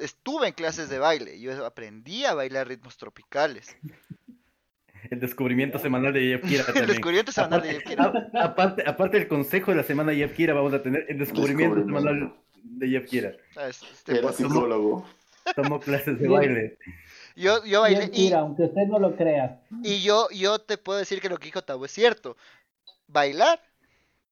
estuve 0.00 0.48
en 0.48 0.54
clases 0.54 0.88
de 0.88 0.98
baile. 0.98 1.38
Yo 1.40 1.64
aprendí 1.66 2.24
a 2.24 2.34
bailar 2.34 2.68
ritmos 2.68 2.96
tropicales. 2.96 3.76
El 5.10 5.20
descubrimiento 5.20 5.78
semanal 5.78 6.14
de 6.14 6.20
Jeff 6.38 6.48
Kira 6.48 6.64
El 6.74 6.86
descubrimiento 6.86 7.30
semanal 7.30 7.60
de 7.62 7.72
Jeff 7.74 7.82
Kira. 7.84 8.04
A- 8.32 8.44
aparte, 8.44 8.82
aparte 8.86 9.18
del 9.18 9.28
consejo 9.28 9.70
de 9.70 9.76
la 9.76 9.82
semana 9.82 10.12
de 10.12 10.18
Jeff 10.18 10.34
Kira, 10.34 10.54
vamos 10.54 10.72
a 10.72 10.82
tener 10.82 11.04
el 11.10 11.18
descubrimiento 11.18 11.76
Descubrimiento. 11.76 12.10
semanal 12.10 12.34
de 12.62 12.88
Jeff 12.88 13.10
Kira. 13.10 13.32
Ah, 13.56 13.68
es- 13.68 13.82
este 13.82 14.18
Era 14.18 14.32
psicólogo. 14.32 15.06
Tomó 15.54 15.78
clases 15.78 16.18
de 16.18 16.26
baile. 16.26 16.78
Yo, 17.36 17.62
yo 17.66 17.82
bailé 17.82 18.06
Bien, 18.08 18.10
y, 18.14 18.32
aunque 18.32 18.62
usted 18.62 18.86
no 18.88 18.98
lo 18.98 19.14
crea. 19.14 19.60
y 19.82 20.00
yo, 20.02 20.28
yo 20.30 20.58
te 20.58 20.78
puedo 20.78 20.98
decir 21.00 21.20
que 21.20 21.28
lo 21.28 21.36
que 21.36 21.46
dijo 21.46 21.60
Tabo 21.62 21.84
es 21.84 21.90
cierto. 21.92 22.38
Bailar 23.06 23.60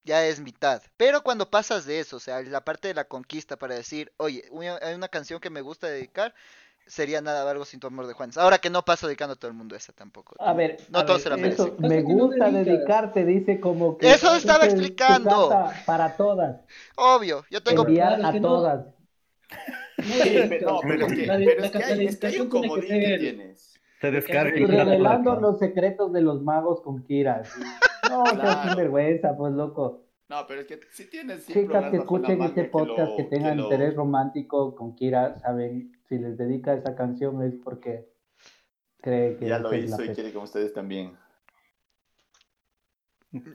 ya 0.05 0.25
es 0.27 0.41
mitad. 0.41 0.83
Pero 0.97 1.23
cuando 1.23 1.51
pasas 1.51 1.85
de 1.87 2.01
eso, 2.01 2.17
o 2.17 2.21
sea, 2.21 2.43
la 2.43 2.65
parte 2.65 2.89
de 2.89 2.95
la 2.95 3.05
conquista 3.05 3.57
para 3.57 3.75
decir, 3.75 4.13
oye, 4.17 4.45
una- 4.51 4.79
hay 4.83 4.95
una 4.95 5.09
canción 5.09 5.41
que 5.41 5.51
me 5.51 5.61
gusta 5.61 5.87
dedicar, 5.87 6.35
sería 6.87 7.21
Nada 7.21 7.45
Valgo 7.45 7.65
Sin 7.65 7.79
Tu 7.81 7.87
Amor 7.87 8.07
de 8.09 8.13
Juanes. 8.13 8.37
Ahora 8.37 8.59
que 8.59 8.69
no 8.71 8.85
paso 8.85 9.07
dedicando 9.07 9.35
a 9.35 9.37
todo 9.37 9.51
el 9.51 9.57
mundo 9.57 9.77
esa 9.77 9.93
tampoco. 9.93 10.35
A 10.41 10.53
ver, 10.53 10.79
No 10.91 10.99
a 10.99 11.07
todos 11.07 11.25
ver, 11.25 11.33
se 11.37 11.41
la 11.43 11.49
eso, 11.49 11.77
me 11.79 12.03
gusta 12.03 12.51
dedicarte, 12.51 13.25
dice 13.25 13.61
como 13.61 13.97
que. 13.97 14.11
Eso 14.11 14.35
estaba 14.35 14.65
explicando. 14.65 15.55
Para 15.87 16.17
todas. 16.17 16.61
Obvio, 16.97 17.45
yo 17.51 17.63
tengo... 17.63 17.83
Enviar 17.87 18.19
Claro, 18.19 18.27
a 18.29 18.33
no- 18.41 18.49
todas. 18.49 18.87
No, 19.99 20.05
Sí, 20.05 20.41
pero, 20.49 20.71
no, 20.73 20.81
pero 20.81 21.07
es 21.07 21.13
que, 21.13 21.27
la 21.27 21.37
pero 21.37 21.61
la 21.61 21.67
es 21.67 21.73
que 21.73 21.85
hay, 21.85 21.97
la 22.05 22.11
es 22.11 22.17
que 22.17 22.27
hay 22.27 22.41
un 22.41 22.47
que 22.47 22.49
comodín 22.51 22.89
que 22.89 23.19
tienes. 23.19 23.75
Se 24.01 24.11
descarga 24.11 24.51
Revelando 24.67 25.37
los 25.37 25.59
secretos 25.61 26.13
de 26.13 26.23
los 26.23 26.43
magos 26.43 26.81
con 26.81 27.05
Kira. 27.05 27.45
sí. 27.45 27.61
No, 28.13 28.25
Claro. 28.35 28.41
seas 28.41 28.67
sinvergüenza, 28.69 29.37
pues 29.37 29.53
loco. 29.55 30.05
No, 30.29 30.47
pero 30.47 30.61
es 30.63 30.67
que 30.67 30.81
si 30.91 31.11
tienes 31.11 31.47
Chicas 31.47 31.67
que 31.67 31.67
bajo 31.69 31.91
la 31.91 31.99
escuchen 31.99 32.43
este 32.43 32.65
podcast 32.65 33.11
lo- 33.11 33.17
que 33.17 33.25
tengan 33.25 33.57
lo- 33.59 33.65
interés 33.65 33.95
romántico 33.95 34.75
con 34.75 34.95
Kira, 34.95 35.37
saben, 35.41 35.93
si 36.09 36.19
les 36.19 36.39
dedica 36.39 36.73
esa 36.75 36.95
canción 36.95 37.43
es 37.43 37.55
porque 37.63 38.09
cree 39.03 39.37
que 39.37 39.47
Ya 39.47 39.59
lo 39.59 39.75
hizo 39.75 39.97
y 40.03 40.07
fecha. 40.07 40.15
quiere 40.15 40.33
con 40.33 40.45
ustedes 40.45 40.73
también. 40.73 41.19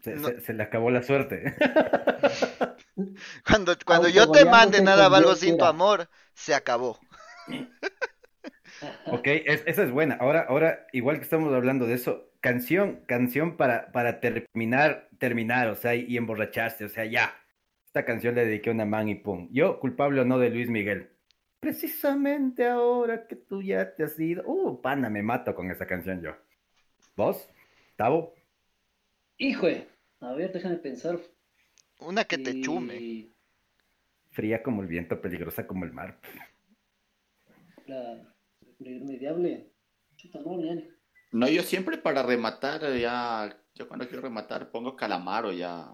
Se, 0.03 0.15
No. 0.15 0.27
se- 0.27 0.41
se 0.41 0.53
le 0.53 0.63
acabó 0.63 0.89
la 0.91 1.03
suerte. 1.03 1.55
Cuando, 3.47 3.73
cuando 3.85 4.09
yo 4.09 4.31
te 4.31 4.43
mande 4.45 4.81
Nada 4.81 5.07
Valgo 5.07 5.35
Sin 5.35 5.57
Tu. 5.57 5.65
Amor, 5.65 6.09
se 6.33 6.55
acabó. 6.55 6.99
Ok, 9.05 9.21
es- 9.27 9.63
esa 9.67 9.83
es 9.83 9.91
buena. 9.91 10.15
Ahora, 10.19 10.45
ahora, 10.49 10.87
igual 10.93 11.17
que 11.17 11.23
estamos 11.23 11.53
hablando 11.53 11.85
de 11.85 11.93
eso, 11.93 12.31
canción, 12.47 13.01
canción 13.07 13.57
para, 13.57 13.91
para 13.91 14.21
terminar, 14.21 15.09
terminar, 15.17 15.67
o 15.67 15.75
sea, 15.75 15.95
y 15.95 16.15
emborracharse, 16.15 16.85
o 16.85 16.89
sea, 16.89 17.05
ya. 17.05 17.33
Esta 17.85 18.05
canción 18.05 18.35
le 18.35 18.45
dediqué 18.45 18.69
a 18.69 18.73
una 18.73 18.85
man 18.85 19.09
y 19.09 19.15
pum. 19.15 19.49
Yo, 19.51 19.79
culpable 19.81 20.21
o 20.21 20.25
no 20.25 20.39
de 20.39 20.49
Luis 20.49 20.69
Miguel. 20.69 21.09
Precisamente 21.59 22.65
ahora 22.65 23.27
que 23.27 23.35
tú 23.35 23.61
ya 23.61 23.93
te 23.95 24.03
has 24.03 24.17
ido. 24.17 24.43
Uh, 24.45 24.81
pana, 24.81 25.09
me 25.09 25.23
mato 25.23 25.53
con 25.55 25.69
esa 25.71 25.85
canción 25.85 26.21
yo. 26.21 26.31
¿Vos? 27.17 27.49
¿Tavo? 27.97 28.33
Híjole, 29.37 29.87
a 30.21 30.31
ver, 30.33 30.53
déjame 30.53 30.77
pensar. 30.77 31.19
Una 31.99 32.23
que 32.23 32.37
te 32.37 32.61
chume. 32.61 33.27
Fría 34.31 34.63
como 34.63 34.83
el 34.83 34.87
viento, 34.87 35.19
peligrosa 35.19 35.67
como 35.67 35.83
el 35.83 35.91
mar. 35.91 36.17
La 37.87 38.21
irremediable. 38.79 39.69
Chuta, 40.15 40.39
no. 40.39 40.96
No, 41.31 41.47
yo 41.47 41.61
siempre 41.63 41.97
para 41.97 42.23
rematar, 42.23 42.83
eh, 42.85 43.01
ya, 43.01 43.55
yo 43.75 43.87
cuando 43.87 44.07
quiero 44.07 44.21
rematar 44.21 44.71
pongo 44.71 44.95
calamaro 44.95 45.51
ya. 45.51 45.89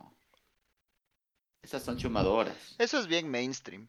Esas 1.61 1.83
son 1.83 1.97
chumadoras. 1.97 2.75
Eso 2.77 2.99
es 2.99 3.07
bien 3.07 3.29
mainstream. 3.29 3.87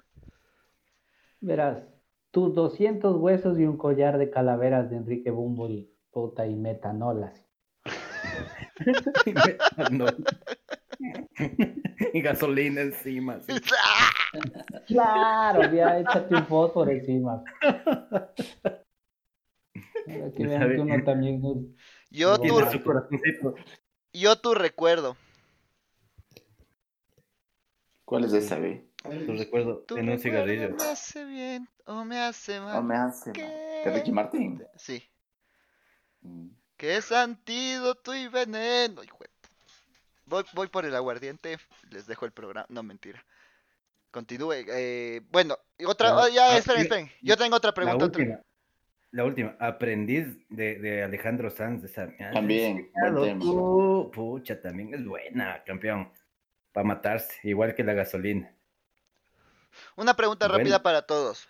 Verás, 1.40 1.84
tus 2.30 2.54
200 2.54 3.16
huesos 3.16 3.58
y 3.58 3.64
un 3.64 3.76
collar 3.76 4.16
de 4.18 4.30
calaveras 4.30 4.90
de 4.90 4.96
Enrique 4.96 5.30
Bumburi, 5.30 5.92
puta 6.10 6.46
y 6.46 6.54
metanolas. 6.54 7.42
No. 9.90 10.06
y 12.12 12.20
gasolina 12.20 12.80
encima. 12.80 13.40
sí. 13.40 13.52
Claro, 14.86 15.72
ya 15.72 16.00
échate 16.00 16.34
un 16.34 16.46
fósforo 16.46 16.90
encima. 16.90 17.42
Para 20.06 20.30
que 20.32 20.42
Ya 20.42 20.48
vean 20.48 20.60
sabe. 20.62 20.74
que 20.76 20.80
uno 20.82 21.04
también 21.04 21.44
es- 21.44 21.84
Yo 22.10 22.38
tu, 22.38 22.60
yo 24.12 24.36
tu 24.36 24.54
recuerdo. 24.54 25.16
¿Cuál 28.04 28.24
es 28.24 28.32
esa, 28.34 28.58
ve? 28.58 28.86
Lo 29.04 29.34
recuerdo 29.34 29.78
Tu 29.86 29.96
en 29.98 30.08
un 30.10 30.18
cigarrillo. 30.18 30.70
¿Me 30.76 30.84
hace 30.84 31.24
bien 31.24 31.68
o 31.86 32.04
me 32.04 32.18
hace 32.18 32.60
mal? 32.60 32.74
No 32.76 32.82
me 32.82 32.96
hace. 32.96 33.32
¿Qué? 33.32 33.42
¿De 33.84 33.90
Ricky 33.94 34.12
Martin? 34.12 34.62
Sí. 34.76 35.02
Mm. 36.22 36.48
Que 36.76 36.96
es 36.96 37.12
antídoto 37.12 38.14
y 38.14 38.28
veneno. 38.28 39.02
hijo 39.02 39.18
Voy, 40.26 40.44
voy 40.54 40.68
por 40.68 40.84
el 40.86 40.94
aguardiente. 40.94 41.58
Les 41.90 42.06
dejo 42.06 42.24
el 42.24 42.32
programa. 42.32 42.66
No, 42.70 42.82
mentira. 42.82 43.24
Continúe. 44.10 44.52
eh, 44.68 45.20
bueno, 45.30 45.58
otra. 45.86 46.16
Oh, 46.16 46.28
ya, 46.28 46.52
ah, 46.52 46.58
esperen, 46.58 46.82
esperen. 46.82 47.10
Yo 47.20 47.36
tengo 47.36 47.56
otra 47.56 47.70
La 47.70 47.74
pregunta. 47.74 48.04
otra- 48.06 48.22
última. 48.22 48.40
La 49.14 49.24
última, 49.24 49.56
aprendiz 49.60 50.26
de, 50.48 50.80
de 50.80 51.04
Alejandro 51.04 51.48
Sanz. 51.48 51.82
de 51.82 51.86
Esa, 51.88 52.02
has 52.18 52.34
También, 52.34 52.90
buen 53.00 53.38
tema. 53.38 54.10
Pucha, 54.12 54.60
también 54.60 54.92
es 54.92 55.04
buena, 55.04 55.62
campeón. 55.64 56.10
Para 56.72 56.84
matarse, 56.84 57.32
igual 57.44 57.76
que 57.76 57.84
la 57.84 57.92
gasolina. 57.94 58.52
Una 59.96 60.14
pregunta 60.16 60.46
Bueno. 60.46 60.58
rápida 60.58 60.82
para 60.82 61.02
todos. 61.02 61.46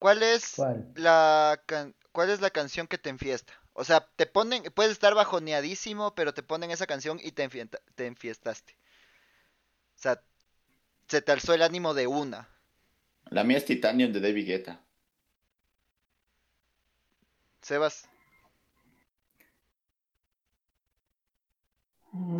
¿Cuál 0.00 0.24
es 0.24 0.54
¿Cuál? 0.56 0.90
la 0.96 1.62
can- 1.66 1.94
cuál 2.10 2.30
es 2.30 2.40
la 2.40 2.50
canción 2.50 2.88
que 2.88 2.98
te 2.98 3.08
enfiesta? 3.10 3.52
O 3.72 3.84
sea, 3.84 4.08
te 4.16 4.26
ponen, 4.26 4.64
puedes 4.74 4.90
estar 4.92 5.14
bajoneadísimo, 5.14 6.14
pero 6.16 6.34
te 6.34 6.42
ponen 6.42 6.72
esa 6.72 6.86
canción 6.88 7.20
y 7.22 7.30
te, 7.32 7.44
enfienta- 7.44 7.80
te 7.94 8.06
enfiestaste. 8.06 8.76
O 9.96 9.98
sea, 9.98 10.20
se 11.08 11.22
te 11.22 11.32
alzó 11.32 11.54
el 11.54 11.62
ánimo 11.62 11.94
de 11.94 12.06
una. 12.06 12.48
La 13.30 13.44
mía 13.44 13.58
es 13.58 13.64
Titanium 13.64 14.12
de 14.12 14.20
David 14.20 14.46
Guetta. 14.46 14.85
Sebas, 17.66 18.08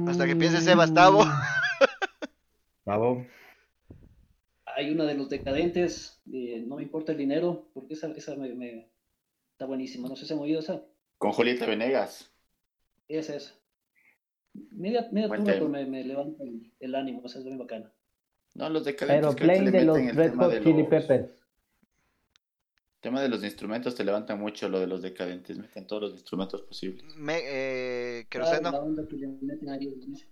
hasta 0.07 0.25
que 0.25 0.37
piense 0.37 0.61
Sebas, 0.61 0.95
Tavo. 0.95 1.25
Mm, 1.25 1.31
Pavo, 2.85 3.27
Hay 4.67 4.93
una 4.93 5.03
de 5.03 5.15
los 5.15 5.29
decadentes, 5.29 6.21
de 6.27 6.63
No 6.65 6.77
me 6.77 6.85
importa 6.85 7.11
el 7.11 7.19
dinero, 7.19 7.69
porque 7.75 7.95
esa, 7.95 8.07
esa 8.13 8.37
me, 8.37 8.55
me- 8.55 8.89
está 9.51 9.67
buenísima. 9.67 10.09
No 10.09 10.15
sé 10.15 10.23
si 10.23 10.29
se 10.29 10.35
ha 10.35 10.37
movido 10.37 10.61
esa. 10.61 10.81
Con 11.19 11.33
Julieta 11.33 11.67
Venegas. 11.67 12.33
Esa 13.09 13.35
es. 13.35 13.59
Media, 14.71 15.09
media 15.11 15.29
pero 15.29 15.69
me, 15.69 15.87
me 15.87 16.05
levanta 16.05 16.45
el, 16.45 16.73
el 16.79 16.95
ánimo, 16.95 17.23
esa 17.27 17.41
es 17.41 17.45
muy 17.47 17.57
bacana. 17.57 17.93
No, 18.55 18.69
los 18.69 18.85
decadentes 18.85 19.27
Aeroplane 19.35 19.71
le 19.73 19.79
de 19.81 19.85
los 19.87 20.15
Red 20.15 20.37
Hot 20.37 20.63
Chili 20.63 20.85
Peppers. 20.85 21.31
Tema 23.07 23.23
de 23.23 23.29
los 23.29 23.45
instrumentos 23.45 23.95
te 23.95 24.03
levantan 24.03 24.41
mucho 24.41 24.69
lo 24.69 24.81
de 24.81 24.89
los 24.89 25.01
decadentes, 25.01 25.57
meten 25.57 25.87
todos 25.87 26.03
los 26.03 26.13
instrumentos 26.15 26.63
posibles. 26.63 27.05
Me, 27.15 27.39
eh, 27.45 28.27
Claro, 28.29 28.85
inicio. 30.03 30.27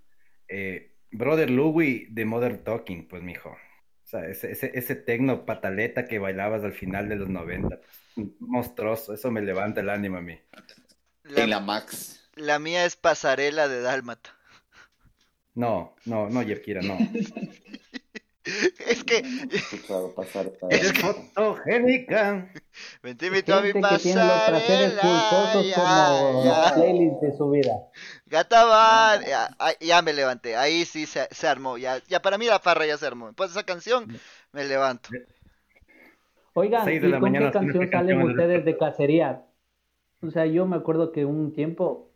eh, 0.49 0.91
Brother 1.13 1.51
Louie 1.51 2.09
de 2.11 2.25
Modern 2.25 2.65
Talking, 2.65 3.07
pues, 3.07 3.23
mijo. 3.23 3.51
O 3.51 4.07
sea, 4.07 4.27
ese, 4.29 4.51
ese, 4.51 4.73
ese 4.75 4.97
tecno 4.97 5.47
pataleta 5.47 6.07
que 6.07 6.19
bailabas 6.19 6.65
al 6.65 6.73
final 6.73 7.09
de 7.09 7.15
los 7.15 7.29
90. 7.29 7.81
pues, 8.15 8.27
monstruoso, 8.41 9.15
eso 9.15 9.31
me 9.31 9.41
levanta 9.41 9.81
el 9.81 9.89
ánimo 9.89 10.17
a 10.17 10.21
mí. 10.21 10.37
La, 11.23 11.45
En 11.45 11.51
la 11.51 11.61
Max. 11.61 12.29
la 12.35 12.59
mía 12.59 12.85
es 12.85 12.97
Pasarela 12.97 13.69
de 13.69 13.83
Dálmata. 13.83 14.37
No, 15.55 15.95
no, 16.07 16.29
no, 16.29 16.43
Yerkira, 16.43 16.83
no. 16.83 16.99
Es 18.45 19.03
que 19.05 19.23
pasar 20.15 20.47
esta- 20.47 20.67
Eres 20.69 20.93
fotogénica. 21.01 22.53
me 23.03 23.15
te 23.15 23.27
invito 23.29 23.55
a 23.55 23.61
mi 23.63 23.73
Gente 23.73 23.89
que 23.89 23.99
tiene 23.99 24.21
los 24.25 24.33
pasarela. 24.33 25.01
pulposos 25.01 25.67
Ya, 25.67 25.75
como 25.75 26.45
ya. 26.45 26.61
la 26.61 26.75
playlist 26.75 27.21
de 27.23 27.37
su 27.37 27.51
vida. 27.51 27.73
Gata 28.27 28.65
va, 28.65 29.21
ya, 29.27 29.49
ya 29.81 30.03
me 30.03 30.13
levanté, 30.13 30.57
ahí 30.57 30.85
sí 30.85 31.07
se, 31.07 31.27
se 31.31 31.47
armó, 31.49 31.79
ya, 31.79 32.03
ya 32.07 32.21
para 32.21 32.37
mí 32.37 32.47
la 32.47 32.59
farra 32.59 32.85
ya 32.87 32.99
se 32.99 33.07
armó. 33.07 33.29
Después 33.29 33.51
de 33.55 33.59
esa 33.59 33.67
canción 33.67 34.09
me 34.53 34.65
levanto. 34.65 35.09
Oigan, 36.53 36.89
¿y 36.93 37.01
con 37.01 37.21
mañana, 37.21 37.47
qué 37.47 37.53
canción 37.53 37.85
¿qué 37.85 37.91
salen 37.91 37.91
canción 38.19 38.21
es 38.23 38.29
ustedes 38.37 38.65
de 38.65 38.77
cacería? 38.79 39.43
O 40.23 40.31
sea, 40.31 40.47
yo 40.47 40.67
me 40.67 40.77
acuerdo 40.77 41.13
que 41.13 41.25
un 41.25 41.53
tiempo, 41.53 42.11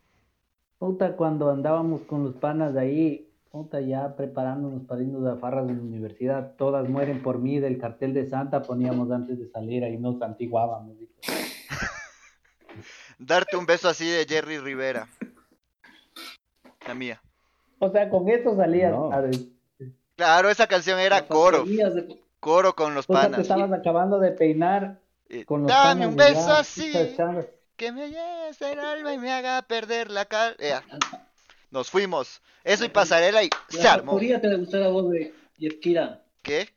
puta, 0.79 1.17
cuando 1.17 1.51
andábamos 1.51 2.03
con 2.03 2.25
los 2.25 2.35
panas 2.37 2.75
de 2.75 2.81
ahí, 2.81 3.28
puta, 3.51 3.81
ya 3.81 4.15
preparándonos 4.17 4.83
para 4.85 5.03
irnos 5.03 5.27
a 5.27 5.37
farras 5.37 5.67
de 5.67 5.75
la 5.75 5.81
universidad, 5.81 6.55
todas 6.57 6.89
mueren 6.89 7.23
por 7.23 7.39
mí, 7.39 7.59
del 7.59 7.79
cartel 7.79 8.15
de 8.15 8.27
Santa 8.29 8.63
poníamos 8.63 9.11
antes 9.11 9.39
de 9.39 9.49
salir, 9.49 9.85
ahí 9.85 9.97
nos 9.99 10.21
antiguábamos. 10.23 10.97
Darte 13.19 13.57
un 13.57 13.67
beso 13.67 13.89
así 13.89 14.09
de 14.09 14.25
Jerry 14.29 14.59
Rivera. 14.59 15.09
La 16.87 16.95
mía. 16.95 17.21
O 17.81 17.91
sea, 17.91 18.09
con 18.09 18.29
eso 18.29 18.57
salías. 18.57 18.93
No. 18.93 19.13
a 19.13 19.23
Claro, 20.17 20.51
esa 20.51 20.67
canción 20.67 20.99
era 20.99 21.27
coro, 21.27 21.65
de- 21.65 22.21
coro 22.41 22.75
con 22.75 22.95
los 22.95 23.07
puta, 23.07 23.23
te 23.23 23.31
panas. 23.31 23.41
estabas 23.41 23.73
acabando 23.73 24.19
de 24.19 24.33
peinar 24.33 24.99
con 25.47 25.63
los 25.63 25.69
Dame 25.69 26.07
panas 26.07 26.09
un 26.09 26.17
beso 26.17 26.49
ya, 26.49 26.59
así, 26.59 26.93
que 27.77 27.93
me 27.93 28.09
llenes 28.09 28.61
el 28.63 28.81
alma 28.81 29.15
y 29.15 29.19
me 29.19 29.31
haga 29.31 29.63
perder 29.63 30.11
la 30.11 30.25
cal... 30.25 30.57
Ya. 30.59 30.83
Nos 31.71 31.91
fuimos. 31.91 32.41
Eso 32.65 32.85
y 32.85 32.89
pasarela 32.89 33.43
y 33.43 33.51
se 33.69 33.83
La 33.83 33.95
armó. 33.95 34.13
factoría 34.13 34.41
te 34.41 34.49
debe 34.49 34.61
gustar 34.61 34.83
a 34.83 34.89
vos 34.89 35.11
de 35.11 35.35
Yevkira. 35.59 36.23
¿Qué? 36.43 36.69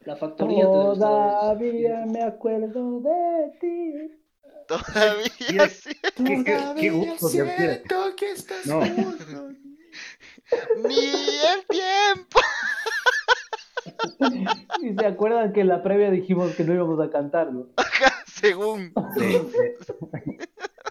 La 0.00 0.16
factoría 0.16 0.64
te 0.64 0.70
debe 0.70 0.84
gustar 0.84 1.08
a 1.08 1.14
vos. 1.14 1.40
Todavía 1.40 2.06
me 2.06 2.22
acuerdo 2.22 3.00
de 3.00 3.58
ti. 3.60 3.92
Todavía 4.68 5.68
sí. 5.68 5.90
¿Qué, 6.16 6.44
qué, 6.44 6.58
qué 6.76 6.90
gusto, 6.90 7.28
que 8.16 8.30
estás 8.30 8.66
No. 8.66 8.80
Ni 10.84 10.96
el 10.96 11.66
tiempo. 11.68 12.40
Y 14.80 14.94
se 14.94 15.06
acuerdan 15.06 15.52
que 15.52 15.60
en 15.60 15.68
la 15.68 15.82
previa 15.82 16.10
dijimos 16.10 16.54
que 16.54 16.64
no 16.64 16.74
íbamos 16.74 17.00
a 17.00 17.10
cantarlo. 17.10 17.68
Según. 18.26 18.92
Sí, 19.16 19.32
sí. 19.52 20.38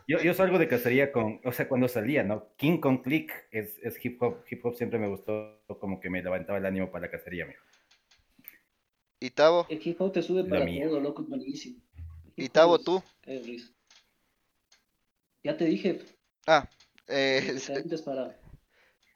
Yo, 0.07 0.19
yo 0.19 0.33
salgo 0.33 0.59
de 0.59 0.67
cacería 0.67 1.11
con, 1.11 1.39
o 1.45 1.51
sea, 1.51 1.67
cuando 1.67 1.87
salía, 1.87 2.23
¿no? 2.23 2.53
King 2.57 2.79
con 2.79 3.01
Click 3.01 3.31
es, 3.51 3.77
es 3.81 4.03
hip 4.03 4.21
hop. 4.21 4.43
Hip 4.49 4.65
hop 4.65 4.75
siempre 4.75 4.99
me 4.99 5.07
gustó, 5.07 5.61
como 5.79 5.99
que 5.99 6.09
me 6.09 6.21
levantaba 6.21 6.57
el 6.57 6.65
ánimo 6.65 6.91
para 6.91 7.05
la 7.05 7.11
cacería, 7.11 7.45
mijo. 7.45 7.63
Y 9.19 9.29
Tavo, 9.29 9.65
El 9.69 9.79
hip 9.81 9.99
hop 10.01 10.11
te 10.11 10.21
sube 10.21 10.43
para 10.43 10.65
todo, 10.65 10.99
loco, 10.99 11.21
es 11.21 11.29
buenísimo. 11.29 11.81
Y 12.35 12.49
Tavo 12.49 12.79
tú. 12.79 13.01
es. 13.23 13.73
Ya 15.43 15.55
te 15.57 15.65
dije, 15.65 16.01
Ah, 16.45 16.67
eh, 17.07 17.51
diferentes 17.53 18.01
para. 18.01 18.37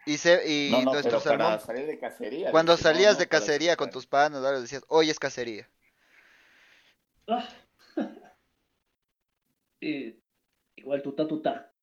y, 0.05 0.17
se, 0.17 0.49
y 0.49 0.71
No, 0.71 0.83
no, 0.83 0.93
nuestro 0.93 1.19
salir 1.19 1.85
de 1.87 1.99
cacería. 1.99 2.51
Cuando 2.51 2.73
no, 2.73 2.77
salías 2.77 3.13
no 3.13 3.19
de 3.19 3.27
para 3.27 3.39
cacería 3.39 3.75
con 3.75 3.89
tus 3.89 4.07
panas, 4.07 4.43
ahora 4.43 4.61
decías, 4.61 4.83
hoy 4.87 5.09
es 5.09 5.19
cacería. 5.19 5.69
Ah. 7.27 7.47
Eh, 9.79 10.17
igual 10.87 11.01
tuta 11.01 11.27
tuta. 11.27 11.73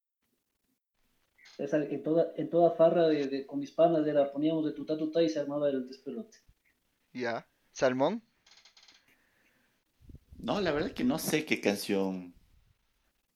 Esa, 1.59 1.77
en, 1.77 2.03
toda, 2.03 2.33
en 2.37 2.49
toda 2.49 2.71
farra 2.71 3.07
de, 3.07 3.29
de- 3.29 3.47
con 3.47 3.59
mis 3.61 3.71
panas 3.71 4.07
era, 4.07 4.33
poníamos 4.33 4.65
de 4.65 4.73
tuta 4.73 4.97
tuta 4.97 5.23
y 5.23 5.29
se 5.29 5.39
armaba 5.41 5.69
el 5.69 5.87
despelote. 5.87 6.39
Ya. 7.13 7.47
Salmón. 7.73 8.23
No, 10.39 10.61
la 10.61 10.73
verdad 10.73 10.93
que 10.93 11.05
no 11.05 11.19
sé 11.19 11.45
qué 11.45 11.61
canción. 11.61 12.33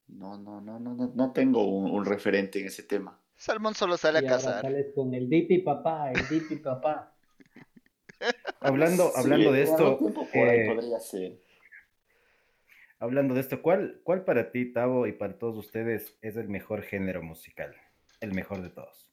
No, 0.07 0.37
no, 0.39 0.59
no, 0.59 0.79
no, 0.79 0.95
no, 0.95 1.11
no 1.13 1.31
tengo 1.33 1.63
un, 1.67 1.91
un 1.91 2.03
referente 2.03 2.59
en 2.59 2.65
ese 2.67 2.81
tema. 2.83 3.21
Salmón 3.37 3.75
solo 3.75 3.95
sale 3.95 4.19
a 4.19 4.23
Y 4.23 4.25
cazar. 4.27 4.61
sales 4.63 4.87
con 4.95 5.13
el 5.13 5.29
Dipi 5.29 5.59
papá, 5.59 6.11
el 6.11 6.27
Dipi 6.27 6.55
papá. 6.57 7.15
Hablando, 8.59 9.11
hablando 9.15 9.51
de 9.53 9.61
esto, 9.61 9.99
eh, 10.33 10.65
podría 10.67 10.99
ser. 10.99 11.39
Hablando 12.99 13.33
de 13.33 13.41
esto, 13.41 13.61
¿cuál, 13.61 14.01
¿cuál 14.03 14.23
para 14.23 14.51
ti, 14.51 14.71
Tavo, 14.71 15.07
y 15.07 15.13
para 15.13 15.37
todos 15.37 15.57
ustedes 15.57 16.17
es 16.21 16.37
el 16.37 16.49
mejor 16.49 16.83
género 16.83 17.21
musical? 17.23 17.75
El 18.19 18.33
mejor 18.33 18.61
de 18.61 18.69
todos. 18.69 19.09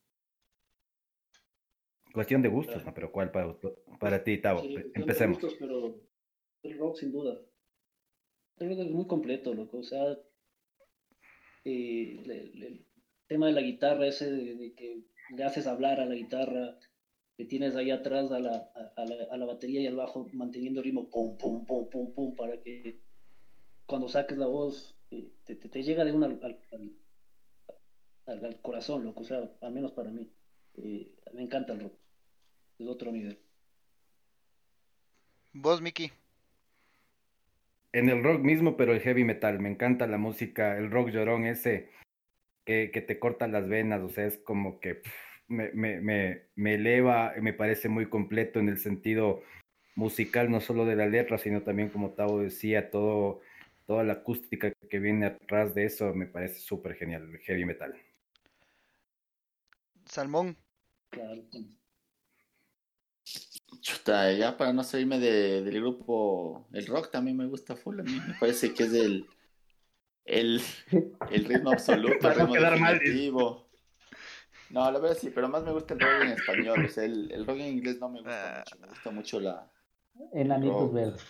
Cuestión 2.13 2.43
de 2.43 2.49
gustos, 2.49 2.85
¿no? 2.85 2.95
Pero 2.95 3.13
¿cuál 3.13 3.31
para, 3.31 3.55
para 4.01 4.25
ti, 4.25 4.39
Tavo? 4.39 4.61
Sí, 4.63 4.75
Empecemos. 4.95 5.39
gustos, 5.39 5.57
pero 5.61 5.95
el 6.63 6.79
rock 6.79 6.97
sin 6.97 7.13
duda. 7.13 7.41
El 8.59 8.71
rock 8.71 8.79
es 8.81 8.91
muy 8.91 9.07
completo, 9.07 9.55
loco. 9.55 9.79
O 9.79 9.83
sea, 9.83 10.17
eh, 11.65 12.23
le- 12.25 12.51
le- 12.55 12.67
el 12.69 12.87
tema 13.29 13.47
de 13.49 13.53
la 13.53 13.61
guitarra, 13.61 14.07
ese 14.07 14.31
de, 14.31 14.55
de 14.55 14.75
que 14.75 15.03
le 15.37 15.45
haces 15.45 15.67
hablar 15.67 16.01
a 16.01 16.07
la 16.07 16.15
guitarra, 16.15 16.79
que 17.37 17.45
tienes 17.45 17.77
ahí 17.77 17.91
atrás 17.91 18.31
a 18.33 18.39
la, 18.39 18.71
a, 18.75 19.03
a 19.03 19.05
la, 19.05 19.25
a 19.31 19.37
la 19.37 19.47
batería 19.47 19.81
y 19.83 19.87
al 19.87 19.97
bajo 19.97 20.29
manteniendo 20.33 20.81
el 20.81 20.85
ritmo 20.85 21.11
pum, 21.11 21.37
pum, 21.37 21.67
pum, 21.67 21.89
pum, 21.91 22.15
pum, 22.15 22.35
para 22.37 22.61
que 22.63 23.01
cuando 23.87 24.09
saques 24.09 24.37
la 24.37 24.47
voz 24.47 24.97
eh, 25.11 25.29
te, 25.45 25.55
te- 25.57 25.69
te 25.69 25.83
llega 25.83 26.05
de 26.05 26.13
una 26.13 26.27
al, 26.27 26.41
al- 26.43 26.61
al- 26.73 26.93
al- 28.27 28.45
al 28.45 28.61
corazón, 28.61 29.05
loco. 29.05 29.21
O 29.21 29.25
sea, 29.25 29.51
al 29.61 29.73
menos 29.73 29.93
para 29.93 30.11
mí. 30.11 30.31
Eh, 30.75 31.11
me 31.33 31.43
encanta 31.43 31.73
el 31.73 31.81
rock. 31.81 31.95
Es 32.79 32.87
otro 32.89 33.11
nivel. 33.13 33.39
Vos, 35.53 35.81
Miki. 35.81 36.11
En 37.93 38.11
el 38.11 38.23
rock 38.23 38.43
mismo, 38.43 38.77
pero 38.77 38.93
el 38.93 39.01
heavy 39.01 39.25
metal. 39.25 39.59
Me 39.59 39.71
encanta 39.71 40.07
la 40.07 40.19
música, 40.19 40.77
el 40.77 40.91
rock 40.91 41.09
llorón 41.11 41.47
ese 41.47 41.89
que, 42.67 42.91
que 42.93 43.01
te 43.01 43.19
corta 43.19 43.47
las 43.47 43.69
venas, 43.69 44.03
o 44.03 44.09
sea, 44.11 44.27
es 44.27 44.39
como 44.39 44.81
que 44.81 44.97
pff, 44.97 45.15
me, 45.49 45.71
me, 45.73 46.01
me, 46.01 46.43
me 46.57 46.75
eleva, 46.75 47.33
me 47.41 47.53
parece 47.53 47.89
muy 47.89 48.07
completo 48.07 48.59
en 48.59 48.69
el 48.69 48.79
sentido 48.79 49.41
musical, 49.95 50.51
no 50.51 50.61
solo 50.61 50.85
de 50.85 50.97
la 50.97 51.07
letra, 51.07 51.39
sino 51.39 51.63
también, 51.63 51.89
como 51.91 52.11
Tavo 52.11 52.41
decía, 52.41 52.91
todo, 52.91 53.41
toda 53.87 54.05
la 54.05 54.15
acústica 54.15 54.73
que 54.73 54.99
viene 54.99 55.27
atrás 55.27 55.75
de 55.75 55.85
eso 55.85 56.13
me 56.15 56.27
parece 56.27 56.61
súper 56.61 56.95
genial, 56.97 57.23
el 57.31 57.39
heavy 57.41 57.65
metal. 57.65 57.95
Salmón. 60.05 60.57
Claro. 61.11 61.43
Chuta, 63.81 64.33
ya 64.33 64.57
para 64.57 64.73
no 64.73 64.83
salirme 64.85 65.19
de- 65.19 65.63
del 65.63 65.81
grupo, 65.81 66.67
el 66.73 66.87
rock 66.87 67.11
también 67.11 67.37
me 67.37 67.47
gusta 67.47 67.77
full. 67.77 68.01
A 68.01 68.03
mí 68.03 68.21
me 68.27 68.35
parece 68.39 68.73
que 68.75 68.85
es 68.85 68.93
el, 68.93 69.27
el, 70.25 70.61
el 71.31 71.45
ritmo 71.45 71.71
absoluto, 71.71 72.19
Para 72.21 72.35
el 72.35 72.41
ritmo 72.41 72.55
quedar 72.55 72.79
mal. 72.79 72.99
definitivo. 72.99 73.69
No, 74.71 74.91
la 74.91 74.99
verdad 74.99 75.17
sí, 75.17 75.31
pero 75.31 75.49
más 75.49 75.63
me 75.63 75.73
gusta 75.73 75.95
el 75.95 76.01
rock 76.01 76.23
en 76.23 76.29
español. 76.29 76.85
O 76.85 76.89
sea, 76.89 77.05
el, 77.05 77.31
el 77.31 77.47
rock 77.47 77.59
en 77.59 77.67
inglés 77.79 77.99
no 78.01 78.09
me 78.09 78.21
gusta 78.21 78.61
Ah. 78.61 78.65
mucho. 78.65 78.79
Me 78.81 78.89
gusta 78.89 79.11
mucho 79.11 79.41
la. 79.41 79.73
Enanitos 80.33 80.81
Rock. 80.83 80.93
verdes. 80.95 81.23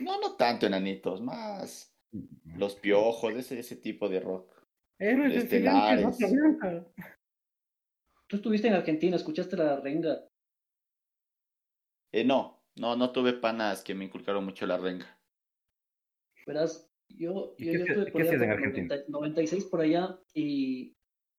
No, 0.00 0.20
no 0.20 0.36
tanto 0.36 0.66
enanitos, 0.66 1.20
más 1.20 1.94
los 2.56 2.74
piojos, 2.76 3.34
ese, 3.34 3.58
ese 3.58 3.76
tipo 3.76 4.08
de 4.08 4.20
rock. 4.20 4.52
Héroes 4.98 5.34
Estelares. 5.36 6.18
Tú 8.26 8.36
estuviste 8.36 8.68
en 8.68 8.74
Argentina, 8.74 9.16
escuchaste 9.16 9.56
la 9.56 9.80
renga. 9.80 10.20
Eh, 12.12 12.24
no, 12.24 12.62
no, 12.76 12.96
no 12.96 13.10
tuve 13.10 13.32
panas 13.34 13.82
que 13.82 13.94
me 13.94 14.04
inculcaron 14.04 14.44
mucho 14.44 14.66
la 14.66 14.78
renga. 14.78 15.06
Verás, 16.46 16.90
yo, 17.08 17.54
¿Y 17.58 17.66
yo, 17.66 17.72
qué 17.72 17.78
yo 17.78 17.84
hacías- 17.84 17.88
estuve 17.98 18.10
por 18.12 18.22
allá 18.22 18.32
en 18.32 18.38
por 18.38 18.50
Argentina? 18.50 18.94
90 19.08 19.10
96 19.10 19.64
por 19.64 19.80
allá 19.80 20.18
y, 20.34 20.96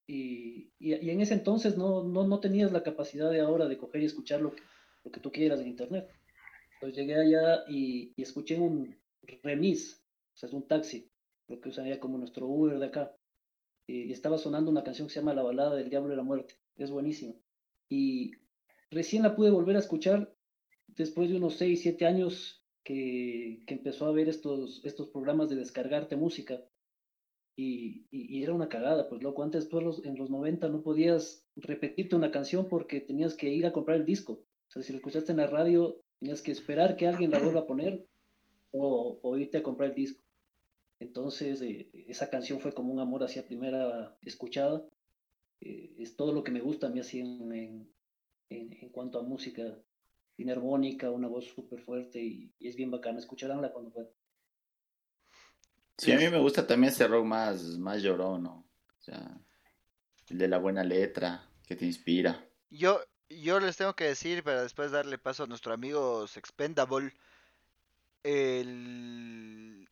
y, 0.08 0.72
y- 0.80 0.96
y 0.96 1.10
en 1.10 1.22
ese 1.22 1.34
entonces 1.34 1.78
no, 1.78 2.04
no, 2.04 2.28
no 2.28 2.40
tenías 2.40 2.72
la 2.72 2.84
capacidad 2.84 3.30
de 3.32 3.42
ahora 3.42 3.68
de 3.68 3.78
coger 3.78 4.02
y 4.02 4.06
escuchar 4.06 4.42
lo 4.42 4.54
que, 4.56 4.62
lo 5.04 5.12
que 5.12 5.20
tú 5.20 5.32
quieras 5.32 5.60
en 5.62 5.68
internet. 5.68 6.10
Entonces 6.80 6.98
llegué 6.98 7.20
allá 7.20 7.66
y, 7.68 8.14
escuché 8.16 8.58
un 8.58 8.96
remis, 9.44 10.02
o 10.34 10.38
sea, 10.38 10.48
es 10.48 10.54
un 10.54 10.66
taxi, 10.66 11.12
lo 11.50 11.60
que 11.60 11.70
usan 11.70 11.98
como 12.00 12.18
nuestro 12.18 12.48
Uber 12.48 12.80
de 12.80 12.86
acá. 12.86 13.14
Y, 13.86 14.14
estaba 14.14 14.38
sonando 14.38 14.72
una 14.72 14.84
canción 14.84 15.08
que 15.08 15.14
se 15.14 15.20
llama 15.20 15.34
La 15.34 15.44
balada 15.44 15.76
del 15.76 15.90
diablo 15.90 16.14
y 16.14 16.16
la 16.16 16.24
muerte, 16.24 16.56
es 16.78 16.90
buenísima. 16.90 17.34
Y 17.90 18.32
recién 18.92 19.24
la 19.24 19.36
pude 19.36 19.52
volver 19.52 19.76
a 19.76 19.80
escuchar 19.80 20.34
después 20.88 21.30
de 21.30 21.36
unos 21.36 21.56
6, 21.56 21.82
7 21.82 22.06
años 22.06 22.64
que, 22.86 23.62
que 23.68 23.74
empezó 23.74 24.06
a 24.06 24.14
ver 24.14 24.30
estos, 24.30 24.80
estos 24.86 25.10
programas 25.10 25.50
de 25.50 25.58
descargarte 25.58 26.16
música. 26.16 26.62
Y, 27.58 28.06
y- 28.10 28.42
era 28.42 28.54
una 28.54 28.70
cagada, 28.70 29.10
pues 29.10 29.22
loco, 29.22 29.44
antes 29.44 29.68
tú 29.68 29.80
en 29.80 30.18
los 30.18 30.30
90 30.30 30.70
no 30.70 30.82
podías 30.82 31.46
repetirte 31.58 32.16
una 32.16 32.32
canción 32.32 32.70
porque 32.70 33.02
tenías 33.02 33.36
que 33.36 33.50
ir 33.50 33.66
a 33.66 33.74
comprar 33.74 33.98
el 33.98 34.06
disco. 34.06 34.46
O 34.70 34.72
sea, 34.72 34.82
si 34.82 34.94
lo 34.94 35.00
escuchaste 35.00 35.34
en 35.34 35.40
la 35.40 35.48
radio, 35.48 36.00
tenías 36.20 36.42
que 36.42 36.52
esperar 36.52 36.96
que 36.98 37.08
alguien 37.08 37.32
la 37.32 37.40
vuelva 37.40 37.62
a 37.62 37.68
poner 37.68 38.06
o, 38.72 39.20
o 39.24 39.38
irte 39.38 39.60
a 39.60 39.64
comprar 39.64 39.90
el 39.92 39.96
disco. 39.96 40.24
Entonces, 41.00 41.62
eh, 41.62 41.90
esa 42.08 42.30
canción 42.30 42.60
fue 42.62 42.74
como 42.74 42.94
un 42.94 43.00
amor 43.00 43.24
hacia 43.24 43.46
primera 43.46 44.18
escuchada. 44.24 44.84
Eh, 45.62 45.96
es 46.00 46.16
todo 46.16 46.34
lo 46.34 46.44
que 46.44 46.52
me 46.52 46.62
gusta 46.62 46.88
a 46.88 46.90
mí 46.90 47.00
así 47.00 47.20
en, 47.22 47.52
en, 47.54 47.94
en- 48.50 48.90
cuanto 48.92 49.20
a 49.20 49.24
música. 49.24 49.64
Tiene 50.36 50.54
armónica, 50.54 51.12
una 51.12 51.28
voz 51.28 51.46
súper 51.46 51.82
fuerte 51.82 52.22
y, 52.22 52.54
y 52.60 52.68
es 52.70 52.76
bien 52.76 52.92
bacana. 52.92 53.20
Escucharánla 53.20 53.74
cuando 53.74 53.92
puedan. 53.92 54.12
Sí, 55.98 56.12
a 56.12 56.18
mí 56.18 56.28
me 56.30 56.40
gusta 56.40 56.66
también 56.66 56.92
ese 56.92 57.08
rock 57.08 57.26
más, 57.26 57.64
más 57.78 58.02
llorón, 58.02 58.44
¿no? 58.44 58.66
O 59.00 59.02
sea, 59.02 59.40
el 60.30 60.38
de 60.38 60.48
la 60.48 60.60
buena 60.60 60.84
letra, 60.84 61.50
que 61.68 61.76
te 61.76 61.86
inspira. 61.86 62.46
Yo, 62.72 63.00
yo 63.30 63.60
les 63.60 63.78
tengo 63.78 63.96
que 63.96 64.06
decir, 64.06 64.44
para 64.44 64.64
después 64.64 64.92
darle 64.92 65.18
paso 65.18 65.44
a 65.44 65.48
nuestro 65.48 65.74
amigo 65.74 66.26
Expendable, 66.36 67.14
el, 68.24 69.88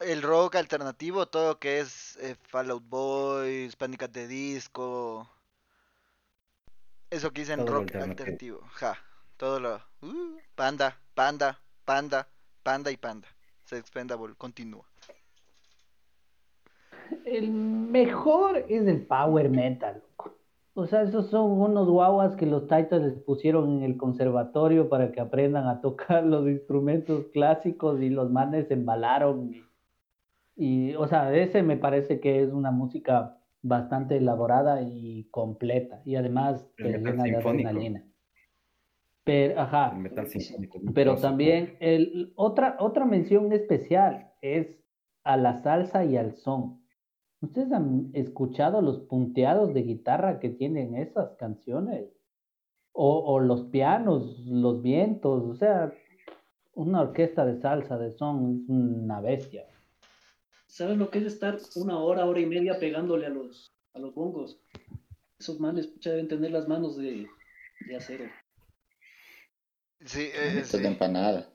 el 0.00 0.22
rock 0.22 0.56
alternativo, 0.56 1.26
todo 1.26 1.48
lo 1.48 1.58
que 1.58 1.80
es 1.80 2.16
eh, 2.18 2.36
Fallout 2.48 2.84
Boys, 2.88 3.76
Panic! 3.76 4.02
at 4.04 4.10
the 4.12 4.26
Disco, 4.26 5.28
eso 7.10 7.32
que 7.32 7.42
dicen 7.42 7.64
Todo 7.64 7.66
rock 7.66 7.94
alternativo. 7.94 8.04
alternativo, 8.04 8.60
ja, 8.74 8.98
todo 9.36 9.60
lo, 9.60 9.76
uh, 10.02 10.38
panda, 10.54 10.98
panda, 11.14 11.60
panda, 11.84 12.28
panda 12.62 12.90
y 12.90 12.96
panda. 12.96 13.28
Expendable, 13.70 14.34
continúa. 14.36 14.86
El 17.24 17.50
mejor 17.50 18.58
es 18.68 18.86
el 18.86 19.04
power 19.06 19.48
metal. 19.50 20.02
O 20.78 20.86
sea, 20.86 21.00
esos 21.00 21.30
son 21.30 21.52
unos 21.52 21.88
guaguas 21.88 22.36
que 22.36 22.44
los 22.44 22.66
taitas 22.66 23.00
les 23.00 23.14
pusieron 23.14 23.78
en 23.78 23.82
el 23.82 23.96
conservatorio 23.96 24.90
para 24.90 25.10
que 25.10 25.22
aprendan 25.22 25.66
a 25.68 25.80
tocar 25.80 26.22
los 26.22 26.46
instrumentos 26.46 27.28
clásicos 27.32 28.02
y 28.02 28.10
los 28.10 28.30
manes 28.30 28.68
se 28.68 28.74
embalaron. 28.74 29.54
Y, 30.54 30.90
y, 30.90 30.94
o 30.96 31.08
sea, 31.08 31.34
ese 31.34 31.62
me 31.62 31.78
parece 31.78 32.20
que 32.20 32.42
es 32.42 32.52
una 32.52 32.72
música 32.72 33.38
bastante 33.62 34.18
elaborada 34.18 34.82
y 34.82 35.24
completa. 35.30 36.02
Y 36.04 36.16
además 36.16 36.68
te 36.76 36.84
llena 36.84 37.22
de 37.22 37.36
adrenalina. 37.36 38.04
Pero, 39.24 39.58
ajá. 39.58 39.92
El 39.94 40.02
metal 40.02 40.26
sinfónico. 40.26 40.78
Pero 40.94 41.16
también 41.16 41.78
el, 41.80 42.34
otra, 42.36 42.76
otra 42.80 43.06
mención 43.06 43.50
especial 43.50 44.30
es 44.42 44.78
a 45.24 45.38
la 45.38 45.56
salsa 45.56 46.04
y 46.04 46.18
al 46.18 46.34
son. 46.34 46.82
¿Ustedes 47.40 47.70
han 47.72 48.10
escuchado 48.14 48.80
los 48.80 49.00
punteados 49.00 49.74
de 49.74 49.82
guitarra 49.82 50.40
que 50.40 50.48
tienen 50.48 50.96
esas 50.96 51.36
canciones? 51.36 52.06
O, 52.92 53.18
o 53.34 53.40
los 53.40 53.64
pianos, 53.64 54.38
los 54.46 54.82
vientos, 54.82 55.42
o 55.44 55.54
sea, 55.54 55.92
una 56.72 57.02
orquesta 57.02 57.44
de 57.44 57.60
salsa, 57.60 57.98
de 57.98 58.12
son, 58.12 58.62
es 58.64 58.68
una 58.70 59.20
bestia. 59.20 59.66
¿Sabes 60.66 60.96
lo 60.96 61.10
que 61.10 61.18
es 61.18 61.24
estar 61.24 61.58
una 61.76 61.98
hora, 61.98 62.26
hora 62.26 62.40
y 62.40 62.46
media 62.46 62.78
pegándole 62.78 63.26
a 63.26 63.30
los, 63.30 63.74
a 63.94 63.98
los 63.98 64.14
bongos? 64.14 64.60
Esos 65.38 65.60
manes 65.60 65.86
pucha, 65.86 66.10
deben 66.10 66.28
tener 66.28 66.50
las 66.50 66.68
manos 66.68 66.96
de, 66.96 67.26
de 67.86 67.96
acero. 67.96 68.24
Sí, 70.04 70.20
eh, 70.20 70.58
Esto 70.58 70.58
es 70.58 70.72
de 70.72 70.78
sí. 70.80 70.86
empanada. 70.86 71.52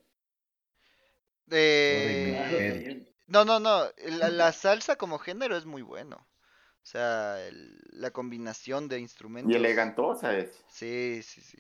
Eh, 1.50 2.38
también. 2.52 3.11
No, 3.32 3.46
no, 3.46 3.60
no. 3.60 3.86
La, 4.20 4.30
la 4.30 4.52
salsa 4.52 4.98
como 4.98 5.18
género 5.18 5.56
es 5.56 5.66
muy 5.66 5.82
bueno. 5.82 6.18
O 6.18 6.86
sea, 6.86 7.46
el- 7.48 7.78
la 7.92 8.12
combinación 8.12 8.88
de 8.88 9.00
instrumentos. 9.00 9.52
Y 9.54 9.56
elegantosa 9.56 10.38
es. 10.38 10.64
Sí, 10.70 11.22
sí, 11.24 11.42
sí. 11.42 11.58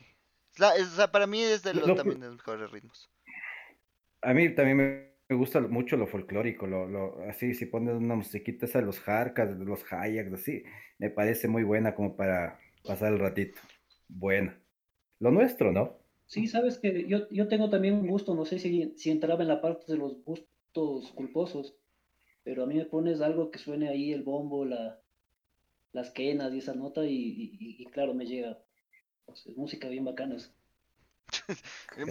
Es 0.53 0.59
la- 0.59 0.75
es- 0.75 0.87
o 0.87 0.95
sea, 0.95 1.11
para 1.11 1.27
mí 1.27 1.41
es 1.41 1.63
de 1.63 1.73
Lo- 1.73 1.81
los 1.81 1.87
lo- 1.89 1.95
también 1.95 2.19
de 2.19 2.27
los 2.27 2.37
mejores 2.37 2.71
ritmos. 2.71 3.09
A 4.21 4.33
mí 4.33 4.53
también 4.53 4.77
me, 4.77 5.11
me 5.29 5.35
gusta 5.35 5.61
mucho 5.61 5.97
lo 5.97 6.07
folclórico, 6.07 6.67
lo, 6.67 6.87
lo- 6.87 7.21
así, 7.29 7.53
si 7.53 7.65
pones 7.65 7.95
una 7.95 8.15
musiquita 8.15 8.65
esa 8.65 8.79
de 8.79 8.85
los 8.85 8.99
jarcas, 8.99 9.57
de 9.57 9.65
los 9.65 9.81
hayaks, 9.91 10.33
así, 10.33 10.63
me 10.99 11.09
parece 11.09 11.47
muy 11.47 11.63
buena 11.63 11.95
como 11.95 12.15
para 12.15 12.59
pasar 12.85 13.13
el 13.13 13.19
ratito. 13.19 13.59
Buena. 14.09 14.59
Lo 15.19 15.31
nuestro, 15.31 15.71
¿no? 15.71 15.97
Sí, 16.25 16.47
sabes 16.47 16.79
que 16.79 17.07
yo, 17.07 17.29
yo 17.29 17.47
tengo 17.47 17.69
también 17.69 17.95
un 17.95 18.07
gusto, 18.07 18.35
no 18.35 18.45
sé 18.45 18.59
si, 18.59 18.93
si 18.97 19.09
entraba 19.11 19.41
en 19.41 19.49
la 19.49 19.61
parte 19.61 19.91
de 19.91 19.97
los 19.97 20.23
gustos 20.23 20.50
culposos, 20.73 21.75
pero 22.43 22.63
a 22.63 22.65
mí 22.65 22.75
me 22.75 22.85
pones 22.85 23.21
algo 23.21 23.51
que 23.51 23.59
suene 23.59 23.89
ahí 23.89 24.11
el 24.11 24.23
bombo, 24.23 24.65
la, 24.65 24.99
las 25.93 26.11
quenas 26.11 26.53
y 26.53 26.59
esa 26.59 26.73
nota 26.73 27.01
y, 27.05 27.85
claro, 27.91 28.13
me 28.13 28.25
llega. 28.25 28.57
Pues, 29.25 29.39
Entonces, 29.39 29.57
música 29.57 29.87
bien 29.89 30.05
bacana. 30.05 30.37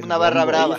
Una 0.02 0.16
barra 0.16 0.44
brava. 0.44 0.78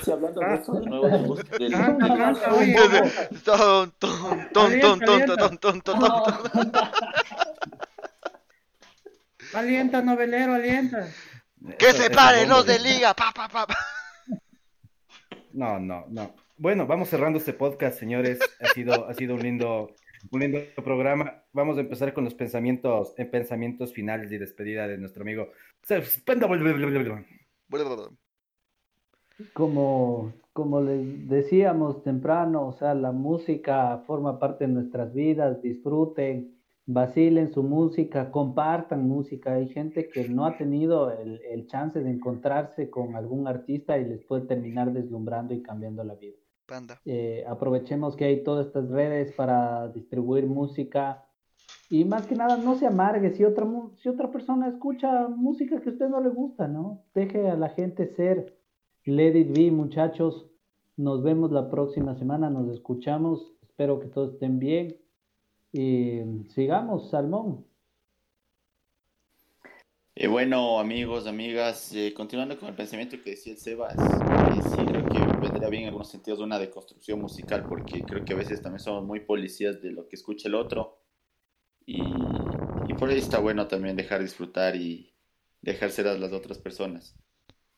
Alienta, 9.53 10.01
novelero, 10.01 10.53
alienta. 10.53 11.07
Que 11.77 11.93
se 11.93 12.09
paren 12.09 12.49
los 12.49 12.65
de 12.65 12.79
liga. 12.79 13.13
No, 15.53 15.79
no, 15.79 16.05
no. 16.09 16.33
Bueno, 16.61 16.85
vamos 16.85 17.09
cerrando 17.09 17.39
este 17.39 17.53
podcast, 17.53 17.97
señores. 17.97 18.39
Ha 18.59 18.67
sido, 18.67 19.07
ha 19.07 19.15
sido 19.15 19.33
un 19.33 19.41
lindo, 19.41 19.95
un 20.29 20.41
lindo 20.41 20.59
programa. 20.83 21.43
Vamos 21.53 21.75
a 21.79 21.81
empezar 21.81 22.13
con 22.13 22.23
los 22.23 22.35
pensamientos, 22.35 23.15
en 23.17 23.31
pensamientos 23.31 23.93
finales 23.93 24.31
y 24.31 24.37
despedida 24.37 24.87
de 24.87 24.99
nuestro 24.99 25.23
amigo. 25.23 25.47
Como, 29.53 30.33
como 30.53 30.81
les 30.81 31.27
decíamos 31.27 32.03
temprano, 32.03 32.67
o 32.67 32.73
sea, 32.73 32.93
la 32.93 33.11
música 33.11 34.03
forma 34.05 34.37
parte 34.37 34.67
de 34.67 34.73
nuestras 34.73 35.15
vidas, 35.15 35.63
disfruten, 35.63 36.61
vacilen 36.85 37.51
su 37.51 37.63
música, 37.63 38.29
compartan 38.29 39.07
música. 39.07 39.53
Hay 39.53 39.67
gente 39.69 40.09
que 40.09 40.29
no 40.29 40.45
ha 40.45 40.55
tenido 40.59 41.09
el, 41.09 41.41
el 41.43 41.65
chance 41.65 41.99
de 41.99 42.11
encontrarse 42.11 42.91
con 42.91 43.15
algún 43.15 43.47
artista 43.47 43.97
y 43.97 44.05
les 44.05 44.23
puede 44.25 44.45
terminar 44.45 44.93
deslumbrando 44.93 45.55
y 45.55 45.63
cambiando 45.63 46.03
la 46.03 46.13
vida. 46.13 46.37
Panda. 46.71 47.01
Eh, 47.05 47.43
aprovechemos 47.47 48.15
que 48.15 48.23
hay 48.23 48.43
todas 48.43 48.67
estas 48.67 48.89
redes 48.89 49.33
para 49.33 49.89
distribuir 49.89 50.45
música 50.45 51.25
Y 51.89 52.05
más 52.05 52.25
que 52.25 52.35
nada, 52.35 52.55
no 52.55 52.77
se 52.77 52.87
amargue 52.87 53.35
si 53.35 53.43
otra, 53.43 53.67
si 54.01 54.07
otra 54.07 54.31
persona 54.31 54.69
escucha 54.69 55.27
música 55.27 55.81
que 55.81 55.89
a 55.89 55.91
usted 55.91 56.07
no 56.07 56.21
le 56.21 56.29
gusta, 56.29 56.69
¿no? 56.69 57.03
Deje 57.13 57.49
a 57.49 57.57
la 57.57 57.69
gente 57.69 58.15
ser. 58.15 58.57
Let 59.03 59.37
it 59.37 59.51
be, 59.53 59.69
muchachos. 59.71 60.45
Nos 60.95 61.21
vemos 61.23 61.51
la 61.51 61.69
próxima 61.69 62.15
semana, 62.15 62.49
nos 62.49 62.73
escuchamos. 62.73 63.51
Espero 63.61 63.99
que 63.99 64.07
todos 64.07 64.33
estén 64.33 64.57
bien. 64.57 64.95
Y 65.73 66.21
sigamos, 66.55 67.09
Salmón. 67.09 67.65
Eh, 70.15 70.27
bueno, 70.27 70.79
amigos, 70.79 71.25
amigas, 71.25 71.93
eh, 71.95 72.13
continuando 72.13 72.57
con 72.59 72.69
el 72.69 72.75
pensamiento 72.75 73.17
que 73.23 73.31
decía 73.31 73.53
el 73.53 73.59
Sebas, 73.59 73.95
eh, 73.95 74.90
vendría 75.41 75.69
bien 75.69 75.83
en 75.83 75.89
algunos 75.89 76.09
sentidos 76.09 76.39
una 76.39 76.59
deconstrucción 76.59 77.19
musical, 77.19 77.65
porque 77.67 78.01
creo 78.03 78.23
que 78.23 78.33
a 78.33 78.37
veces 78.37 78.61
también 78.61 78.79
somos 78.79 79.03
muy 79.03 79.21
policías 79.21 79.81
de 79.81 79.91
lo 79.91 80.07
que 80.07 80.15
escucha 80.15 80.47
el 80.47 80.55
otro 80.55 80.99
y, 81.85 82.03
por 82.99 83.09
ahí 83.09 83.17
está 83.17 83.39
bueno 83.39 83.67
también 83.67 83.95
dejar 83.95 84.21
disfrutar 84.21 84.75
y 84.75 85.11
dejar 85.61 85.89
ser 85.89 86.07
a 86.07 86.17
las 86.17 86.31
otras 86.31 86.59
personas. 86.59 87.15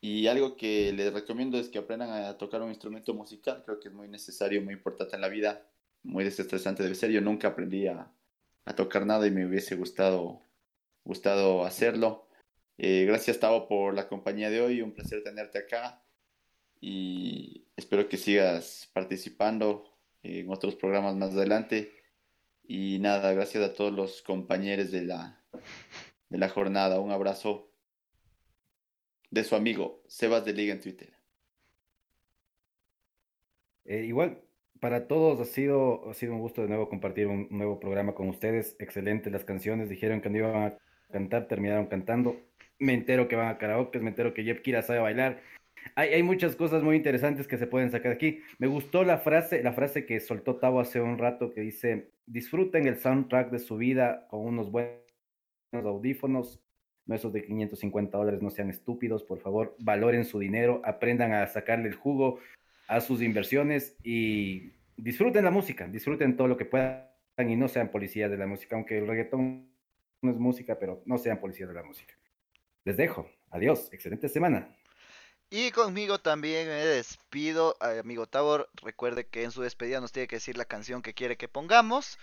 Y 0.02 0.26
algo 0.26 0.56
que 0.56 0.92
les 0.92 1.14
recomiendo 1.14 1.58
es 1.58 1.70
que 1.70 1.78
aprendan 1.78 2.10
a 2.10 2.36
tocar 2.36 2.60
un 2.60 2.68
instrumento 2.68 3.14
musical, 3.14 3.62
creo 3.64 3.80
que 3.80 3.88
es 3.88 3.94
muy 3.94 4.06
necesario, 4.06 4.60
muy 4.60 4.74
importante 4.74 5.14
en 5.16 5.22
la 5.22 5.28
vida, 5.28 5.66
muy 6.02 6.24
desestresante 6.24 6.82
debe 6.82 6.94
ser. 6.94 7.10
Yo 7.10 7.22
nunca 7.22 7.48
aprendí 7.48 7.86
a, 7.86 8.12
tocar 8.76 9.06
nada 9.06 9.26
y 9.26 9.30
me 9.30 9.46
hubiese 9.46 9.76
gustado, 9.76 10.42
gustado 11.04 11.64
hacerlo. 11.64 12.28
Eh, 12.76 13.06
gracias 13.06 13.40
Tavo 13.40 13.66
por 13.66 13.94
la 13.94 14.08
compañía 14.08 14.50
de 14.50 14.60
hoy, 14.60 14.82
un 14.82 14.92
placer 14.92 15.22
tenerte 15.22 15.58
acá 15.58 16.03
y 16.86 17.66
espero 17.76 18.10
que 18.10 18.18
sigas 18.18 18.90
participando 18.92 19.86
en 20.22 20.50
otros 20.50 20.76
programas 20.76 21.16
más 21.16 21.30
adelante. 21.30 21.90
Y 22.62 22.98
nada, 22.98 23.32
gracias 23.32 23.64
a 23.64 23.72
todos 23.72 23.90
los 23.90 24.20
compañeros 24.20 24.90
de 24.90 25.00
la, 25.00 25.42
de 26.28 26.36
la 26.36 26.50
jornada. 26.50 27.00
Un 27.00 27.10
abrazo 27.10 27.70
de 29.30 29.44
su 29.44 29.56
amigo 29.56 30.02
Sebas 30.08 30.44
de 30.44 30.52
Liga 30.52 30.74
en 30.74 30.80
Twitter. 30.82 31.14
Eh, 33.86 34.04
igual, 34.04 34.42
para 34.78 35.08
todos 35.08 35.40
ha 35.40 35.50
sido, 35.50 36.10
ha 36.10 36.12
sido 36.12 36.34
un 36.34 36.40
gusto 36.40 36.60
de 36.60 36.68
nuevo 36.68 36.90
compartir 36.90 37.28
un 37.28 37.48
nuevo 37.50 37.80
programa 37.80 38.14
con 38.14 38.28
ustedes. 38.28 38.76
Excelente 38.78 39.30
las 39.30 39.44
canciones. 39.44 39.88
Dijeron 39.88 40.20
que 40.20 40.28
no 40.28 40.36
iban 40.36 40.62
a 40.64 40.78
cantar, 41.10 41.48
terminaron 41.48 41.86
cantando. 41.86 42.36
Me 42.78 42.92
entero 42.92 43.26
que 43.26 43.36
van 43.36 43.48
a 43.48 43.56
karaoke, 43.56 44.00
me 44.00 44.10
entero 44.10 44.34
que 44.34 44.44
Jeff 44.44 44.60
Kira 44.60 44.82
sabe 44.82 44.98
bailar 44.98 45.40
hay, 45.94 46.22
muchas 46.22 46.56
cosas 46.56 46.82
muy 46.82 46.96
interesantes 46.96 47.46
que 47.46 47.58
se 47.58 47.66
pueden 47.66 47.90
sacar 47.90 48.12
aquí. 48.12 48.40
Me 48.58 48.66
gustó 48.66 49.04
la 49.04 49.18
frase, 49.18 49.62
la 49.62 49.72
frase 49.72 50.06
que 50.06 50.20
soltó 50.20 50.56
Tavo 50.56 50.80
hace 50.80 51.00
un 51.00 51.18
rato 51.18 51.52
que 51.52 51.60
dice, 51.60 52.10
disfruten 52.26 52.86
el 52.86 52.96
soundtrack 52.96 53.50
de 53.50 53.58
su 53.58 53.76
vida 53.76 54.26
con 54.28 54.40
unos 54.40 54.70
buenos 54.70 55.02
audífonos, 55.72 56.60
no 57.06 57.14
esos 57.14 57.32
de 57.32 57.44
550 57.44 58.16
dólares, 58.16 58.42
no 58.42 58.50
sean 58.50 58.70
estúpidos, 58.70 59.22
por 59.22 59.38
favor, 59.40 59.76
valoren 59.78 60.24
su 60.24 60.38
dinero, 60.38 60.80
aprendan 60.84 61.32
a 61.32 61.46
sacarle 61.46 61.88
el 61.88 61.94
jugo 61.94 62.38
a 62.88 63.00
sus 63.00 63.22
inversiones 63.22 63.96
y 64.02 64.72
disfruten 64.96 65.44
la 65.44 65.50
música, 65.50 65.86
disfruten 65.86 66.36
todo 66.36 66.48
lo 66.48 66.56
que 66.56 66.64
puedan 66.64 67.08
y 67.38 67.56
no 67.56 67.68
sean 67.68 67.90
policías 67.90 68.30
de 68.30 68.38
la 68.38 68.46
música, 68.46 68.76
aunque 68.76 68.98
el 68.98 69.06
reggaetón 69.06 69.68
no 70.22 70.30
es 70.30 70.38
música, 70.38 70.78
pero 70.78 71.02
no 71.04 71.18
sean 71.18 71.38
policías 71.38 71.68
de 71.68 71.74
la 71.74 71.82
música. 71.82 72.14
Les 72.84 72.96
dejo. 72.96 73.28
Adiós. 73.50 73.88
Excelente 73.92 74.28
semana. 74.28 74.68
Y 75.56 75.70
conmigo 75.70 76.18
también 76.18 76.66
me 76.66 76.84
despido, 76.84 77.76
amigo 77.78 78.26
Tabor. 78.26 78.68
Recuerde 78.82 79.28
que 79.28 79.44
en 79.44 79.52
su 79.52 79.62
despedida 79.62 80.00
nos 80.00 80.10
tiene 80.10 80.26
que 80.26 80.34
decir 80.34 80.58
la 80.58 80.64
canción 80.64 81.00
que 81.00 81.14
quiere 81.14 81.36
que 81.36 81.46
pongamos. 81.46 82.18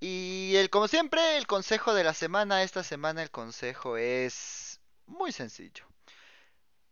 Y 0.00 0.54
el, 0.56 0.68
como 0.68 0.88
siempre, 0.88 1.36
el 1.36 1.46
consejo 1.46 1.94
de 1.94 2.02
la 2.02 2.12
semana. 2.12 2.64
Esta 2.64 2.82
semana 2.82 3.22
el 3.22 3.30
consejo 3.30 3.96
es 3.98 4.80
muy 5.06 5.30
sencillo. 5.30 5.84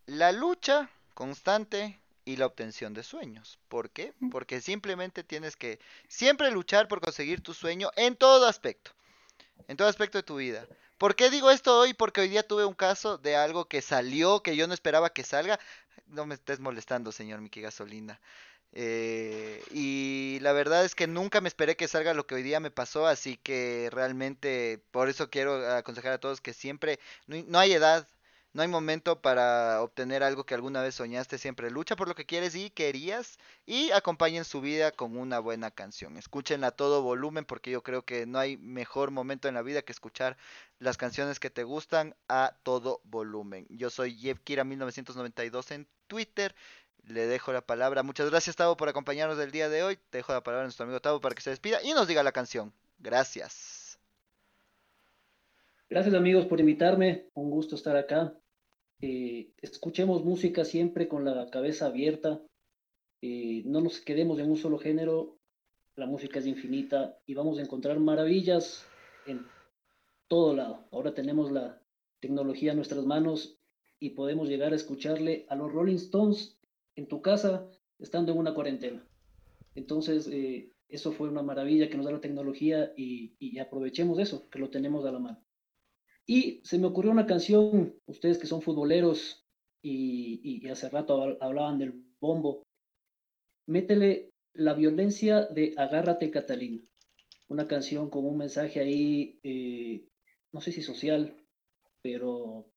La 0.07 0.31
lucha 0.31 0.89
constante 1.15 1.99
y 2.25 2.37
la 2.37 2.47
obtención 2.47 2.95
de 2.95 3.03
sueños. 3.03 3.59
¿Por 3.67 3.91
qué? 3.91 4.15
Mm. 4.21 4.31
Porque 4.31 4.61
simplemente 4.61 5.25
tienes 5.25 5.57
que 5.57 5.81
siempre 6.07 6.53
luchar 6.53 6.87
por 6.87 7.01
conseguir 7.01 7.43
tu 7.43 7.53
sueño 7.53 7.91
en 7.97 8.15
todo 8.15 8.47
aspecto. 8.47 8.93
En 9.67 9.77
todo 9.77 9.89
aspecto 9.89 10.19
de 10.19 10.23
tu 10.23 10.37
vida. 10.37 10.69
¿Por 11.01 11.17
qué 11.17 11.31
digo 11.31 11.51
esto 11.51 11.79
hoy? 11.79 11.95
Porque 11.95 12.21
hoy 12.21 12.29
día 12.29 12.47
tuve 12.47 12.67
un 12.67 12.75
caso 12.75 13.17
de 13.17 13.35
algo 13.35 13.65
que 13.65 13.81
salió, 13.81 14.43
que 14.43 14.55
yo 14.55 14.67
no 14.67 14.75
esperaba 14.75 15.09
que 15.09 15.25
salga. 15.25 15.59
No 16.07 16.27
me 16.27 16.35
estés 16.35 16.61
molestando, 16.61 17.13
señor 17.13 17.41
Miki 17.41 17.61
Gasolina. 17.61 18.21
Eh, 18.73 19.63
y 19.73 20.39
la 20.43 20.53
verdad 20.53 20.85
es 20.85 20.95
que 20.95 21.07
nunca 21.07 21.41
me 21.41 21.49
esperé 21.49 21.77
que 21.77 21.89
salga 21.89 22.15
lo 22.15 22.27
que 22.27 22.37
hoy 22.37 22.43
día 22.43 22.61
me 22.61 22.71
pasó, 22.71 23.07
así 23.07 23.37
que 23.37 23.89
realmente 23.93 24.81
por 24.93 25.09
eso 25.09 25.31
quiero 25.31 25.69
aconsejar 25.77 26.13
a 26.13 26.21
todos 26.21 26.41
que 26.41 26.55
siempre 26.55 27.01
no 27.27 27.59
hay 27.59 27.73
edad 27.73 28.07
no 28.53 28.63
hay 28.63 28.69
momento 28.69 29.21
para 29.23 29.81
obtener 29.81 30.23
algo 30.23 30.45
que 30.45 30.55
alguna 30.55 30.83
vez 30.83 30.97
soñaste, 30.97 31.39
siempre 31.39 31.71
lucha 31.71 31.95
por 31.95 32.09
lo 32.09 32.15
que 32.15 32.27
quieres 32.27 32.55
y 32.57 32.71
querías 32.71 33.39
y 33.65 33.93
acompañen 33.93 34.45
su 34.45 34.61
vida 34.61 34.91
con 34.91 35.17
una 35.17 35.39
buena 35.39 35.71
canción. 35.71 36.17
Escúchenla 36.17 36.69
a 36.69 36.71
todo 36.73 37.03
volumen 37.03 37.45
porque 37.45 37.71
yo 37.71 37.83
creo 37.83 38.05
que 38.05 38.27
no 38.27 38.39
hay 38.39 38.57
mejor 38.57 39.13
momento 39.13 39.47
en 39.47 39.55
la 39.55 39.63
vida 39.63 39.83
que 39.83 39.93
escuchar 39.93 40.37
las 40.81 40.97
canciones 40.97 41.39
que 41.39 41.51
te 41.51 41.63
gustan 41.63 42.17
a 42.29 42.57
todo 42.65 43.01
volumen. 43.05 43.67
Yo 43.71 43.89
soy 43.89 44.35
Kira 44.43 44.65
1992 44.65 45.71
en 45.71 45.89
Twitter. 46.09 46.55
Le 47.05 47.27
dejo 47.27 47.53
la 47.53 47.63
palabra. 47.63 48.03
Muchas 48.03 48.31
gracias, 48.31 48.57
Tavo, 48.57 48.77
por 48.77 48.89
acompañarnos 48.89 49.39
el 49.39 49.53
día 49.53 49.69
de 49.69 49.83
hoy. 49.83 49.97
Te 49.97 50.19
dejo 50.19 50.33
la 50.33 50.43
palabra 50.43 50.63
a 50.63 50.67
nuestro 50.67 50.85
amigo 50.85 51.01
Tavo 51.01 51.21
para 51.21 51.35
que 51.35 51.43
se 51.43 51.51
despida 51.51 51.83
y 51.83 51.93
nos 51.93 52.09
diga 52.09 52.23
la 52.23 52.33
canción. 52.33 52.73
Gracias. 52.99 53.70
Gracias 55.91 56.15
amigos 56.15 56.47
por 56.47 56.61
invitarme, 56.61 57.27
un 57.35 57.51
gusto 57.51 57.75
estar 57.75 57.97
acá. 57.97 58.33
Eh, 59.01 59.51
escuchemos 59.61 60.25
música 60.25 60.65
siempre 60.65 61.09
con 61.09 61.25
la 61.25 61.51
cabeza 61.51 61.87
abierta, 61.87 62.41
eh, 63.23 63.65
no 63.67 63.81
nos 63.81 64.01
quedemos 64.01 64.39
en 64.39 64.53
un 64.53 64.57
solo 64.57 64.79
género, 64.79 65.41
la 65.97 66.07
música 66.07 66.39
es 66.39 66.47
infinita 66.47 67.19
y 67.27 67.35
vamos 67.35 67.59
a 67.59 67.63
encontrar 67.63 67.99
maravillas 67.99 68.87
en 69.27 69.45
todo 70.29 70.55
lado. 70.55 70.87
Ahora 70.93 71.13
tenemos 71.13 71.51
la 71.51 71.83
tecnología 72.21 72.71
en 72.71 72.77
nuestras 72.77 73.05
manos 73.05 73.59
y 73.99 74.11
podemos 74.11 74.49
llegar 74.49 74.73
a 74.73 74.77
escucharle 74.77 75.45
a 75.49 75.57
los 75.57 75.73
Rolling 75.73 75.97
Stones 75.97 76.57
en 76.95 77.09
tu 77.09 77.21
casa 77.21 77.69
estando 77.99 78.31
en 78.31 78.39
una 78.39 78.55
cuarentena. 78.55 79.05
Entonces, 79.75 80.29
eh, 80.29 80.71
eso 80.89 81.11
fue 81.11 81.29
una 81.29 81.43
maravilla 81.43 81.91
que 81.91 81.97
nos 81.97 82.07
da 82.07 82.13
la 82.13 82.21
tecnología 82.21 82.93
y 82.97 83.59
aprovechemos 83.59 84.21
eso, 84.21 84.49
que 84.51 84.61
lo 84.61 84.71
tenemos 84.71 85.05
a 85.05 85.11
la 85.11 85.19
mano. 85.19 85.50
Y 86.27 86.61
se 86.65 86.79
me 86.79 86.87
ocurrió 86.87 87.11
una 87.11 87.27
canción, 87.27 87.95
ustedes 88.07 88.39
que 88.39 88.47
son 88.47 88.63
futboleros 88.63 89.45
y, 89.83 90.69
hace 90.69 90.89
rato 90.89 91.37
hablaban 91.41 91.79
del 91.79 92.05
bombo, 92.21 92.63
métele 93.67 94.31
la 94.53 94.75
violencia 94.75 95.47
de 95.47 95.75
Agárrate 95.77 96.31
Catalina, 96.31 96.83
una 97.49 97.67
canción 97.67 98.11
con 98.11 98.27
un 98.27 98.37
mensaje 98.37 98.81
ahí, 98.81 99.41
eh, 99.43 100.07
no 100.53 100.61
sé 100.61 100.73
si 100.73 100.83
social, 100.83 101.37
pero, 102.03 102.71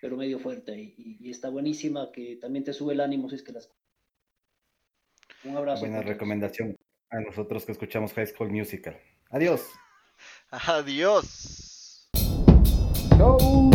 pero 0.00 0.16
medio 0.16 0.38
fuerte 0.38 0.78
y, 0.78 1.18
y, 1.20 1.30
está 1.30 1.48
buenísima, 1.48 2.12
que 2.12 2.36
también 2.36 2.64
te 2.64 2.72
sube 2.72 2.94
el 2.94 3.00
ánimo 3.00 3.28
si 3.28 3.36
es 3.36 3.42
que 3.42 3.52
las... 3.52 3.72
Un 5.44 5.56
abrazo. 5.56 5.80
Buena 5.80 6.02
recomendación 6.02 6.76
a 7.10 7.20
nosotros 7.20 7.64
que 7.64 7.72
escuchamos 7.72 8.12
High 8.12 8.26
School 8.26 8.50
Musical. 8.50 9.00
Adiós. 9.30 9.68
Adiós. 10.50 11.67
Go! 13.18 13.67